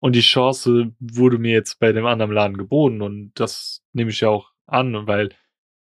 Und 0.01 0.15
die 0.15 0.21
Chance 0.21 0.93
wurde 1.01 1.39
mir 1.39 1.53
jetzt 1.53 1.79
bei 1.79 1.93
dem 1.93 2.07
anderen 2.07 2.33
Laden 2.33 2.59
geboten 2.59 3.03
und 3.03 3.33
das 3.35 3.83
nehme 3.93 4.11
ich 4.11 4.21
ja 4.21 4.29
auch 4.29 4.53
an, 4.67 5.07
weil 5.07 5.31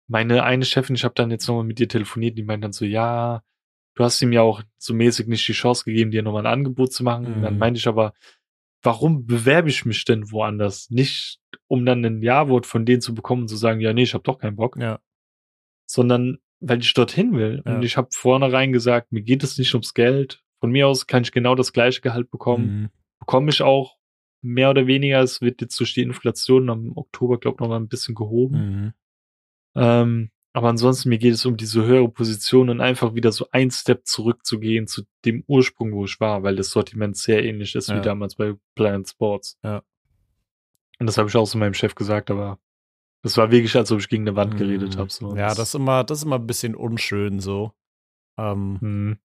meine 0.07 0.43
eine 0.43 0.65
Chefin, 0.65 0.95
ich 0.95 1.03
habe 1.03 1.15
dann 1.15 1.31
jetzt 1.31 1.47
nochmal 1.47 1.63
mit 1.63 1.79
ihr 1.79 1.89
telefoniert, 1.89 2.37
die 2.37 2.43
meint 2.43 2.63
dann 2.63 2.71
so, 2.71 2.85
ja, 2.85 3.43
du 3.95 4.03
hast 4.03 4.21
ihm 4.21 4.31
ja 4.31 4.41
auch 4.41 4.61
so 4.77 4.93
mäßig 4.93 5.27
nicht 5.27 5.47
die 5.47 5.53
Chance 5.53 5.85
gegeben, 5.85 6.11
dir 6.11 6.21
nochmal 6.21 6.45
ein 6.45 6.53
Angebot 6.53 6.93
zu 6.93 7.03
machen. 7.03 7.39
Mhm. 7.39 7.41
Dann 7.41 7.57
meinte 7.57 7.79
ich 7.79 7.87
aber, 7.87 8.13
warum 8.83 9.25
bewerbe 9.25 9.69
ich 9.69 9.85
mich 9.85 10.05
denn 10.05 10.31
woanders? 10.31 10.89
Nicht, 10.91 11.39
um 11.67 11.85
dann 11.85 12.03
ein 12.05 12.21
Ja-Wort 12.21 12.65
von 12.65 12.85
denen 12.85 13.01
zu 13.01 13.13
bekommen 13.15 13.43
und 13.43 13.47
zu 13.47 13.57
sagen, 13.57 13.79
ja, 13.79 13.93
nee, 13.93 14.03
ich 14.03 14.13
habe 14.13 14.23
doch 14.23 14.37
keinen 14.39 14.55
Bock, 14.55 14.77
Ja. 14.77 14.99
sondern 15.85 16.39
weil 16.59 16.79
ich 16.79 16.93
dorthin 16.93 17.33
will. 17.37 17.61
Ja. 17.65 17.75
Und 17.75 17.83
ich 17.83 17.97
habe 17.97 18.09
vornherein 18.11 18.71
gesagt, 18.71 19.11
mir 19.11 19.21
geht 19.21 19.43
es 19.43 19.57
nicht 19.57 19.73
ums 19.73 19.93
Geld. 19.93 20.41
Von 20.59 20.71
mir 20.71 20.87
aus 20.87 21.05
kann 21.05 21.23
ich 21.23 21.31
genau 21.31 21.53
das 21.55 21.73
gleiche 21.73 22.01
Gehalt 22.01 22.31
bekommen. 22.31 22.81
Mhm. 22.81 22.89
Bekomme 23.19 23.49
ich 23.49 23.61
auch 23.61 23.97
mehr 24.41 24.69
oder 24.69 24.87
weniger. 24.87 25.21
Es 25.21 25.41
wird 25.41 25.61
jetzt 25.61 25.79
durch 25.79 25.93
die 25.93 26.01
Inflation 26.01 26.69
am 26.69 26.95
Oktober, 26.95 27.39
glaube 27.39 27.55
ich, 27.55 27.59
noch 27.59 27.67
mal 27.69 27.77
ein 27.79 27.87
bisschen 27.87 28.15
gehoben. 28.15 28.57
Mhm. 28.57 28.93
Ähm, 29.75 30.31
aber 30.53 30.69
ansonsten, 30.69 31.09
mir 31.09 31.17
geht 31.17 31.33
es 31.33 31.45
um 31.45 31.57
diese 31.57 31.83
höhere 31.85 32.07
Position 32.09 32.69
und 32.69 32.79
einfach 32.79 33.13
wieder 33.13 33.31
so 33.33 33.47
ein 33.51 33.69
Step 33.71 34.05
zurückzugehen 34.07 34.87
zu 34.87 35.03
dem 35.25 35.43
Ursprung, 35.47 35.91
wo 35.91 36.05
ich 36.05 36.19
war, 36.21 36.43
weil 36.43 36.55
das 36.55 36.69
Sortiment 36.69 37.17
sehr 37.17 37.43
ähnlich 37.43 37.75
ist 37.75 37.89
Ja. 37.89 37.97
wie 37.97 38.01
damals 38.01 38.35
bei 38.35 38.53
Planet 38.75 39.09
Sports. 39.09 39.59
Ja. 39.63 39.83
Und 40.99 41.07
das 41.07 41.17
habe 41.17 41.29
ich 41.29 41.35
auch 41.35 41.45
so 41.45 41.57
meinem 41.57 41.73
Chef 41.73 41.95
gesagt, 41.95 42.31
aber 42.31 42.59
das 43.23 43.37
war 43.37 43.51
wirklich, 43.51 43.75
als 43.75 43.91
ob 43.91 43.99
ich 43.99 44.07
gegen 44.09 44.23
eine 44.27 44.35
Wand 44.35 44.55
geredet 44.57 44.95
Mhm. 44.95 44.99
habe. 44.99 45.11
So. 45.11 45.35
Ja, 45.35 45.49
das 45.49 45.69
ist 45.69 45.75
immer, 45.75 46.03
das 46.03 46.19
ist 46.19 46.23
immer 46.25 46.37
ein 46.37 46.47
bisschen 46.47 46.75
unschön 46.75 47.39
so. 47.39 47.73
Ähm, 48.37 48.77
Hm. 48.81 49.17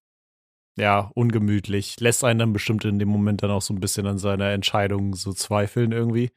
ja, 0.79 1.11
ungemütlich. 1.15 2.01
Lässt 2.01 2.25
einen 2.25 2.39
dann 2.39 2.53
bestimmt 2.53 2.85
in 2.85 2.99
dem 2.99 3.09
Moment 3.09 3.43
dann 3.43 3.51
auch 3.51 3.63
so 3.63 3.75
ein 3.75 3.81
bisschen 3.81 4.07
an 4.07 4.19
seiner 4.19 4.51
Entscheidung 4.51 5.15
so 5.15 5.33
zweifeln 5.33 5.93
irgendwie. 5.93 6.31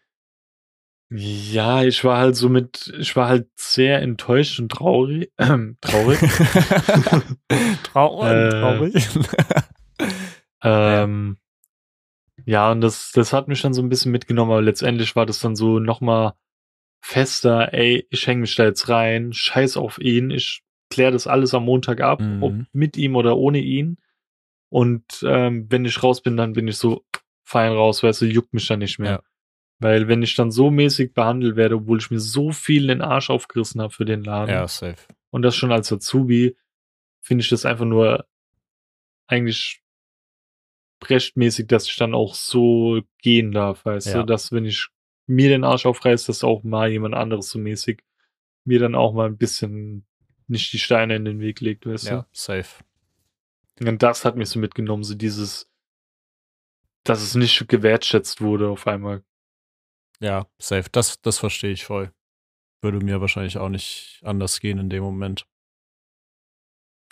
Ja, 1.12 1.84
ich 1.84 2.04
war 2.04 2.18
halt 2.18 2.36
so 2.36 2.50
mit, 2.50 2.92
ich 3.00 3.16
war 3.16 3.28
halt 3.30 3.48
sehr 3.56 4.02
enttäuscht 4.02 4.60
und 4.60 4.70
traurig. 4.72 5.32
traurig. 5.38 6.20
traurig, 7.84 8.32
Äh, 8.34 8.50
traurig. 8.50 9.10
ähm, 10.64 11.38
ja, 12.46 12.72
und 12.72 12.82
das, 12.82 13.12
das 13.14 13.34
hat 13.34 13.48
mich 13.48 13.62
dann 13.62 13.74
so 13.74 13.82
ein 13.82 13.90
bisschen 13.90 14.12
mitgenommen, 14.12 14.52
aber 14.52 14.62
letztendlich 14.62 15.16
war 15.16 15.26
das 15.26 15.40
dann 15.40 15.56
so 15.56 15.80
nochmal 15.80 16.34
fester, 17.02 17.74
ey, 17.74 18.08
ich 18.10 18.28
hänge 18.28 18.42
mich 18.42 18.56
da 18.56 18.64
jetzt 18.66 18.88
rein, 18.90 19.34
scheiß 19.34 19.78
auf 19.78 20.00
ihn, 20.00 20.32
ich 20.32 20.64
kläre 20.90 21.12
das 21.12 21.28
alles 21.28 21.54
am 21.54 21.66
Montag 21.66 22.02
ab, 22.02 22.22
Mhm. 22.22 22.44
ob 22.44 22.54
mit 22.72 22.98
ihm 22.98 23.16
oder 23.16 23.38
ohne 23.38 23.60
ihn. 23.60 23.98
Und 24.70 25.04
ähm, 25.28 25.68
wenn 25.70 25.86
ich 25.86 26.02
raus 26.02 26.22
bin, 26.22 26.38
dann 26.38 26.54
bin 26.54 26.68
ich 26.68 26.78
so 26.78 27.04
fein 27.44 27.72
raus, 27.72 28.04
weißt 28.04 28.22
du, 28.22 28.26
juckt 28.26 28.54
mich 28.54 28.68
dann 28.68 28.80
nicht 28.80 29.00
mehr. 29.00 29.12
Ja. 29.12 29.24
Weil 29.80 30.08
wenn 30.08 30.22
ich 30.24 30.36
dann 30.36 30.50
so 30.52 30.72
mäßig 30.72 31.14
behandelt 31.14 31.56
werde, 31.58 31.76
obwohl 31.76 32.00
ich 32.00 32.10
mir 32.10 32.20
so 32.20 32.52
viel 32.52 32.88
den 32.88 33.02
Arsch 33.02 33.30
aufgerissen 33.30 33.82
habe 33.82 33.94
für 33.94 34.06
den 34.06 34.24
Laden, 34.24 34.52
ja, 34.52 34.68
safe. 34.68 34.96
und 35.30 35.42
das 35.42 35.56
schon 35.56 35.72
als 35.72 35.92
Azubi, 35.92 36.56
finde 37.22 37.42
ich 37.44 37.50
das 37.50 37.66
einfach 37.66 37.86
nur 37.86 38.26
eigentlich 39.28 39.83
rechtmäßig, 41.10 41.68
dass 41.68 41.88
ich 41.88 41.96
dann 41.96 42.14
auch 42.14 42.36
so 42.36 43.02
gehen 43.22 43.52
darf, 43.52 43.86
weißt 43.86 44.08
Ja. 44.08 44.22
du, 44.22 44.26
dass 44.26 44.52
wenn 44.52 44.66
ich 44.66 44.88
mir 45.28 45.50
den 45.50 45.64
Arsch 45.64 45.86
aufreiß, 45.86 46.26
dass 46.26 46.44
auch 46.44 46.64
mal 46.64 46.90
jemand 46.92 47.16
anderes 47.16 47.50
so 47.50 47.60
mäßig 47.60 48.02
mir 48.66 48.80
dann 48.80 48.96
auch 48.96 49.14
mal 49.14 49.28
ein 49.28 49.38
bisschen 49.38 50.06
nicht 50.48 50.72
die 50.74 50.80
Steine 50.80 51.16
in 51.16 51.26
den 51.26 51.40
Weg 51.40 51.60
legt, 51.62 51.86
weißt 51.86 52.08
Ja, 52.08 52.28
safe. 52.32 52.84
du? 53.80 53.88
Und 53.88 54.04
das 54.04 54.26
hat 54.26 54.36
mich 54.36 54.50
so 54.50 54.60
mitgenommen, 54.60 55.04
so 55.04 55.16
dieses, 55.16 55.70
dass 57.04 57.22
es 57.22 57.36
nicht 57.36 57.68
gewertschätzt 57.68 58.42
wurde 58.42 58.70
auf 58.70 58.88
einmal. 58.88 59.24
Ja, 60.20 60.48
safe. 60.58 60.90
Das, 60.92 61.22
das 61.22 61.40
verstehe 61.40 61.72
ich 61.72 61.86
voll. 61.86 62.14
Würde 62.82 63.00
mir 63.04 63.22
wahrscheinlich 63.22 63.58
auch 63.58 63.70
nicht 63.70 64.22
anders 64.24 64.60
gehen 64.60 64.78
in 64.78 64.90
dem 64.90 65.04
Moment. 65.04 65.46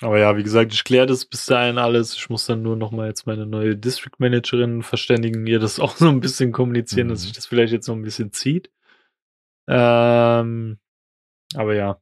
Aber 0.02 0.18
ja, 0.18 0.36
wie 0.36 0.43
gesagt, 0.43 0.74
ich 0.74 0.84
kläre 0.84 1.06
das 1.06 1.26
bis 1.26 1.45
dahin 1.45 1.78
alles. 1.78 2.16
Ich 2.16 2.30
muss 2.30 2.47
dann 2.47 2.64
nur 2.64 2.76
noch 2.76 2.91
mal 2.91 3.08
jetzt 3.08 3.28
meine 3.28 3.45
neue 3.45 3.78
District 3.78 4.14
Managerin 4.18 4.82
verständigen, 4.82 5.45
ihr 5.45 5.60
das 5.60 5.80
auch 5.80 5.95
so 5.95 6.10
ein 6.10 6.20
bisschen 6.22 6.52
kommunizieren, 6.52 7.08
dass 7.10 7.20
Mhm. 7.22 7.24
sich 7.26 7.34
das 7.34 7.45
vielleicht 7.45 7.72
jetzt 7.74 7.88
noch 7.88 7.95
ein 7.95 8.02
bisschen 8.02 8.32
zieht. 8.34 8.72
Ähm, 9.68 10.80
aber 11.54 11.76
ja, 11.76 12.02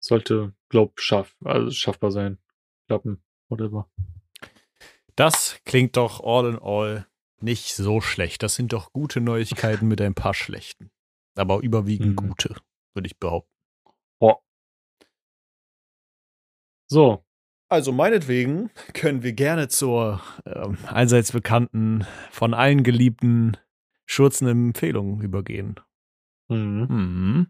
sollte, 0.00 0.54
glaub, 0.68 0.98
schaff, 1.00 1.36
also 1.44 1.70
schaffbar 1.70 2.10
sein. 2.10 2.38
Klappen, 2.88 3.22
whatever. 3.48 3.90
Das 5.14 5.60
klingt 5.64 5.96
doch 5.96 6.22
all 6.22 6.46
in 6.50 6.58
all 6.58 7.06
nicht 7.40 7.74
so 7.74 8.00
schlecht. 8.00 8.42
Das 8.42 8.54
sind 8.54 8.72
doch 8.72 8.92
gute 8.92 9.20
Neuigkeiten 9.20 9.88
mit 9.88 10.00
ein 10.00 10.14
paar 10.14 10.34
schlechten. 10.34 10.90
Aber 11.34 11.60
überwiegend 11.60 12.20
Mhm. 12.20 12.28
gute, 12.28 12.56
würde 12.94 13.06
ich 13.08 13.18
behaupten. 13.18 13.50
So, 16.88 17.24
Also 17.68 17.92
meinetwegen 17.92 18.70
können 18.94 19.22
wir 19.22 19.32
gerne 19.32 19.68
zur 19.68 20.20
ähm, 20.46 20.78
allseits 20.86 21.32
bekannten, 21.32 22.06
von 22.30 22.54
allen 22.54 22.82
geliebten 22.84 23.56
schurzenden 24.06 24.68
Empfehlung 24.68 25.20
übergehen. 25.20 25.80
mhm. 26.48 26.86
Mhm. 26.88 27.46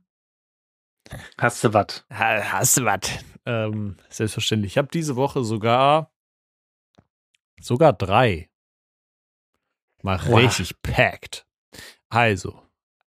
hast 1.38 1.62
du 1.64 1.72
was? 1.74 2.04
Ha- 2.10 2.42
Hast 2.52 2.78
du 2.78 2.84
was? 2.84 3.00
Ähm, 3.44 3.96
selbstverständlich. 4.08 4.72
Ich 4.72 4.78
habe 4.78 4.88
diese 4.92 5.16
Woche 5.16 5.44
sogar 5.44 6.10
sogar 7.60 7.92
drei. 7.92 8.50
Mal 10.02 10.18
Wow. 10.26 10.38
richtig 10.40 10.80
packed. 10.82 11.46
Also, 12.08 12.60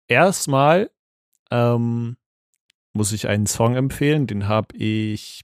erstmal 0.09 0.91
ähm, 1.51 2.17
muss 2.93 3.13
ich 3.13 3.29
einen 3.29 3.47
Song 3.47 3.75
empfehlen. 3.77 4.27
Den 4.27 4.49
habe 4.49 4.77
ich, 4.77 5.43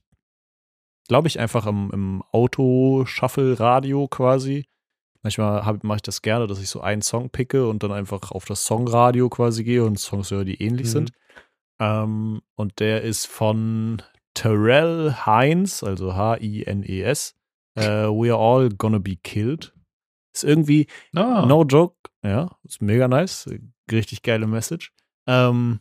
glaube 1.09 1.27
ich, 1.27 1.37
einfach 1.39 1.65
im, 1.65 1.91
im 1.91 2.23
Auto-Shuffle-Radio 2.31 4.07
quasi. 4.07 4.65
Manchmal 5.21 5.61
mache 5.83 5.97
ich 5.97 6.01
das 6.03 6.21
gerne, 6.21 6.47
dass 6.47 6.61
ich 6.61 6.69
so 6.69 6.79
einen 6.79 7.01
Song 7.01 7.29
picke 7.29 7.67
und 7.67 7.83
dann 7.83 7.91
einfach 7.91 8.31
auf 8.31 8.45
das 8.45 8.65
Songradio 8.65 9.27
quasi 9.29 9.65
gehe 9.65 9.83
und 9.83 9.99
Songs 9.99 10.31
höre, 10.31 10.45
die 10.45 10.61
ähnlich 10.63 10.87
Mhm. 10.87 10.91
sind. 10.91 11.11
Ähm, 11.81 12.41
und 12.55 12.79
der 12.79 13.01
ist 13.01 13.25
von 13.27 14.01
Terrell 14.33 15.13
Hines, 15.25 15.83
also 15.83 16.15
H-I-N-E-S. 16.15 17.35
Äh, 17.75 17.83
We 18.07 18.33
are 18.33 18.39
all 18.39 18.69
gonna 18.69 18.99
be 18.99 19.17
killed. 19.17 19.73
Ist 20.33 20.43
irgendwie, 20.43 20.87
Ah, 21.15 21.45
no 21.45 21.63
joke, 21.63 21.95
ja, 22.23 22.55
ist 22.63 22.81
mega 22.81 23.07
nice. 23.07 23.49
Richtig 23.91 24.21
geile 24.21 24.47
Message. 24.47 24.93
Ähm, 25.27 25.79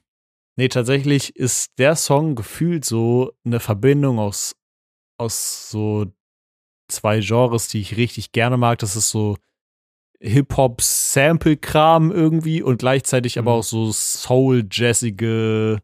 nee, 0.57 0.69
tatsächlich 0.69 1.37
ist 1.37 1.79
der 1.79 1.95
Song 1.97 2.35
gefühlt 2.35 2.85
so 2.85 3.33
eine 3.45 3.61
Verbindung 3.61 4.19
aus, 4.19 4.57
aus 5.19 5.71
so 5.71 6.07
zwei 6.89 7.21
Genres, 7.21 7.69
die 7.69 7.81
ich 7.81 7.97
richtig 7.97 8.33
gerne 8.33 8.57
mag. 8.57 8.79
Das 8.79 8.97
ist 8.97 9.11
so 9.11 9.37
Hip-Hop-Sample-Kram 10.21 12.11
irgendwie 12.11 12.63
und 12.63 12.79
gleichzeitig 12.79 13.39
aber 13.39 13.53
Mhm. 13.53 13.59
auch 13.59 13.63
so 13.65 13.93
soul-jazzige, 13.93 15.81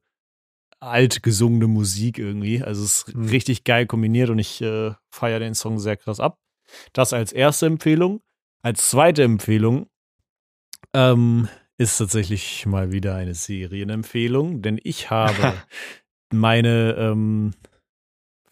alt 0.80 1.22
gesungene 1.22 1.66
Musik 1.66 2.18
irgendwie. 2.18 2.62
Also 2.62 2.84
es 2.84 3.04
ist 3.08 3.14
Mhm. 3.14 3.28
richtig 3.28 3.64
geil 3.64 3.86
kombiniert 3.86 4.30
und 4.30 4.38
ich 4.38 4.60
äh, 4.60 4.92
feiere 5.10 5.38
den 5.40 5.54
Song 5.54 5.78
sehr 5.78 5.96
krass 5.96 6.20
ab. 6.20 6.38
Das 6.92 7.12
als 7.12 7.32
erste 7.32 7.66
Empfehlung. 7.66 8.20
Als 8.62 8.88
zweite 8.90 9.22
Empfehlung 9.22 9.88
ähm, 10.94 11.48
ist 11.78 11.98
tatsächlich 11.98 12.66
mal 12.66 12.92
wieder 12.92 13.14
eine 13.14 13.34
Serienempfehlung, 13.34 14.62
denn 14.62 14.80
ich 14.82 15.10
habe 15.10 15.62
meine 16.32 16.94
ähm, 16.98 17.54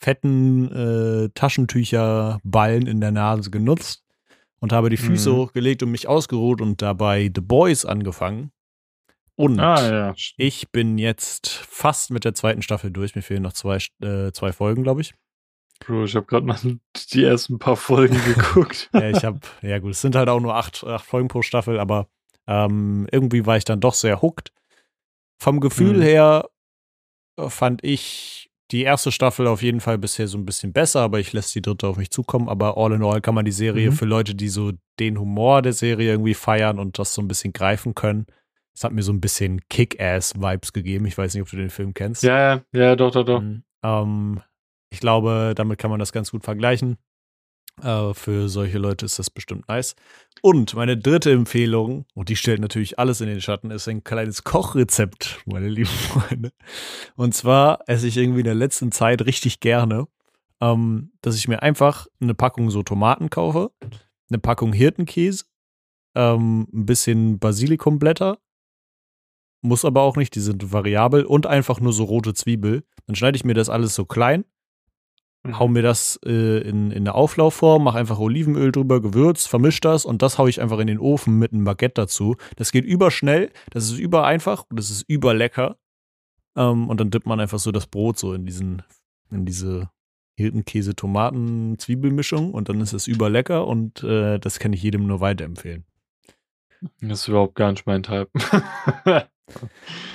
fetten 0.02 0.70
äh, 0.72 1.28
Taschentücherballen 1.34 2.86
in 2.86 3.00
der 3.00 3.12
Nase 3.12 3.50
genutzt 3.50 4.04
und 4.60 4.72
habe 4.72 4.90
die 4.90 4.96
Füße 4.96 5.30
Mhm. 5.30 5.36
hochgelegt 5.36 5.82
und 5.82 5.90
mich 5.90 6.08
ausgeruht 6.08 6.60
und 6.60 6.82
dabei 6.82 7.30
The 7.34 7.40
Boys 7.40 7.84
angefangen. 7.84 8.52
Und 9.34 9.58
ah 9.60 9.90
ja. 9.90 10.14
ich 10.36 10.70
bin 10.70 10.98
jetzt 10.98 11.48
fast 11.48 12.10
mit 12.10 12.24
der 12.24 12.34
zweiten 12.34 12.62
Staffel 12.62 12.90
durch. 12.90 13.14
Mir 13.14 13.22
fehlen 13.22 13.42
noch 13.42 13.54
zwei, 13.54 13.78
äh, 14.02 14.30
zwei 14.32 14.52
Folgen, 14.52 14.82
glaube 14.82 15.00
ich. 15.00 15.14
Bro, 15.80 16.04
ich 16.04 16.14
habe 16.14 16.26
gerade 16.26 16.46
mal 16.46 16.58
die 17.12 17.24
ersten 17.24 17.58
paar 17.58 17.76
Folgen 17.76 18.14
geguckt. 18.24 18.90
Ja, 18.92 19.08
ich 19.08 19.24
habe, 19.24 19.40
ja 19.62 19.78
gut, 19.78 19.92
es 19.92 20.00
sind 20.00 20.14
halt 20.14 20.28
auch 20.28 20.40
nur 20.40 20.54
acht, 20.54 20.84
acht 20.84 21.04
Folgen 21.06 21.28
pro 21.28 21.42
Staffel, 21.42 21.80
aber 21.80 22.08
ähm, 22.46 23.08
irgendwie 23.10 23.46
war 23.46 23.56
ich 23.56 23.64
dann 23.64 23.80
doch 23.80 23.94
sehr 23.94 24.20
hooked. 24.20 24.52
Vom 25.40 25.60
Gefühl 25.60 25.96
Mhm. 25.96 26.02
her 26.02 26.48
fand 27.48 27.82
ich 27.82 28.41
die 28.72 28.82
erste 28.82 29.12
Staffel 29.12 29.46
auf 29.46 29.62
jeden 29.62 29.80
Fall 29.80 29.98
bisher 29.98 30.26
so 30.26 30.38
ein 30.38 30.44
bisschen 30.46 30.72
besser, 30.72 31.00
aber 31.00 31.20
ich 31.20 31.32
lasse 31.32 31.52
die 31.52 31.62
dritte 31.62 31.86
auf 31.86 31.96
mich 31.98 32.10
zukommen. 32.10 32.48
Aber 32.48 32.76
all 32.78 32.92
in 32.92 33.02
all 33.04 33.20
kann 33.20 33.34
man 33.34 33.44
die 33.44 33.52
Serie 33.52 33.90
Mhm. 33.90 33.94
für 33.94 34.04
Leute, 34.06 34.34
die 34.34 34.48
so 34.48 34.72
den 34.98 35.18
Humor 35.18 35.62
der 35.62 35.72
Serie 35.74 36.10
irgendwie 36.10 36.34
feiern 36.34 36.78
und 36.78 36.98
das 36.98 37.14
so 37.14 37.22
ein 37.22 37.28
bisschen 37.28 37.52
greifen 37.52 37.94
können. 37.94 38.26
Es 38.74 38.84
hat 38.84 38.92
mir 38.92 39.02
so 39.02 39.12
ein 39.12 39.20
bisschen 39.20 39.60
Kick-Ass-Vibes 39.68 40.72
gegeben. 40.72 41.04
Ich 41.06 41.18
weiß 41.18 41.34
nicht, 41.34 41.42
ob 41.42 41.50
du 41.50 41.56
den 41.56 41.70
Film 41.70 41.92
kennst. 41.94 42.22
ja, 42.22 42.54
ja, 42.54 42.62
ja, 42.72 42.96
doch, 42.96 43.10
doch, 43.12 43.24
doch. 43.24 43.40
Mhm. 43.42 43.62
Ähm, 43.84 44.40
ich 44.90 45.00
glaube, 45.00 45.52
damit 45.54 45.78
kann 45.78 45.90
man 45.90 46.00
das 46.00 46.12
ganz 46.12 46.30
gut 46.30 46.42
vergleichen. 46.44 46.96
Äh, 47.80 48.14
für 48.14 48.48
solche 48.48 48.78
Leute 48.78 49.06
ist 49.06 49.18
das 49.18 49.30
bestimmt 49.30 49.68
nice. 49.68 49.94
Und 50.42 50.74
meine 50.74 50.96
dritte 50.96 51.30
Empfehlung, 51.32 52.04
und 52.14 52.28
die 52.28 52.36
stellt 52.36 52.60
natürlich 52.60 52.98
alles 52.98 53.20
in 53.20 53.28
den 53.28 53.40
Schatten, 53.40 53.70
ist 53.70 53.88
ein 53.88 54.04
kleines 54.04 54.44
Kochrezept, 54.44 55.40
meine 55.46 55.68
lieben 55.68 55.88
Freunde. 55.88 56.52
Und 57.16 57.34
zwar 57.34 57.80
esse 57.86 58.08
ich 58.08 58.16
irgendwie 58.16 58.40
in 58.40 58.46
der 58.46 58.54
letzten 58.54 58.92
Zeit 58.92 59.24
richtig 59.24 59.60
gerne, 59.60 60.06
ähm, 60.60 61.12
dass 61.22 61.36
ich 61.36 61.48
mir 61.48 61.62
einfach 61.62 62.06
eine 62.20 62.34
Packung 62.34 62.70
so 62.70 62.82
Tomaten 62.82 63.30
kaufe, 63.30 63.70
eine 64.28 64.38
Packung 64.38 64.72
Hirtenkäse, 64.72 65.44
ähm, 66.14 66.68
ein 66.72 66.86
bisschen 66.86 67.38
Basilikumblätter, 67.38 68.38
muss 69.62 69.84
aber 69.84 70.02
auch 70.02 70.16
nicht, 70.16 70.34
die 70.34 70.40
sind 70.40 70.72
variabel 70.72 71.24
und 71.24 71.46
einfach 71.46 71.80
nur 71.80 71.92
so 71.92 72.04
rote 72.04 72.34
Zwiebel. 72.34 72.82
Dann 73.06 73.14
schneide 73.14 73.36
ich 73.36 73.44
mir 73.44 73.54
das 73.54 73.68
alles 73.68 73.94
so 73.94 74.04
klein 74.04 74.44
Mhm. 75.44 75.58
Hau 75.58 75.68
mir 75.68 75.82
das 75.82 76.20
äh, 76.24 76.58
in, 76.60 76.90
in 76.90 77.02
eine 77.02 77.14
Auflaufform, 77.14 77.84
mach 77.84 77.94
einfach 77.94 78.18
Olivenöl 78.18 78.70
drüber, 78.70 79.00
Gewürz, 79.00 79.46
vermisch 79.46 79.80
das 79.80 80.04
und 80.04 80.22
das 80.22 80.38
hau 80.38 80.46
ich 80.46 80.60
einfach 80.60 80.78
in 80.78 80.86
den 80.86 80.98
Ofen 80.98 81.38
mit 81.38 81.52
einem 81.52 81.64
Baguette 81.64 82.02
dazu. 82.02 82.36
Das 82.56 82.70
geht 82.70 82.84
überschnell, 82.84 83.50
das 83.70 83.84
ist 83.84 83.98
übereinfach 83.98 84.64
und 84.68 84.78
das 84.78 84.90
ist 84.90 85.02
überlecker. 85.08 85.76
Ähm, 86.56 86.88
und 86.88 87.00
dann 87.00 87.10
dippt 87.10 87.26
man 87.26 87.40
einfach 87.40 87.58
so 87.58 87.72
das 87.72 87.86
Brot 87.86 88.18
so 88.18 88.34
in 88.34 88.46
diesen, 88.46 88.82
in 89.30 89.44
diese 89.44 89.90
Hirtenkäse, 90.36 90.94
Tomaten, 90.94 91.78
Zwiebelmischung 91.78 92.52
und 92.52 92.68
dann 92.68 92.80
ist 92.80 92.92
es 92.92 93.06
überlecker 93.06 93.66
und 93.66 94.02
äh, 94.04 94.38
das 94.38 94.58
kann 94.58 94.72
ich 94.72 94.82
jedem 94.82 95.06
nur 95.06 95.20
weiterempfehlen. 95.20 95.84
Das 97.00 97.20
ist 97.20 97.28
überhaupt 97.28 97.54
gar 97.54 97.70
nicht 97.70 97.86
mein 97.86 98.02
Type. 98.02 98.30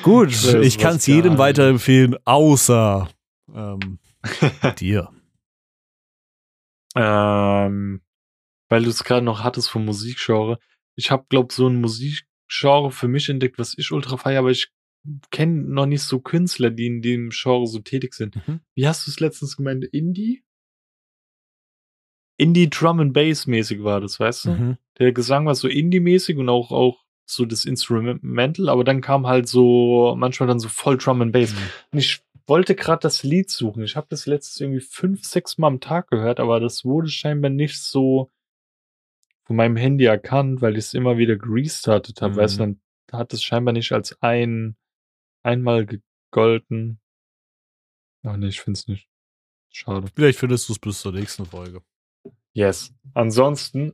Gut, 0.04 0.54
ich 0.62 0.78
kann 0.78 0.96
es 0.98 1.08
jedem 1.08 1.38
weiterempfehlen, 1.38 2.16
außer 2.26 3.10
ähm, 3.54 4.00
dir. 4.80 5.10
Ähm, 6.98 8.02
weil 8.70 8.84
du 8.84 8.90
es 8.90 9.04
gerade 9.04 9.26
noch 9.26 9.44
hattest 9.44 9.70
vom 9.70 9.86
Musikgenre. 9.86 10.60
Ich 10.96 11.12
habe, 11.12 11.26
glaube 11.30 11.54
so 11.54 11.68
ein 11.68 11.80
Musikgenre 11.80 12.92
für 12.92 13.08
mich 13.08 13.30
entdeckt, 13.30 13.60
was 13.60 13.78
ich 13.78 13.92
ultra 13.92 14.18
feiere, 14.18 14.40
aber 14.40 14.52
ich 14.52 14.72
kenne 15.32 15.64
noch 15.64 15.86
nicht 15.86 16.04
so 16.04 16.20
Künstler, 16.20 16.70
die 16.70 16.88
in 16.88 17.02
dem 17.02 17.30
Genre 17.30 17.68
so 17.68 17.80
tätig 17.80 18.14
sind. 18.14 18.36
Mhm. 18.48 18.62
Wie 18.76 18.88
hast 18.88 19.08
du 19.08 19.12
es 19.12 19.20
letztens 19.20 19.56
gemeint? 19.58 19.86
Indie? 19.86 20.44
Indie 22.38 22.70
Drum 22.70 23.00
and 23.00 23.14
Bass 23.14 23.48
mäßig 23.48 23.84
war 23.84 24.02
das, 24.02 24.20
weißt 24.20 24.46
du? 24.46 24.50
Mhm. 24.52 24.78
Der 25.00 25.12
Gesang 25.12 25.46
war 25.46 25.56
so 25.56 25.68
Indie-mäßig 25.68 26.38
und 26.38 26.50
auch, 26.50 26.72
auch 26.72 27.04
so 27.26 27.46
das 27.46 27.66
Instrumental, 27.66 28.70
aber 28.70 28.84
dann 28.84 29.02
kam 29.02 29.28
halt 29.28 29.48
so, 29.48 30.16
manchmal 30.18 30.48
dann 30.48 30.60
so 30.60 30.70
voll 30.70 30.98
Drum 30.98 31.22
and 31.22 31.32
Bass. 31.32 31.54
Mhm. 31.54 31.58
Und 31.92 32.00
ich 32.00 32.22
wollte 32.48 32.76
gerade 32.76 33.02
das 33.02 33.24
Lied 33.24 33.50
suchen. 33.50 33.84
Ich 33.84 33.96
habe 33.96 34.08
das 34.10 34.26
letztes 34.26 34.60
irgendwie 34.60 34.82
fünf, 34.82 35.26
sechs 35.26 35.58
Mal 35.58 35.68
am 35.68 35.80
Tag 35.80 36.10
gehört, 36.10 36.40
aber 36.40 36.60
das 36.60 36.86
wurde 36.86 37.10
scheinbar 37.10 37.52
nicht 37.52 37.82
so 37.82 38.32
von 39.44 39.56
meinem 39.56 39.78
Handy 39.78 40.06
erkannt, 40.06 40.62
weil 40.62 40.74
ich 40.74 40.86
es 40.86 40.94
immer 40.94 41.18
wieder 41.18 41.38
gerestartet 41.38 42.22
habe. 42.22 42.34
Mhm. 42.34 42.38
Weißt 42.38 42.60
du, 42.60 42.66
mhm. 42.66 42.82
dann 43.10 43.20
hat 43.20 43.34
es 43.34 43.44
scheinbar 43.44 43.74
nicht 43.74 43.92
als 43.92 44.22
ein 44.22 44.76
einmal 45.44 45.86
gegolten. 45.86 47.00
Ach 48.24 48.36
nee, 48.36 48.48
ich 48.48 48.60
finde 48.60 48.78
es 48.78 48.88
nicht. 48.88 49.10
Schade. 49.72 50.08
Vielleicht 50.14 50.40
findest 50.40 50.68
du 50.68 50.74
es 50.74 50.80
bis 50.80 51.00
zur 51.02 51.14
nächsten 51.14 51.46
Folge. 51.46 51.82
Yes. 52.54 52.94
Ansonsten, 53.14 53.94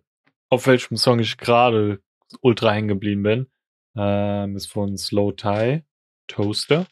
auf 0.50 0.66
welchem 0.68 0.98
Song 0.98 1.20
ich 1.20 1.38
gerade 1.38 2.02
ultra 2.42 2.72
hängen 2.72 2.88
geblieben 2.88 3.24
bin, 3.24 3.52
ähm, 3.96 4.56
ist 4.56 4.72
von 4.72 4.98
Slow 4.98 5.34
Tie, 5.36 5.84
Toaster. 6.28 6.88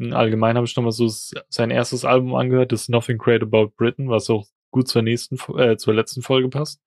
Allgemein 0.00 0.56
habe 0.56 0.66
ich 0.66 0.76
nochmal 0.76 0.92
so 0.92 1.08
sein 1.08 1.70
erstes 1.70 2.04
Album 2.04 2.34
angehört, 2.34 2.72
das 2.72 2.88
Nothing 2.88 3.18
Great 3.18 3.42
About 3.42 3.72
Britain, 3.76 4.08
was 4.08 4.30
auch 4.30 4.46
gut 4.70 4.88
zur 4.88 5.02
nächsten, 5.02 5.36
äh, 5.58 5.76
zur 5.76 5.94
letzten 5.94 6.22
Folge 6.22 6.48
passt. 6.48 6.80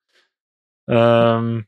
Ähm, 0.88 1.66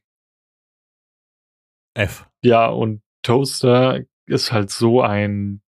F. 1.93 2.27
Ja, 2.43 2.67
und 2.67 3.01
Toaster 3.21 4.01
ist 4.27 4.51
halt 4.51 4.69
so 4.69 5.01
ein 5.01 5.61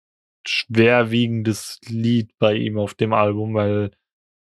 schwerwiegendes 0.47 1.81
Lied 1.87 2.31
bei 2.39 2.55
ihm 2.55 2.79
auf 2.79 2.95
dem 2.95 3.13
Album, 3.13 3.55
weil 3.55 3.91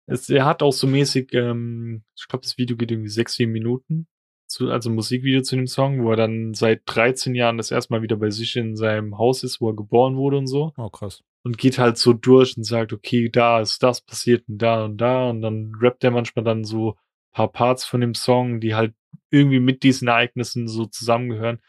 es, 0.07 0.29
er 0.29 0.45
hat 0.45 0.63
auch 0.63 0.73
so 0.73 0.87
mäßig, 0.87 1.33
ähm, 1.33 2.05
ich 2.17 2.29
glaube, 2.29 2.43
das 2.43 2.59
Video 2.59 2.77
geht 2.77 2.91
irgendwie 2.91 3.09
sechs, 3.09 3.35
sieben 3.35 3.53
Minuten 3.53 4.07
zu, 4.55 4.71
also 4.71 4.89
ein 4.89 4.95
Musikvideo 4.95 5.43
zu 5.43 5.57
dem 5.57 5.67
Song, 5.67 6.03
wo 6.03 6.11
er 6.11 6.17
dann 6.17 6.55
seit 6.55 6.83
13 6.87 7.35
Jahren 7.35 7.59
das 7.59 7.71
erstmal 7.71 8.03
wieder 8.03 8.17
bei 8.17 8.31
sich 8.31 8.57
in 8.57 8.77
seinem 8.77 9.19
Haus 9.19 9.43
ist, 9.43 9.61
wo 9.61 9.71
er 9.71 9.77
geboren 9.77 10.17
wurde 10.17 10.39
und 10.39 10.47
so. 10.47 10.73
Oh, 10.77 10.89
krass. 10.89 11.23
Und 11.43 11.59
geht 11.59 11.79
halt 11.79 11.99
so 11.99 12.13
durch 12.13 12.57
und 12.57 12.65
sagt, 12.65 12.93
okay, 12.93 13.29
da 13.29 13.61
ist 13.61 13.83
das 13.83 14.01
passiert 14.01 14.49
und 14.49 14.59
da 14.59 14.85
und 14.85 14.97
da. 14.99 15.29
Und 15.29 15.43
dann 15.43 15.73
rappt 15.81 16.05
er 16.05 16.11
manchmal 16.11 16.45
dann 16.45 16.65
so 16.65 16.97
paar 17.33 17.53
Parts 17.53 17.85
von 17.85 18.01
dem 18.01 18.15
Song, 18.15 18.61
die 18.61 18.75
halt 18.75 18.95
irgendwie 19.31 19.61
mit 19.61 19.83
diesen 19.83 20.09
Ereignissen 20.09 20.69
so 20.69 20.87
zusammengehören. 20.87 21.61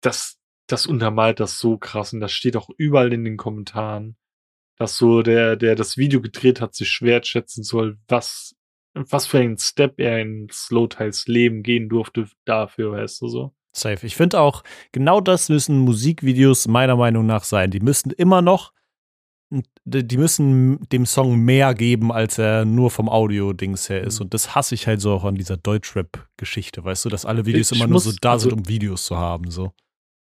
Das, 0.00 0.38
das 0.66 0.86
untermalt 0.86 1.40
das 1.40 1.58
so 1.58 1.76
krass 1.76 2.12
und 2.12 2.20
das 2.20 2.32
steht 2.32 2.56
auch 2.56 2.70
überall 2.78 3.12
in 3.12 3.24
den 3.24 3.36
Kommentaren, 3.36 4.16
dass 4.76 4.96
so 4.96 5.22
der, 5.22 5.56
der 5.56 5.74
das 5.74 5.96
Video 5.96 6.22
gedreht 6.22 6.60
hat, 6.60 6.74
sich 6.74 6.88
schwer 6.88 7.22
schätzen 7.22 7.64
soll, 7.64 7.98
was 8.08 8.56
was 8.94 9.26
für 9.26 9.38
ein 9.38 9.58
Step 9.58 10.00
er 10.00 10.20
in 10.20 10.48
Slowtiles 10.50 11.26
Leben 11.26 11.62
gehen 11.62 11.88
durfte 11.88 12.26
dafür, 12.44 12.92
weißt 12.92 13.22
du 13.22 13.28
so. 13.28 13.54
Safe. 13.72 14.04
Ich 14.04 14.16
finde 14.16 14.40
auch, 14.40 14.64
genau 14.92 15.20
das 15.20 15.48
müssen 15.48 15.78
Musikvideos 15.78 16.66
meiner 16.66 16.96
Meinung 16.96 17.26
nach 17.26 17.44
sein. 17.44 17.70
Die 17.70 17.80
müssen 17.80 18.10
immer 18.10 18.42
noch, 18.42 18.72
die 19.84 20.16
müssen 20.16 20.80
dem 20.90 21.06
Song 21.06 21.36
mehr 21.38 21.74
geben, 21.74 22.12
als 22.12 22.38
er 22.38 22.64
nur 22.64 22.90
vom 22.90 23.08
Audio-Dings 23.08 23.88
her 23.88 24.02
ist. 24.02 24.18
Mhm. 24.18 24.24
Und 24.24 24.34
das 24.34 24.54
hasse 24.54 24.74
ich 24.74 24.86
halt 24.86 25.00
so 25.00 25.12
auch 25.12 25.24
an 25.24 25.34
dieser 25.34 25.56
Deutschrap-Geschichte, 25.56 26.84
weißt 26.84 27.04
du, 27.04 27.08
dass 27.08 27.24
alle 27.24 27.46
Videos 27.46 27.72
ich 27.72 27.78
immer 27.78 27.88
muss, 27.88 28.04
nur 28.04 28.12
so 28.12 28.18
da 28.20 28.32
also, 28.32 28.50
sind, 28.50 28.58
um 28.58 28.68
Videos 28.68 29.04
zu 29.04 29.16
haben, 29.16 29.50
so. 29.50 29.72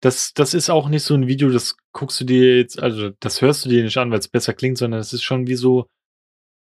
Das, 0.00 0.32
das 0.34 0.52
ist 0.52 0.68
auch 0.68 0.88
nicht 0.88 1.02
so 1.04 1.14
ein 1.14 1.26
Video, 1.26 1.48
das 1.50 1.76
guckst 1.92 2.20
du 2.20 2.24
dir 2.24 2.58
jetzt, 2.58 2.80
also 2.80 3.10
das 3.18 3.40
hörst 3.40 3.64
du 3.64 3.70
dir 3.70 3.82
nicht 3.82 3.96
an, 3.96 4.10
weil 4.10 4.18
es 4.18 4.28
besser 4.28 4.52
klingt, 4.52 4.78
sondern 4.78 5.00
es 5.00 5.12
ist 5.12 5.22
schon 5.22 5.46
wie 5.46 5.54
so, 5.54 5.86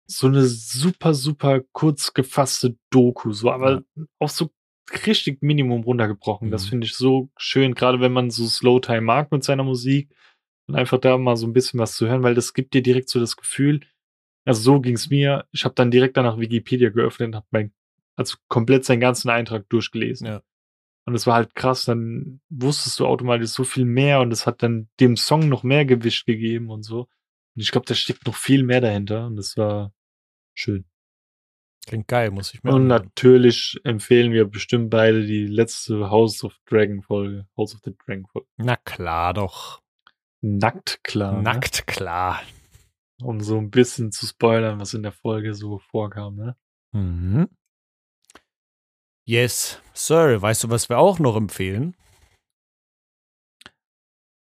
so 0.05 0.27
eine 0.27 0.43
super, 0.43 1.13
super 1.13 1.61
kurz 1.71 2.13
gefasste 2.13 2.77
Doku, 2.89 3.31
so, 3.31 3.51
aber 3.51 3.83
ja. 3.95 4.05
auch 4.19 4.29
so 4.29 4.51
richtig 5.05 5.41
Minimum 5.41 5.83
runtergebrochen. 5.83 6.47
Mhm. 6.47 6.51
Das 6.51 6.65
finde 6.65 6.85
ich 6.85 6.95
so 6.95 7.29
schön, 7.37 7.73
gerade 7.73 7.99
wenn 7.99 8.11
man 8.11 8.29
so 8.29 8.45
Slow 8.47 8.79
Time 8.79 9.01
mag 9.01 9.31
mit 9.31 9.43
seiner 9.43 9.63
Musik 9.63 10.13
und 10.67 10.75
einfach 10.75 10.99
da 10.99 11.17
mal 11.17 11.37
so 11.37 11.47
ein 11.47 11.53
bisschen 11.53 11.79
was 11.79 11.95
zu 11.95 12.07
hören, 12.07 12.23
weil 12.23 12.35
das 12.35 12.53
gibt 12.53 12.73
dir 12.73 12.83
direkt 12.83 13.09
so 13.09 13.19
das 13.19 13.37
Gefühl, 13.37 13.81
also 14.45 14.61
so 14.61 14.81
ging's 14.81 15.09
mir. 15.09 15.45
Ich 15.51 15.63
habe 15.65 15.75
dann 15.75 15.91
direkt 15.91 16.17
danach 16.17 16.37
Wikipedia 16.37 16.89
geöffnet 16.89 17.29
und 17.29 17.35
habe 17.35 17.47
mein, 17.51 17.73
also 18.15 18.37
komplett 18.47 18.85
seinen 18.85 18.99
ganzen 18.99 19.29
Eintrag 19.29 19.67
durchgelesen. 19.69 20.27
Ja. 20.27 20.41
Und 21.05 21.15
es 21.15 21.27
war 21.27 21.35
halt 21.35 21.55
krass, 21.55 21.85
dann 21.85 22.39
wusstest 22.49 22.99
du 22.99 23.05
automatisch 23.05 23.49
so 23.49 23.63
viel 23.63 23.85
mehr 23.85 24.21
und 24.21 24.31
es 24.31 24.45
hat 24.47 24.63
dann 24.63 24.89
dem 24.99 25.17
Song 25.17 25.49
noch 25.49 25.63
mehr 25.63 25.85
Gewicht 25.85 26.25
gegeben 26.25 26.69
und 26.69 26.83
so. 26.83 27.07
Und 27.55 27.61
ich 27.61 27.71
glaube, 27.71 27.85
da 27.85 27.93
steckt 27.93 28.25
noch 28.25 28.35
viel 28.35 28.63
mehr 28.63 28.81
dahinter 28.81 29.27
und 29.27 29.35
das 29.35 29.57
war 29.57 29.93
schön. 30.55 30.85
Klingt 31.85 32.07
geil, 32.07 32.31
muss 32.31 32.53
ich 32.53 32.63
mir 32.63 32.69
Und 32.71 32.83
anhören. 32.83 33.03
natürlich 33.05 33.77
empfehlen 33.83 34.31
wir 34.31 34.45
bestimmt 34.45 34.89
beide 34.89 35.25
die 35.25 35.45
letzte 35.45 36.09
House 36.09 36.43
of 36.43 36.57
Dragon 36.65 37.01
Folge. 37.01 37.45
House 37.57 37.75
of 37.75 37.81
the 37.83 37.93
Dragon 38.05 38.25
Folge. 38.27 38.47
Na 38.57 38.77
klar 38.77 39.33
doch. 39.33 39.81
Nackt 40.41 41.03
klar. 41.03 41.33
Ne? 41.33 41.41
Nackt 41.43 41.79
ne? 41.79 41.93
klar. 41.93 42.41
Um 43.21 43.41
so 43.41 43.57
ein 43.57 43.69
bisschen 43.69 44.11
zu 44.11 44.25
spoilern, 44.25 44.79
was 44.79 44.93
in 44.93 45.03
der 45.03 45.11
Folge 45.11 45.53
so 45.53 45.79
vorkam, 45.79 46.35
ne? 46.35 46.57
Mhm. 46.93 47.49
Yes, 49.25 49.81
Sir. 49.93 50.41
Weißt 50.41 50.63
du, 50.63 50.69
was 50.69 50.89
wir 50.89 50.97
auch 50.97 51.19
noch 51.19 51.35
empfehlen? 51.35 51.95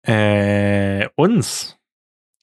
Äh, 0.03 1.09
uns 1.16 1.76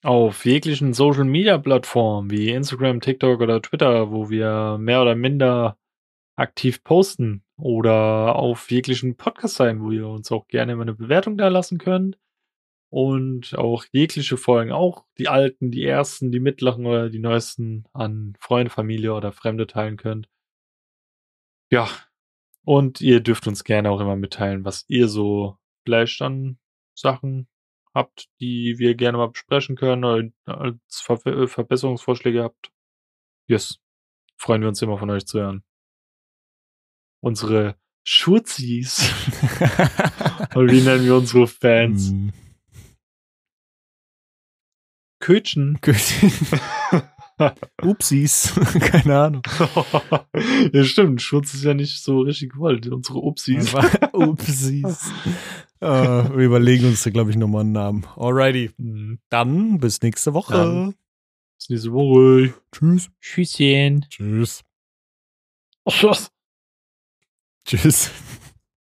auf 0.04 0.46
jeglichen 0.46 0.94
Social 0.94 1.24
Media 1.24 1.58
Plattformen 1.58 2.30
wie 2.30 2.50
Instagram, 2.50 3.00
TikTok 3.00 3.42
oder 3.42 3.62
Twitter, 3.62 4.12
wo 4.12 4.30
wir 4.30 4.78
mehr 4.78 5.02
oder 5.02 5.16
minder 5.16 5.78
aktiv 6.36 6.84
posten 6.84 7.44
oder 7.58 8.36
auf 8.36 8.70
jeglichen 8.70 9.16
Podcast 9.16 9.56
sein, 9.56 9.82
wo 9.82 9.92
ihr 9.92 10.08
uns 10.08 10.32
auch 10.32 10.48
gerne 10.48 10.74
immer 10.74 10.82
eine 10.82 10.94
Bewertung 10.94 11.38
da 11.38 11.48
lassen 11.48 11.78
könnt 11.78 12.18
und 12.90 13.58
auch 13.58 13.86
jegliche 13.92 14.38
Folgen, 14.38 14.72
auch 14.72 15.06
die 15.18 15.30
alten, 15.30 15.72
die 15.72 15.86
ersten, 15.86 16.32
die 16.32 16.40
mittleren 16.40 16.86
oder 16.86 17.10
die 17.10 17.20
neuesten 17.20 17.86
an 17.94 18.36
Freunde, 18.40 18.72
Familie 18.72 19.14
oder 19.14 19.32
Fremde 19.32 19.68
teilen 19.68 19.98
könnt. 19.98 20.28
Ja, 21.72 21.88
und 22.66 23.02
ihr 23.02 23.22
dürft 23.22 23.48
uns 23.48 23.64
gerne 23.64 23.90
auch 23.90 24.00
immer 24.00 24.16
mitteilen, 24.16 24.66
was 24.66 24.86
ihr 24.88 25.08
so 25.08 25.58
vielleicht 25.86 26.22
an 26.22 26.60
Sachen 26.94 27.48
habt, 27.94 28.28
die 28.40 28.76
wir 28.78 28.96
gerne 28.96 29.18
mal 29.18 29.30
besprechen 29.30 29.76
können 29.76 30.04
oder 30.04 30.32
als 30.46 31.02
Ver 31.02 31.26
äh, 31.26 31.48
Verbesserungsvorschläge 31.48 32.44
habt. 32.44 32.72
Yes. 33.48 33.80
Freuen 34.38 34.62
wir 34.62 34.70
uns 34.70 34.82
immer 34.82 34.98
von 34.98 35.10
euch 35.10 35.26
zu 35.26 35.40
hören. 35.40 35.64
Unsere 37.22 37.78
Schutzis. 38.04 39.12
Und 40.56 40.72
wie 40.72 40.82
nennen 40.82 41.06
wir 41.06 41.16
unsere 41.16 41.48
Fans? 41.48 42.12
Mm. 42.12 42.30
Kötchen. 45.20 45.80
Kötchen. 45.80 46.32
Upsis. 47.82 48.54
Keine 48.80 49.20
Ahnung. 49.20 49.44
ja, 50.74 50.84
stimmt. 50.84 51.22
Schutz 51.22 51.54
ist 51.54 51.64
ja 51.64 51.74
nicht 51.74 52.04
so 52.04 52.22
richtig 52.22 52.52
gewollt. 52.52 52.88
Unsere 52.88 53.20
Upsis. 53.20 53.74
Upsis. 54.12 55.12
Uh, 55.84 56.38
wir 56.38 56.46
überlegen 56.46 56.86
uns 56.86 57.04
da, 57.04 57.10
glaube 57.10 57.32
ich, 57.32 57.38
nochmal 57.38 57.62
einen 57.62 57.74
Namen. 57.74 58.06
Alrighty. 58.16 58.72
Dann 59.30 59.80
bis 59.80 60.02
nächste 60.02 60.34
Woche. 60.34 60.54
Dann. 60.54 60.96
Bis 61.58 61.70
nächste 61.70 61.94
Woche. 61.94 62.54
Tschüss. 62.72 63.10
Tschüsschen. 63.20 64.06
Tschüss. 64.10 64.64
Tschüss. 65.88 66.32
Tschüss. 67.66 68.12